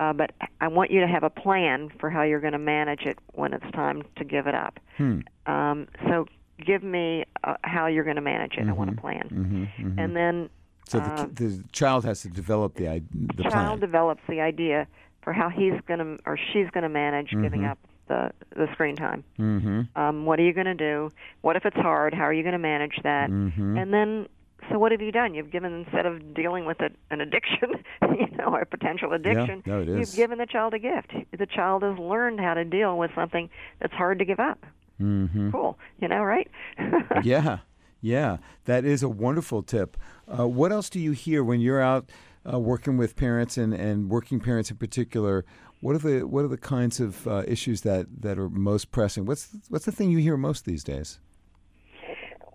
Uh, 0.00 0.12
but 0.12 0.32
I 0.60 0.66
want 0.66 0.90
you 0.90 1.00
to 1.02 1.06
have 1.06 1.22
a 1.22 1.30
plan 1.30 1.88
for 2.00 2.10
how 2.10 2.22
you're 2.22 2.40
going 2.40 2.52
to 2.54 2.58
manage 2.58 3.02
it 3.02 3.16
when 3.34 3.52
it's 3.54 3.70
time 3.72 4.02
to 4.16 4.24
give 4.24 4.48
it 4.48 4.54
up. 4.66 4.80
Hmm. 4.96 5.20
Um, 5.46 5.86
so 6.08 6.26
give 6.66 6.82
me 6.82 7.24
uh, 7.44 7.54
how 7.62 7.86
you're 7.86 8.02
going 8.02 8.16
to 8.16 8.20
manage 8.34 8.54
it. 8.54 8.62
Mm-hmm. 8.62 8.70
I 8.70 8.72
want 8.72 8.90
a 8.90 9.00
plan, 9.00 9.28
mm-hmm. 9.32 9.62
Mm-hmm. 9.86 9.98
and 10.00 10.16
then 10.16 10.50
so 10.88 10.98
the, 10.98 11.04
uh, 11.06 11.26
the 11.32 11.62
child 11.70 12.04
has 12.06 12.22
to 12.22 12.28
develop 12.28 12.74
the 12.74 13.02
the 13.36 13.42
child 13.44 13.52
plan. 13.52 13.78
develops 13.78 14.22
the 14.28 14.40
idea 14.40 14.88
for 15.22 15.32
how 15.32 15.48
he's 15.48 15.80
going 15.86 16.00
to 16.00 16.18
or 16.26 16.36
she's 16.52 16.68
going 16.72 16.82
to 16.82 16.88
manage 16.88 17.30
giving 17.30 17.60
Mhm. 17.62 17.70
up 17.70 17.78
the 18.08 18.32
the 18.56 18.66
screen 18.72 18.96
time. 18.96 19.22
Mm-hmm. 19.38 19.96
Um, 19.96 20.26
what 20.26 20.40
are 20.40 20.42
you 20.42 20.52
going 20.52 20.66
to 20.66 20.74
do? 20.74 21.10
What 21.42 21.54
if 21.54 21.64
it's 21.64 21.76
hard? 21.76 22.14
How 22.14 22.24
are 22.24 22.32
you 22.32 22.42
going 22.42 22.58
to 22.60 22.66
manage 22.74 22.98
that? 23.04 23.30
Mm-hmm. 23.30 23.78
And 23.78 23.94
then, 23.94 24.26
so 24.70 24.78
what 24.78 24.92
have 24.92 25.00
you 25.00 25.12
done? 25.12 25.34
You've 25.34 25.50
given 25.50 25.84
instead 25.84 26.06
of 26.06 26.34
dealing 26.34 26.64
with 26.64 26.80
a, 26.80 26.90
an 27.10 27.20
addiction, 27.20 27.84
you 28.02 28.26
know, 28.36 28.46
or 28.46 28.60
a 28.60 28.66
potential 28.66 29.12
addiction. 29.12 29.62
no, 29.66 29.80
it 29.80 29.88
You've 29.88 30.14
given 30.14 30.38
the 30.38 30.46
child 30.46 30.74
a 30.74 30.78
gift. 30.78 31.12
The 31.36 31.46
child 31.46 31.82
has 31.82 31.98
learned 31.98 32.40
how 32.40 32.54
to 32.54 32.64
deal 32.64 32.98
with 32.98 33.10
something 33.14 33.50
that's 33.80 33.92
hard 33.92 34.18
to 34.18 34.24
give 34.24 34.40
up. 34.40 34.64
Mm-hmm. 35.00 35.50
Cool, 35.50 35.78
you 36.00 36.08
know, 36.08 36.22
right? 36.22 36.48
yeah, 37.24 37.58
yeah, 38.00 38.38
that 38.66 38.84
is 38.84 39.02
a 39.02 39.08
wonderful 39.08 39.62
tip. 39.62 39.96
Uh, 40.26 40.46
what 40.46 40.72
else 40.72 40.88
do 40.88 41.00
you 41.00 41.12
hear 41.12 41.42
when 41.42 41.60
you're 41.60 41.80
out 41.80 42.10
uh, 42.50 42.58
working 42.58 42.96
with 42.96 43.16
parents 43.16 43.56
and, 43.56 43.74
and 43.74 44.08
working 44.08 44.40
parents 44.40 44.70
in 44.70 44.76
particular? 44.76 45.44
What 45.80 45.96
are 45.96 45.98
the 45.98 46.26
what 46.26 46.44
are 46.44 46.48
the 46.48 46.56
kinds 46.56 47.00
of 47.00 47.26
uh, 47.26 47.42
issues 47.46 47.82
that, 47.82 48.06
that 48.22 48.38
are 48.38 48.48
most 48.48 48.90
pressing? 48.90 49.26
What's 49.26 49.48
what's 49.68 49.84
the 49.84 49.92
thing 49.92 50.10
you 50.10 50.18
hear 50.18 50.36
most 50.36 50.64
these 50.64 50.84
days? 50.84 51.18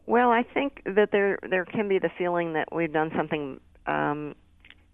Well, 0.10 0.32
I 0.32 0.42
think 0.42 0.82
that 0.86 1.10
there 1.12 1.38
there 1.48 1.66
can 1.66 1.88
be 1.88 2.00
the 2.00 2.10
feeling 2.18 2.54
that 2.54 2.74
we've 2.74 2.92
done 2.92 3.12
something 3.16 3.60
um, 3.86 4.34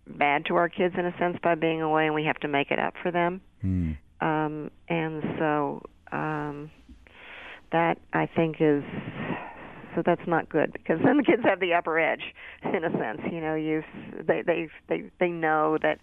bad 0.05 0.45
to 0.47 0.55
our 0.55 0.67
kids 0.67 0.95
in 0.97 1.05
a 1.05 1.17
sense 1.17 1.37
by 1.41 1.55
being 1.55 1.81
away, 1.81 2.05
and 2.05 2.13
we 2.13 2.25
have 2.25 2.35
to 2.41 2.49
make 2.49 2.69
it 2.69 2.79
up 2.79 2.95
for 3.01 3.11
them. 3.11 3.39
Hmm. 3.61 3.91
Um, 4.19 4.71
and 4.89 5.23
so 5.39 5.83
um, 6.11 6.69
that 7.71 7.97
I 8.11 8.27
think 8.35 8.57
is 8.59 8.83
so 9.95 10.03
that's 10.05 10.27
not 10.27 10.49
good 10.49 10.73
because 10.73 10.99
then 11.05 11.15
the 11.15 11.23
kids 11.23 11.43
have 11.45 11.61
the 11.61 11.73
upper 11.75 11.97
edge 11.97 12.33
in 12.65 12.83
a 12.83 12.91
sense. 12.91 13.21
You 13.31 13.39
know, 13.39 13.55
you 13.55 13.83
they 14.27 14.41
they 14.41 14.67
they 14.89 15.09
they 15.21 15.29
know 15.29 15.77
that 15.81 15.99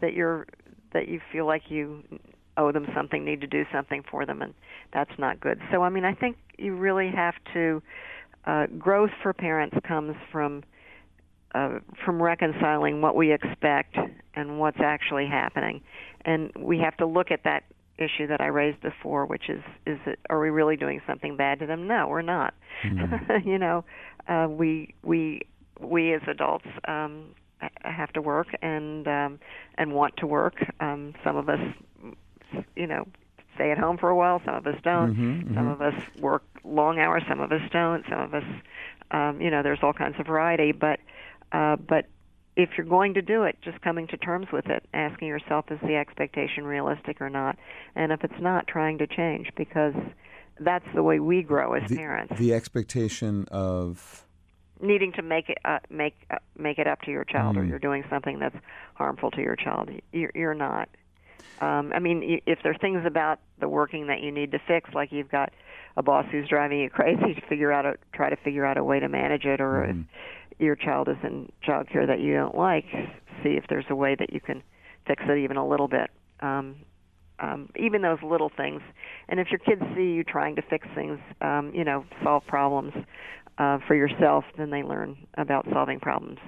that 0.00 0.14
you're 0.14 0.46
that 0.94 1.08
you 1.08 1.20
feel 1.30 1.44
like 1.44 1.64
you 1.68 2.02
owe 2.56 2.72
them 2.72 2.86
something, 2.96 3.22
need 3.22 3.42
to 3.42 3.46
do 3.46 3.64
something 3.70 4.02
for 4.10 4.24
them, 4.24 4.40
and 4.40 4.54
that's 4.94 5.18
not 5.18 5.40
good. 5.40 5.60
So 5.70 5.82
I 5.82 5.90
mean, 5.90 6.06
I 6.06 6.14
think 6.14 6.38
you 6.56 6.74
really 6.74 7.10
have 7.14 7.34
to 7.52 7.82
uh, 8.46 8.66
growth 8.78 9.10
for 9.22 9.32
parents 9.32 9.76
comes 9.86 10.14
from 10.30 10.62
uh, 11.54 11.78
from 12.04 12.22
reconciling 12.22 13.00
what 13.00 13.16
we 13.16 13.32
expect 13.32 13.96
and 14.34 14.58
what's 14.58 14.80
actually 14.80 15.26
happening, 15.26 15.80
and 16.24 16.52
we 16.58 16.78
have 16.78 16.96
to 16.98 17.06
look 17.06 17.30
at 17.30 17.44
that 17.44 17.64
issue 17.98 18.26
that 18.26 18.40
I 18.40 18.46
raised 18.46 18.80
before, 18.82 19.26
which 19.26 19.48
is 19.48 19.62
is 19.86 19.98
it, 20.06 20.18
are 20.28 20.40
we 20.40 20.50
really 20.50 20.76
doing 20.76 21.00
something 21.06 21.36
bad 21.36 21.60
to 21.60 21.66
them? 21.66 21.86
No, 21.86 22.08
we're 22.08 22.22
not. 22.22 22.54
Mm-hmm. 22.84 23.48
you 23.48 23.58
know, 23.58 23.84
uh, 24.28 24.48
we 24.48 24.94
we 25.02 25.42
we 25.80 26.14
as 26.14 26.22
adults 26.28 26.66
um, 26.86 27.34
have 27.82 28.12
to 28.12 28.22
work 28.22 28.48
and 28.62 29.06
um, 29.08 29.38
and 29.78 29.92
want 29.92 30.16
to 30.18 30.26
work. 30.26 30.56
Um, 30.80 31.14
some 31.24 31.36
of 31.36 31.48
us, 31.48 31.60
you 32.74 32.86
know, 32.86 33.06
stay 33.56 33.72
at 33.72 33.78
home 33.78 33.98
for 33.98 34.08
a 34.08 34.14
while. 34.16 34.40
Some 34.44 34.54
of 34.54 34.66
us 34.66 34.76
don't. 34.84 35.14
Mm-hmm, 35.14 35.54
Some 35.54 35.66
mhm. 35.66 35.72
of 35.72 35.82
us 35.82 35.94
work 36.20 36.44
long 36.64 36.98
hours. 37.00 37.24
Some 37.28 37.40
of 37.40 37.50
us 37.50 37.62
don't. 37.72 38.04
Some 38.08 38.20
of 38.20 38.34
us, 38.34 38.44
um, 39.10 39.40
you 39.40 39.50
know, 39.50 39.62
there's 39.64 39.80
all 39.82 39.92
kinds 39.92 40.14
of 40.20 40.26
variety. 40.26 40.70
But 40.72 41.00
uh, 41.52 41.76
but 41.76 42.06
if 42.56 42.70
you're 42.78 42.86
going 42.86 43.14
to 43.14 43.22
do 43.22 43.42
it, 43.42 43.56
just 43.62 43.80
coming 43.82 44.06
to 44.08 44.16
terms 44.16 44.46
with 44.52 44.66
it, 44.66 44.84
asking 44.94 45.28
yourself, 45.28 45.66
is 45.70 45.78
the 45.82 45.96
expectation 45.96 46.64
realistic 46.64 47.20
or 47.20 47.28
not? 47.28 47.58
And 47.94 48.12
if 48.12 48.24
it's 48.24 48.40
not, 48.40 48.66
trying 48.66 48.96
to 48.98 49.06
change 49.06 49.50
because 49.56 49.94
that's 50.58 50.86
the 50.94 51.02
way 51.02 51.20
we 51.20 51.42
grow 51.42 51.74
as 51.74 51.88
the, 51.90 51.96
parents. 51.96 52.32
the 52.38 52.54
expectation 52.54 53.46
of 53.50 54.22
Needing 54.80 55.12
to 55.12 55.22
make 55.22 55.48
it 55.48 55.56
uh, 55.64 55.78
make 55.88 56.14
uh, 56.30 56.36
make 56.58 56.78
it 56.78 56.86
up 56.86 57.00
to 57.02 57.10
your 57.10 57.24
child, 57.24 57.56
or 57.56 57.62
Mm. 57.62 57.70
you're 57.70 57.78
doing 57.78 58.04
something 58.10 58.38
that's 58.38 58.56
harmful 58.94 59.30
to 59.30 59.40
your 59.40 59.56
child. 59.56 59.88
You're, 60.12 60.30
you're 60.34 60.54
not. 60.54 60.90
Um, 61.60 61.92
I 61.94 62.00
mean, 62.00 62.40
if 62.46 62.58
there 62.62 62.72
are 62.72 62.78
things 62.78 63.02
about 63.06 63.40
the 63.60 63.68
working 63.68 64.08
that 64.08 64.20
you 64.20 64.30
need 64.30 64.52
to 64.52 64.58
fix, 64.66 64.90
like 64.92 65.10
you've 65.10 65.30
got 65.30 65.52
a 65.96 66.02
boss 66.02 66.26
who's 66.30 66.48
driving 66.48 66.80
you 66.80 66.90
crazy, 66.98 67.34
to 67.34 67.40
figure 67.48 67.72
out 67.72 67.86
a 67.86 67.94
try 68.12 68.28
to 68.28 68.36
figure 68.36 68.64
out 68.64 68.76
a 68.76 68.84
way 68.84 69.00
to 69.00 69.08
manage 69.08 69.44
it, 69.44 69.60
or 69.60 69.86
Mhm. 69.88 70.04
if 70.52 70.60
your 70.60 70.76
child 70.76 71.08
is 71.08 71.16
in 71.22 71.50
child 71.62 71.88
care 71.88 72.06
that 72.06 72.20
you 72.20 72.34
don't 72.34 72.54
like, 72.56 72.84
see 73.42 73.56
if 73.56 73.66
there's 73.68 73.86
a 73.88 73.94
way 73.94 74.14
that 74.14 74.32
you 74.32 74.40
can 74.40 74.62
fix 75.06 75.22
it 75.26 75.38
even 75.38 75.56
a 75.56 75.66
little 75.66 75.88
bit. 75.88 76.10
Um, 76.40 76.76
um, 77.38 77.68
even 77.76 78.00
those 78.00 78.22
little 78.22 78.48
things. 78.48 78.80
And 79.28 79.38
if 79.38 79.50
your 79.50 79.58
kids 79.58 79.82
see 79.94 80.12
you 80.12 80.24
trying 80.24 80.56
to 80.56 80.62
fix 80.62 80.88
things, 80.94 81.18
um, 81.42 81.70
you 81.74 81.84
know, 81.84 82.04
solve 82.22 82.46
problems 82.46 82.94
uh, 83.58 83.78
for 83.86 83.94
yourself, 83.94 84.44
then 84.56 84.70
they 84.70 84.82
learn 84.82 85.16
about 85.36 85.66
solving 85.70 86.00
problems 86.00 86.38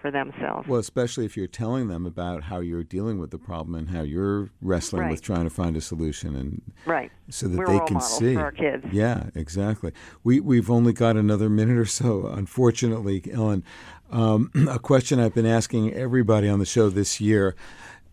for 0.00 0.10
themselves. 0.10 0.68
Well, 0.68 0.80
especially 0.80 1.24
if 1.24 1.36
you're 1.36 1.46
telling 1.46 1.88
them 1.88 2.06
about 2.06 2.44
how 2.44 2.60
you're 2.60 2.84
dealing 2.84 3.18
with 3.18 3.30
the 3.30 3.38
problem 3.38 3.74
and 3.74 3.90
how 3.90 4.02
you're 4.02 4.50
wrestling 4.62 5.02
Right. 5.02 5.10
with 5.10 5.22
trying 5.22 5.44
to 5.44 5.50
find 5.50 5.76
a 5.76 5.80
solution, 5.80 6.36
and 6.36 6.62
right. 6.86 7.10
so 7.28 7.48
that 7.48 7.58
We're 7.58 7.66
they 7.66 7.84
can 7.86 8.00
see. 8.00 8.36
our 8.36 8.52
kids. 8.52 8.84
Yeah, 8.92 9.30
exactly. 9.34 9.92
We 10.24 10.40
we've 10.40 10.70
only 10.70 10.92
got 10.92 11.16
another 11.16 11.48
minute 11.48 11.78
or 11.78 11.84
so, 11.86 12.26
unfortunately, 12.26 13.22
Ellen. 13.32 13.64
Um, 14.10 14.50
a 14.70 14.78
question 14.78 15.20
I've 15.20 15.34
been 15.34 15.46
asking 15.46 15.92
everybody 15.94 16.48
on 16.48 16.58
the 16.58 16.66
show 16.66 16.88
this 16.90 17.20
year 17.20 17.54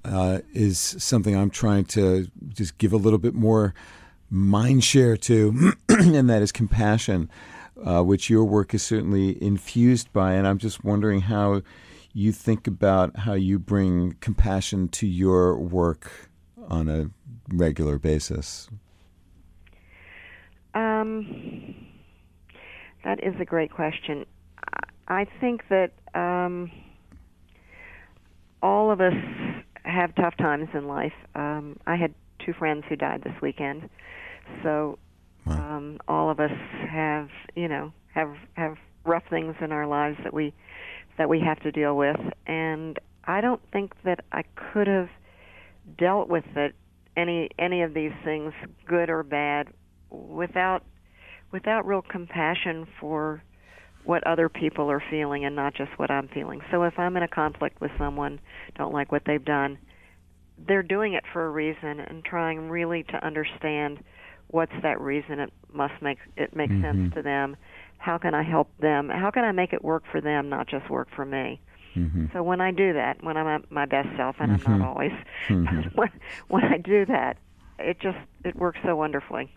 uh, 0.04 0.40
is 0.54 0.78
something 0.80 1.36
I'm 1.36 1.50
trying 1.50 1.86
to 1.86 2.28
just 2.50 2.78
give 2.78 2.94
a 2.94 2.98
little 2.98 3.20
bit 3.20 3.34
more 3.34 3.74
mind 4.30 4.84
share 4.84 5.16
to, 5.18 5.74
and 5.90 6.30
that 6.30 6.42
is 6.42 6.52
compassion, 6.52 7.30
uh, 7.84 8.02
which 8.02 8.30
your 8.30 8.46
work 8.46 8.74
is 8.74 8.84
certainly 8.84 9.42
infused 9.42 10.12
by. 10.14 10.34
And 10.34 10.48
I'm 10.48 10.58
just 10.58 10.84
wondering 10.84 11.22
how 11.22 11.62
you 12.14 12.32
think 12.32 12.68
about 12.68 13.18
how 13.18 13.34
you 13.34 13.60
bring 13.60 14.16
compassion 14.22 14.88
to 14.88 15.06
your 15.06 15.58
work 15.58 16.30
on 16.70 16.88
a 16.88 17.10
regular 17.50 18.00
basis. 18.00 18.70
Um, 20.74 21.76
that 23.04 23.24
is 23.24 23.34
a 23.40 23.46
great 23.46 23.72
question. 23.72 24.26
I- 25.08 25.28
think 25.40 25.62
that 25.70 25.92
um, 26.16 26.72
all 28.62 28.92
of 28.92 29.00
us 29.00 29.14
have 29.84 30.16
tough 30.16 30.36
times 30.38 30.68
in 30.74 30.88
life. 30.88 31.14
Um, 31.36 31.78
I 31.86 31.96
had 31.96 32.14
two 32.44 32.54
friends 32.54 32.84
who 32.90 32.96
died 32.96 33.22
this 33.24 33.40
weekend, 33.42 33.90
so 34.64 34.98
Wow. 35.46 35.78
um, 35.78 36.00
all 36.08 36.30
of 36.30 36.40
us 36.40 36.52
have, 36.90 37.30
you 37.56 37.68
know, 37.68 37.92
have 38.14 38.36
have 38.54 38.76
rough 39.06 39.24
things 39.30 39.56
in 39.62 39.72
our 39.72 39.88
lives 39.88 40.18
that 40.24 40.34
we 40.34 40.54
that 41.18 41.30
we 41.30 41.40
have 41.40 41.60
to 41.62 41.72
deal 41.72 41.96
with. 41.96 42.20
And 42.48 43.00
I 43.26 43.42
don't 43.42 43.62
think 43.72 43.94
that 44.04 44.22
I 44.32 44.44
could 44.56 44.88
have 44.88 45.10
dealt 45.98 46.30
with 46.30 46.46
it 46.56 46.76
any 47.16 47.50
any 47.60 47.82
of 47.82 47.94
these 47.94 48.12
things, 48.24 48.54
good 48.88 49.10
or 49.10 49.24
bad, 49.24 49.68
without 50.10 50.84
without 51.52 51.86
real 51.86 52.02
compassion 52.02 52.88
for 53.00 53.42
what 54.04 54.26
other 54.28 54.50
people 54.50 54.92
are 54.92 55.02
feeling 55.10 55.46
and 55.46 55.56
not 55.56 55.74
just 55.74 55.92
what 55.98 56.12
I'm 56.12 56.28
feeling. 56.28 56.62
So 56.70 56.84
if 56.84 56.98
I'm 57.00 57.18
in 57.18 57.24
a 57.24 57.28
conflict 57.28 57.82
with 57.82 57.92
someone, 57.98 58.40
don't 58.78 58.94
like 58.94 59.12
what 59.12 59.24
they've 59.26 59.44
done, 59.44 59.80
they're 60.68 60.84
doing 60.84 61.14
it 61.14 61.24
for 61.34 61.46
a 61.46 61.50
reason 61.50 62.00
and 62.00 62.24
trying 62.24 62.70
really 62.70 63.04
to 63.04 63.26
understand 63.26 64.04
what's 64.48 64.74
that 64.82 65.00
reason 65.02 65.40
it 65.40 65.52
must 65.74 66.02
make 66.02 66.18
it 66.38 66.56
make 66.56 66.70
sense 66.70 67.14
to 67.14 67.22
them. 67.22 67.58
How 67.98 68.18
can 68.18 68.34
I 68.34 68.44
help 68.44 68.70
them? 68.80 69.10
How 69.10 69.32
can 69.32 69.44
I 69.44 69.52
make 69.52 69.74
it 69.74 69.84
work 69.84 70.04
for 70.12 70.22
them, 70.22 70.50
not 70.50 70.68
just 70.68 70.90
work 70.90 71.08
for 71.16 71.26
me? 71.26 71.60
Mm-hmm. 71.96 72.26
So 72.34 72.44
when 72.44 72.62
I 72.62 72.72
do 72.72 72.94
that, 72.94 73.24
when 73.24 73.38
I'm 73.38 73.48
at 73.48 73.72
my 73.72 73.86
best 73.86 74.10
self, 74.18 74.36
and 74.40 74.52
I'm 74.52 74.80
not 74.80 74.88
always, 74.88 75.12
but 75.50 75.96
when, 75.96 76.12
when 76.48 76.64
I 76.66 76.78
do 76.78 77.06
that, 77.06 77.38
it 77.80 78.00
just 78.00 78.18
it 78.44 78.56
works 78.56 78.80
so 78.84 78.96
wonderfully. 78.96 79.52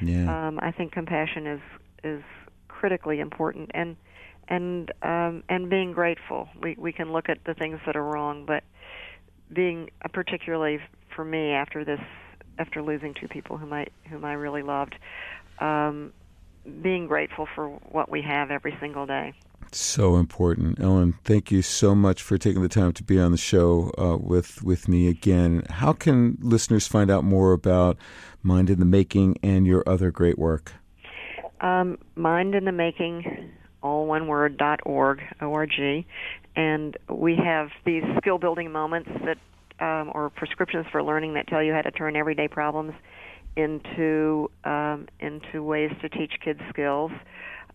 Yeah. 0.00 0.48
Um, 0.48 0.58
I 0.60 0.72
think 0.72 0.92
compassion 0.92 1.46
is 1.46 1.60
is 2.02 2.22
critically 2.68 3.20
important, 3.20 3.70
and 3.74 3.96
and 4.48 4.92
um, 5.02 5.44
and 5.48 5.70
being 5.70 5.92
grateful. 5.92 6.48
We 6.60 6.74
we 6.78 6.92
can 6.92 7.12
look 7.12 7.28
at 7.28 7.44
the 7.44 7.54
things 7.54 7.78
that 7.86 7.96
are 7.96 8.04
wrong, 8.04 8.44
but 8.46 8.64
being 9.52 9.90
uh, 10.04 10.08
particularly 10.08 10.80
for 11.14 11.24
me 11.24 11.52
after 11.52 11.84
this 11.84 12.00
after 12.60 12.82
losing 12.82 13.14
two 13.14 13.26
people 13.26 13.56
whom 13.56 13.72
I 13.72 13.86
whom 14.08 14.24
I 14.24 14.34
really 14.34 14.62
loved, 14.62 14.94
um, 15.58 16.12
being 16.82 17.06
grateful 17.06 17.48
for 17.54 17.68
what 17.68 18.10
we 18.10 18.22
have 18.22 18.50
every 18.50 18.76
single 18.80 19.06
day. 19.06 19.32
So 19.72 20.16
important, 20.16 20.80
Ellen. 20.80 21.14
Thank 21.24 21.50
you 21.50 21.62
so 21.62 21.94
much 21.94 22.22
for 22.22 22.36
taking 22.36 22.60
the 22.60 22.68
time 22.68 22.92
to 22.92 23.04
be 23.04 23.20
on 23.20 23.30
the 23.30 23.38
show 23.38 23.92
uh, 23.98 24.16
with 24.16 24.62
with 24.62 24.88
me 24.88 25.08
again. 25.08 25.62
How 25.70 25.92
can 25.92 26.38
listeners 26.40 26.86
find 26.86 27.10
out 27.10 27.24
more 27.24 27.52
about 27.52 27.96
Mind 28.42 28.68
in 28.68 28.78
the 28.78 28.84
Making 28.84 29.38
and 29.42 29.66
your 29.66 29.82
other 29.86 30.10
great 30.10 30.38
work? 30.38 30.72
Um, 31.60 31.98
Mind 32.16 32.54
in 32.54 32.64
the 32.64 32.72
Making, 32.72 33.50
all 33.82 34.06
one 34.06 34.26
word, 34.26 34.56
dot 34.56 34.80
org, 34.84 35.20
O-R-G. 35.40 36.06
And 36.56 36.96
we 37.08 37.36
have 37.36 37.68
these 37.84 38.02
skill 38.18 38.38
building 38.38 38.72
moments 38.72 39.08
that, 39.24 39.38
um, 39.80 40.10
or 40.14 40.30
prescriptions 40.30 40.86
for 40.92 41.02
learning 41.02 41.34
that 41.34 41.46
tell 41.48 41.62
you 41.62 41.72
how 41.72 41.82
to 41.82 41.90
turn 41.90 42.16
everyday 42.16 42.48
problems 42.48 42.92
into, 43.56 44.50
um, 44.64 45.08
into 45.18 45.62
ways 45.62 45.90
to 46.02 46.08
teach 46.08 46.32
kids 46.44 46.60
skills. 46.70 47.10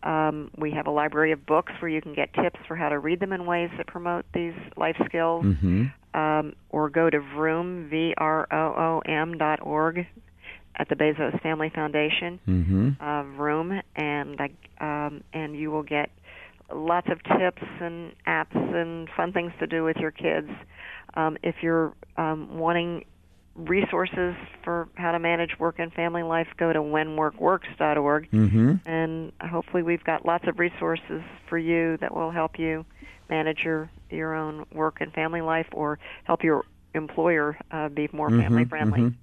Um, 0.03 0.51
we 0.57 0.71
have 0.71 0.87
a 0.87 0.91
library 0.91 1.31
of 1.31 1.45
books 1.45 1.73
where 1.79 1.89
you 1.89 2.01
can 2.01 2.13
get 2.13 2.33
tips 2.33 2.59
for 2.67 2.75
how 2.75 2.89
to 2.89 2.99
read 2.99 3.19
them 3.19 3.33
in 3.33 3.45
ways 3.45 3.69
that 3.77 3.87
promote 3.87 4.25
these 4.33 4.53
life 4.77 4.97
skills. 5.05 5.45
Mm-hmm. 5.45 5.85
Um, 6.13 6.53
or 6.69 6.89
go 6.89 7.09
to 7.09 7.19
Vroom, 7.19 7.89
V-R-O-O-M 7.89 9.37
dot 9.37 9.59
org 9.61 10.05
at 10.77 10.87
the 10.87 10.95
Bezos 10.95 11.41
Family 11.41 11.69
Foundation 11.73 12.39
Mm-hmm. 12.47 13.03
uh, 13.03 13.23
room, 13.37 13.81
and 13.97 14.39
I- 14.39 15.05
um, 15.07 15.23
and 15.33 15.55
you 15.57 15.71
will 15.71 15.83
get 15.83 16.09
lots 16.73 17.07
of 17.09 17.21
tips 17.23 17.63
and 17.79 18.13
apps 18.27 18.55
and 18.55 19.09
fun 19.15 19.31
things 19.33 19.51
to 19.59 19.67
do 19.67 19.83
with 19.83 19.97
your 19.97 20.11
kids. 20.11 20.49
Um, 21.13 21.37
if 21.43 21.55
you're 21.61 21.93
um, 22.17 22.57
wanting 22.57 23.05
resources 23.55 24.35
for 24.63 24.89
how 24.95 25.11
to 25.13 25.19
manage 25.19 25.57
work 25.59 25.79
and 25.79 25.93
family 25.93 26.23
life, 26.23 26.47
go 26.57 26.73
to 26.73 26.79
whenworkworks.org, 26.79 28.29
Mm-hmm. 28.31 28.73
and 28.85 29.31
hopefully 29.41 29.83
we've 29.83 30.03
got 30.03 30.25
lots 30.25 30.45
of 30.47 30.59
resources 30.59 31.21
for 31.47 31.57
you 31.57 31.97
that 32.01 32.13
will 32.13 32.31
help 32.31 32.59
you 32.59 32.85
manage 33.29 33.59
your 33.63 33.89
your 34.09 34.35
own 34.35 34.65
work 34.73 34.97
and 35.01 35.11
family 35.13 35.41
life, 35.41 35.67
or 35.71 35.99
help 36.25 36.43
your 36.43 36.63
employer 36.93 37.57
uh, 37.71 37.89
be 37.89 38.07
more 38.13 38.29
family 38.29 38.65
friendly. 38.65 38.99
mhm. 39.01 39.13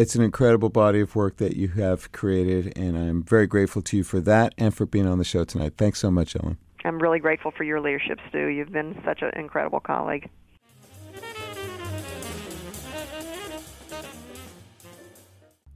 It's 0.00 0.14
an 0.14 0.22
incredible 0.22 0.70
body 0.70 1.00
of 1.00 1.14
work 1.14 1.36
that 1.36 1.58
you 1.58 1.68
have 1.68 2.10
created, 2.10 2.72
and 2.74 2.96
I'm 2.96 3.22
very 3.22 3.46
grateful 3.46 3.82
to 3.82 3.98
you 3.98 4.02
for 4.02 4.18
that 4.20 4.54
and 4.56 4.74
for 4.74 4.86
being 4.86 5.06
on 5.06 5.18
the 5.18 5.24
show 5.24 5.44
tonight. 5.44 5.74
Thanks 5.76 5.98
so 5.98 6.10
much, 6.10 6.34
Ellen. 6.34 6.56
I'm 6.86 6.98
really 6.98 7.18
grateful 7.18 7.50
for 7.50 7.64
your 7.64 7.82
leadership, 7.82 8.18
Stu. 8.30 8.46
You've 8.46 8.72
been 8.72 8.98
such 9.04 9.20
an 9.20 9.30
incredible 9.36 9.78
colleague. 9.78 10.30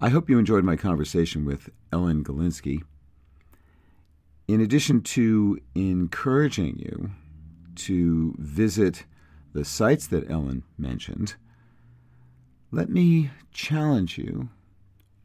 I 0.01 0.09
hope 0.09 0.31
you 0.31 0.39
enjoyed 0.39 0.65
my 0.65 0.77
conversation 0.77 1.45
with 1.45 1.69
Ellen 1.93 2.25
Galinsky. 2.25 2.81
In 4.49 4.63
addition 4.63 5.03
to 5.03 5.59
encouraging 5.75 6.79
you 6.79 7.11
to 7.75 8.35
visit 8.39 9.05
the 9.53 9.67
sites 9.67 10.07
that 10.07 10.31
Ellen 10.31 10.63
mentioned, 10.79 11.35
let 12.75 12.91
me 12.91 13.31
challenge 13.53 14.19
you, 14.19 14.49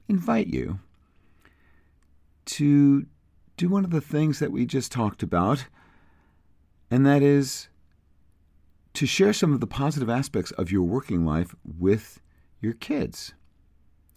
invite 0.08 0.48
you 0.48 0.80
to 2.46 3.08
do 3.58 3.68
one 3.68 3.84
of 3.84 3.90
the 3.90 4.02
things 4.02 4.38
that 4.38 4.52
we 4.52 4.68
just 4.68 4.92
talked 4.92 5.24
about, 5.24 5.66
and 6.92 7.06
that 7.08 7.24
is 7.24 7.68
to 8.94 9.08
share 9.08 9.34
some 9.34 9.52
of 9.52 9.62
the 9.62 9.68
positive 9.68 10.10
aspects 10.10 10.52
of 10.52 10.72
your 10.72 10.84
working 10.84 11.26
life 11.26 11.56
with 11.64 12.22
your 12.62 12.74
kids. 12.74 13.34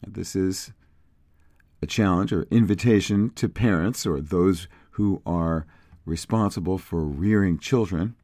This 0.07 0.37
is 0.37 0.72
a 1.80 1.87
challenge 1.87 2.35
or 2.35 2.47
invitation 2.51 3.30
to 3.30 3.49
parents 3.49 4.05
or 4.05 4.20
those 4.20 4.68
who 4.93 5.22
are 5.24 5.66
responsible 6.05 6.76
for 6.76 7.03
rearing 7.05 7.59
children. 7.59 8.14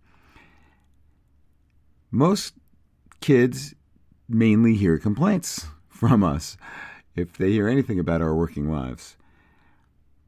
Most 2.11 2.55
kids 3.21 3.75
mainly 4.29 4.75
hear 4.75 4.99
complaints 4.99 5.67
from 5.89 6.23
us 6.23 6.57
if 7.17 7.37
they 7.37 7.53
hear 7.53 7.69
anything 7.69 7.99
about 7.99 8.23
our 8.23 8.35
working 8.35 8.71
lives. 8.71 9.17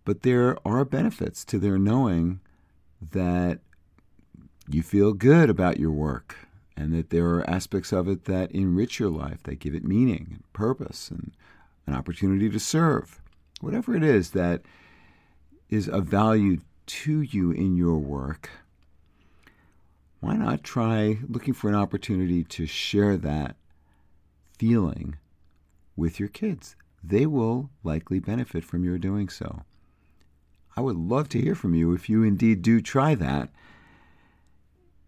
But 0.04 0.22
there 0.22 0.56
are 0.66 0.84
benefits 0.84 1.44
to 1.46 1.58
their 1.58 1.78
knowing 1.78 2.40
that 3.12 3.60
you 4.68 4.82
feel 4.82 5.12
good 5.12 5.50
about 5.50 5.78
your 5.78 5.90
work 5.90 6.36
and 6.76 6.94
that 6.94 7.10
there 7.10 7.26
are 7.26 7.50
aspects 7.50 7.92
of 7.92 8.08
it 8.08 8.24
that 8.24 8.50
enrich 8.52 8.98
your 8.98 9.10
life, 9.10 9.42
that 9.44 9.58
give 9.58 9.74
it 9.74 9.84
meaning 9.84 10.28
and 10.30 10.52
purpose 10.52 11.10
and 11.10 11.32
an 11.86 11.94
opportunity 11.94 12.48
to 12.48 12.58
serve. 12.58 13.20
Whatever 13.60 13.94
it 13.94 14.02
is 14.02 14.30
that 14.30 14.62
is 15.68 15.88
of 15.88 16.06
value 16.06 16.58
to 16.86 17.20
you 17.20 17.50
in 17.50 17.76
your 17.76 17.98
work, 17.98 18.50
why 20.20 20.36
not 20.36 20.64
try 20.64 21.18
looking 21.28 21.54
for 21.54 21.68
an 21.68 21.74
opportunity 21.74 22.44
to 22.44 22.66
share 22.66 23.16
that 23.18 23.56
feeling 24.60 25.16
with 25.96 26.20
your 26.20 26.28
kids? 26.28 26.76
They 27.02 27.24
will 27.24 27.70
likely 27.82 28.18
benefit 28.18 28.62
from 28.62 28.84
your 28.84 28.98
doing 28.98 29.30
so. 29.30 29.62
I 30.76 30.82
would 30.82 30.96
love 30.96 31.30
to 31.30 31.40
hear 31.40 31.54
from 31.54 31.74
you 31.74 31.94
if 31.94 32.10
you 32.10 32.22
indeed 32.22 32.60
do 32.60 32.82
try 32.82 33.14
that. 33.14 33.48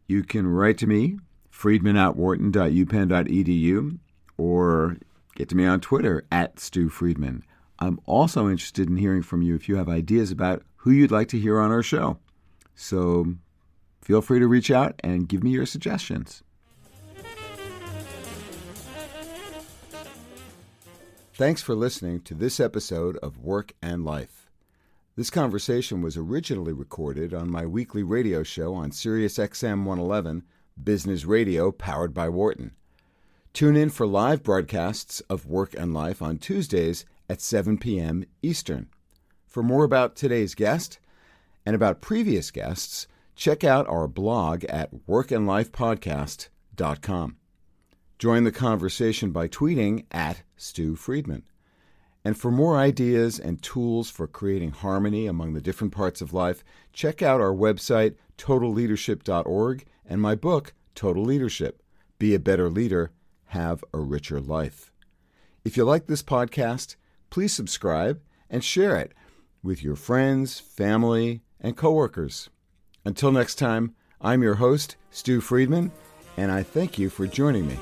You 0.07 0.23
can 0.23 0.47
write 0.47 0.79
to 0.79 0.87
me, 0.87 1.19
friedman 1.51 1.99
at 1.99 2.17
wharton.upenn.edu, 2.17 3.99
or 4.39 4.97
Get 5.35 5.49
to 5.49 5.57
me 5.57 5.67
on 5.67 5.81
Twitter 5.81 6.25
at 6.31 6.61
Stu 6.61 6.89
Friedman. 6.89 7.43
I'm 7.79 8.01
also 8.07 8.49
interested 8.49 8.89
in 8.89 8.97
hearing 8.97 9.23
from 9.23 9.43
you 9.43 9.55
if 9.55 9.69
you 9.69 9.77
have 9.77 9.89
ideas 9.89 10.31
about 10.31 10.63
who 10.77 10.91
you'd 10.91 11.11
like 11.11 11.29
to 11.29 11.39
hear 11.39 11.59
on 11.59 11.71
our 11.71 11.83
show. 11.83 12.19
So 12.75 13.35
feel 14.03 14.21
free 14.21 14.39
to 14.39 14.47
reach 14.47 14.71
out 14.71 15.01
and 15.03 15.29
give 15.29 15.43
me 15.43 15.51
your 15.51 15.67
suggestions. 15.67 16.43
Thanks 21.43 21.61
for 21.61 21.75
listening 21.75 22.21
to 22.21 22.35
this 22.35 22.61
episode 22.61 23.17
of 23.17 23.37
Work 23.37 23.73
and 23.83 24.05
Life. 24.05 24.49
This 25.17 25.29
conversation 25.29 26.01
was 26.01 26.17
originally 26.17 26.73
recorded 26.73 27.35
on 27.35 27.51
my 27.51 27.67
weekly 27.67 28.05
radio 28.05 28.45
show 28.45 28.75
on 28.75 28.93
Sirius 28.93 29.39
XM 29.39 29.85
111, 29.85 30.45
Business 30.81 31.25
Radio 31.25 31.73
powered 31.73 32.15
by 32.15 32.29
Wharton. 32.29 32.77
Tune 33.53 33.75
in 33.75 33.91
for 33.91 34.07
live 34.07 34.45
broadcasts 34.45 35.19
of 35.23 35.45
Work 35.45 35.75
and 35.75 35.93
Life 35.93 36.23
on 36.23 36.39
Tuesdays 36.39 37.05
at 37.29 37.41
7 37.41 37.77
p.m. 37.77 38.25
Eastern. 38.41 38.89
For 39.49 39.65
more 39.65 39.83
about 39.83 40.15
today's 40.15 40.55
guest 40.55 41.01
and 41.67 41.75
about 41.75 42.01
previous 42.01 42.53
guests, 42.53 43.09
check 43.35 43.65
out 43.65 43.89
our 43.89 44.07
blog 44.07 44.63
at 44.67 44.95
workandlifepodcast.com. 45.09 47.37
Join 48.23 48.45
the 48.45 48.53
conversation 48.53 49.33
by 49.33 49.49
tweeting 49.49 50.05
at 50.13 50.43
Stu 50.57 50.95
Friedman. 50.95 51.43
And 52.25 52.39
for 52.39 52.53
more 52.53 52.79
ideas 52.79 53.37
and 53.37 53.61
tools 53.61 54.11
for 54.11 54.29
creating 54.29 54.71
harmony 54.71 55.27
among 55.27 55.55
the 55.55 55.61
different 55.61 55.93
parts 55.93 56.21
of 56.21 56.33
life, 56.33 56.63
check 56.93 57.21
out 57.21 57.41
our 57.41 57.53
website, 57.53 58.15
totalleadership.org, 58.39 59.85
and 60.07 60.23
my 60.23 60.37
book, 60.37 60.73
Total 60.95 61.25
Leadership 61.25 61.83
Be 62.21 62.33
a 62.33 62.39
Better 62.39 62.71
Leader, 62.71 63.11
Have 63.47 63.83
a 63.93 63.99
Richer 63.99 64.41
Life. 64.41 64.93
If 65.65 65.77
you 65.77 65.83
like 65.83 66.07
this 66.07 66.23
podcast, 66.23 66.95
please 67.29 67.53
subscribe 67.53 68.21
and 68.49 68.63
share 68.63 68.97
it 68.99 69.15
with 69.65 69.83
your 69.83 69.97
friends, 69.97 70.61
family, 70.61 71.43
and 71.61 71.77
coworkers. 71.77 72.51
Until 73.05 73.33
next 73.33 73.57
time, 73.57 73.97
I'm 74.21 74.45
your 74.45 74.55
host, 74.55 74.95
Stu 75.11 75.41
Friedman, 75.41 75.91
and 76.37 76.53
I 76.53 76.63
thank 76.63 77.01
you 77.01 77.11
for 77.11 77.27
joining 77.27 77.67
me. 77.67 77.79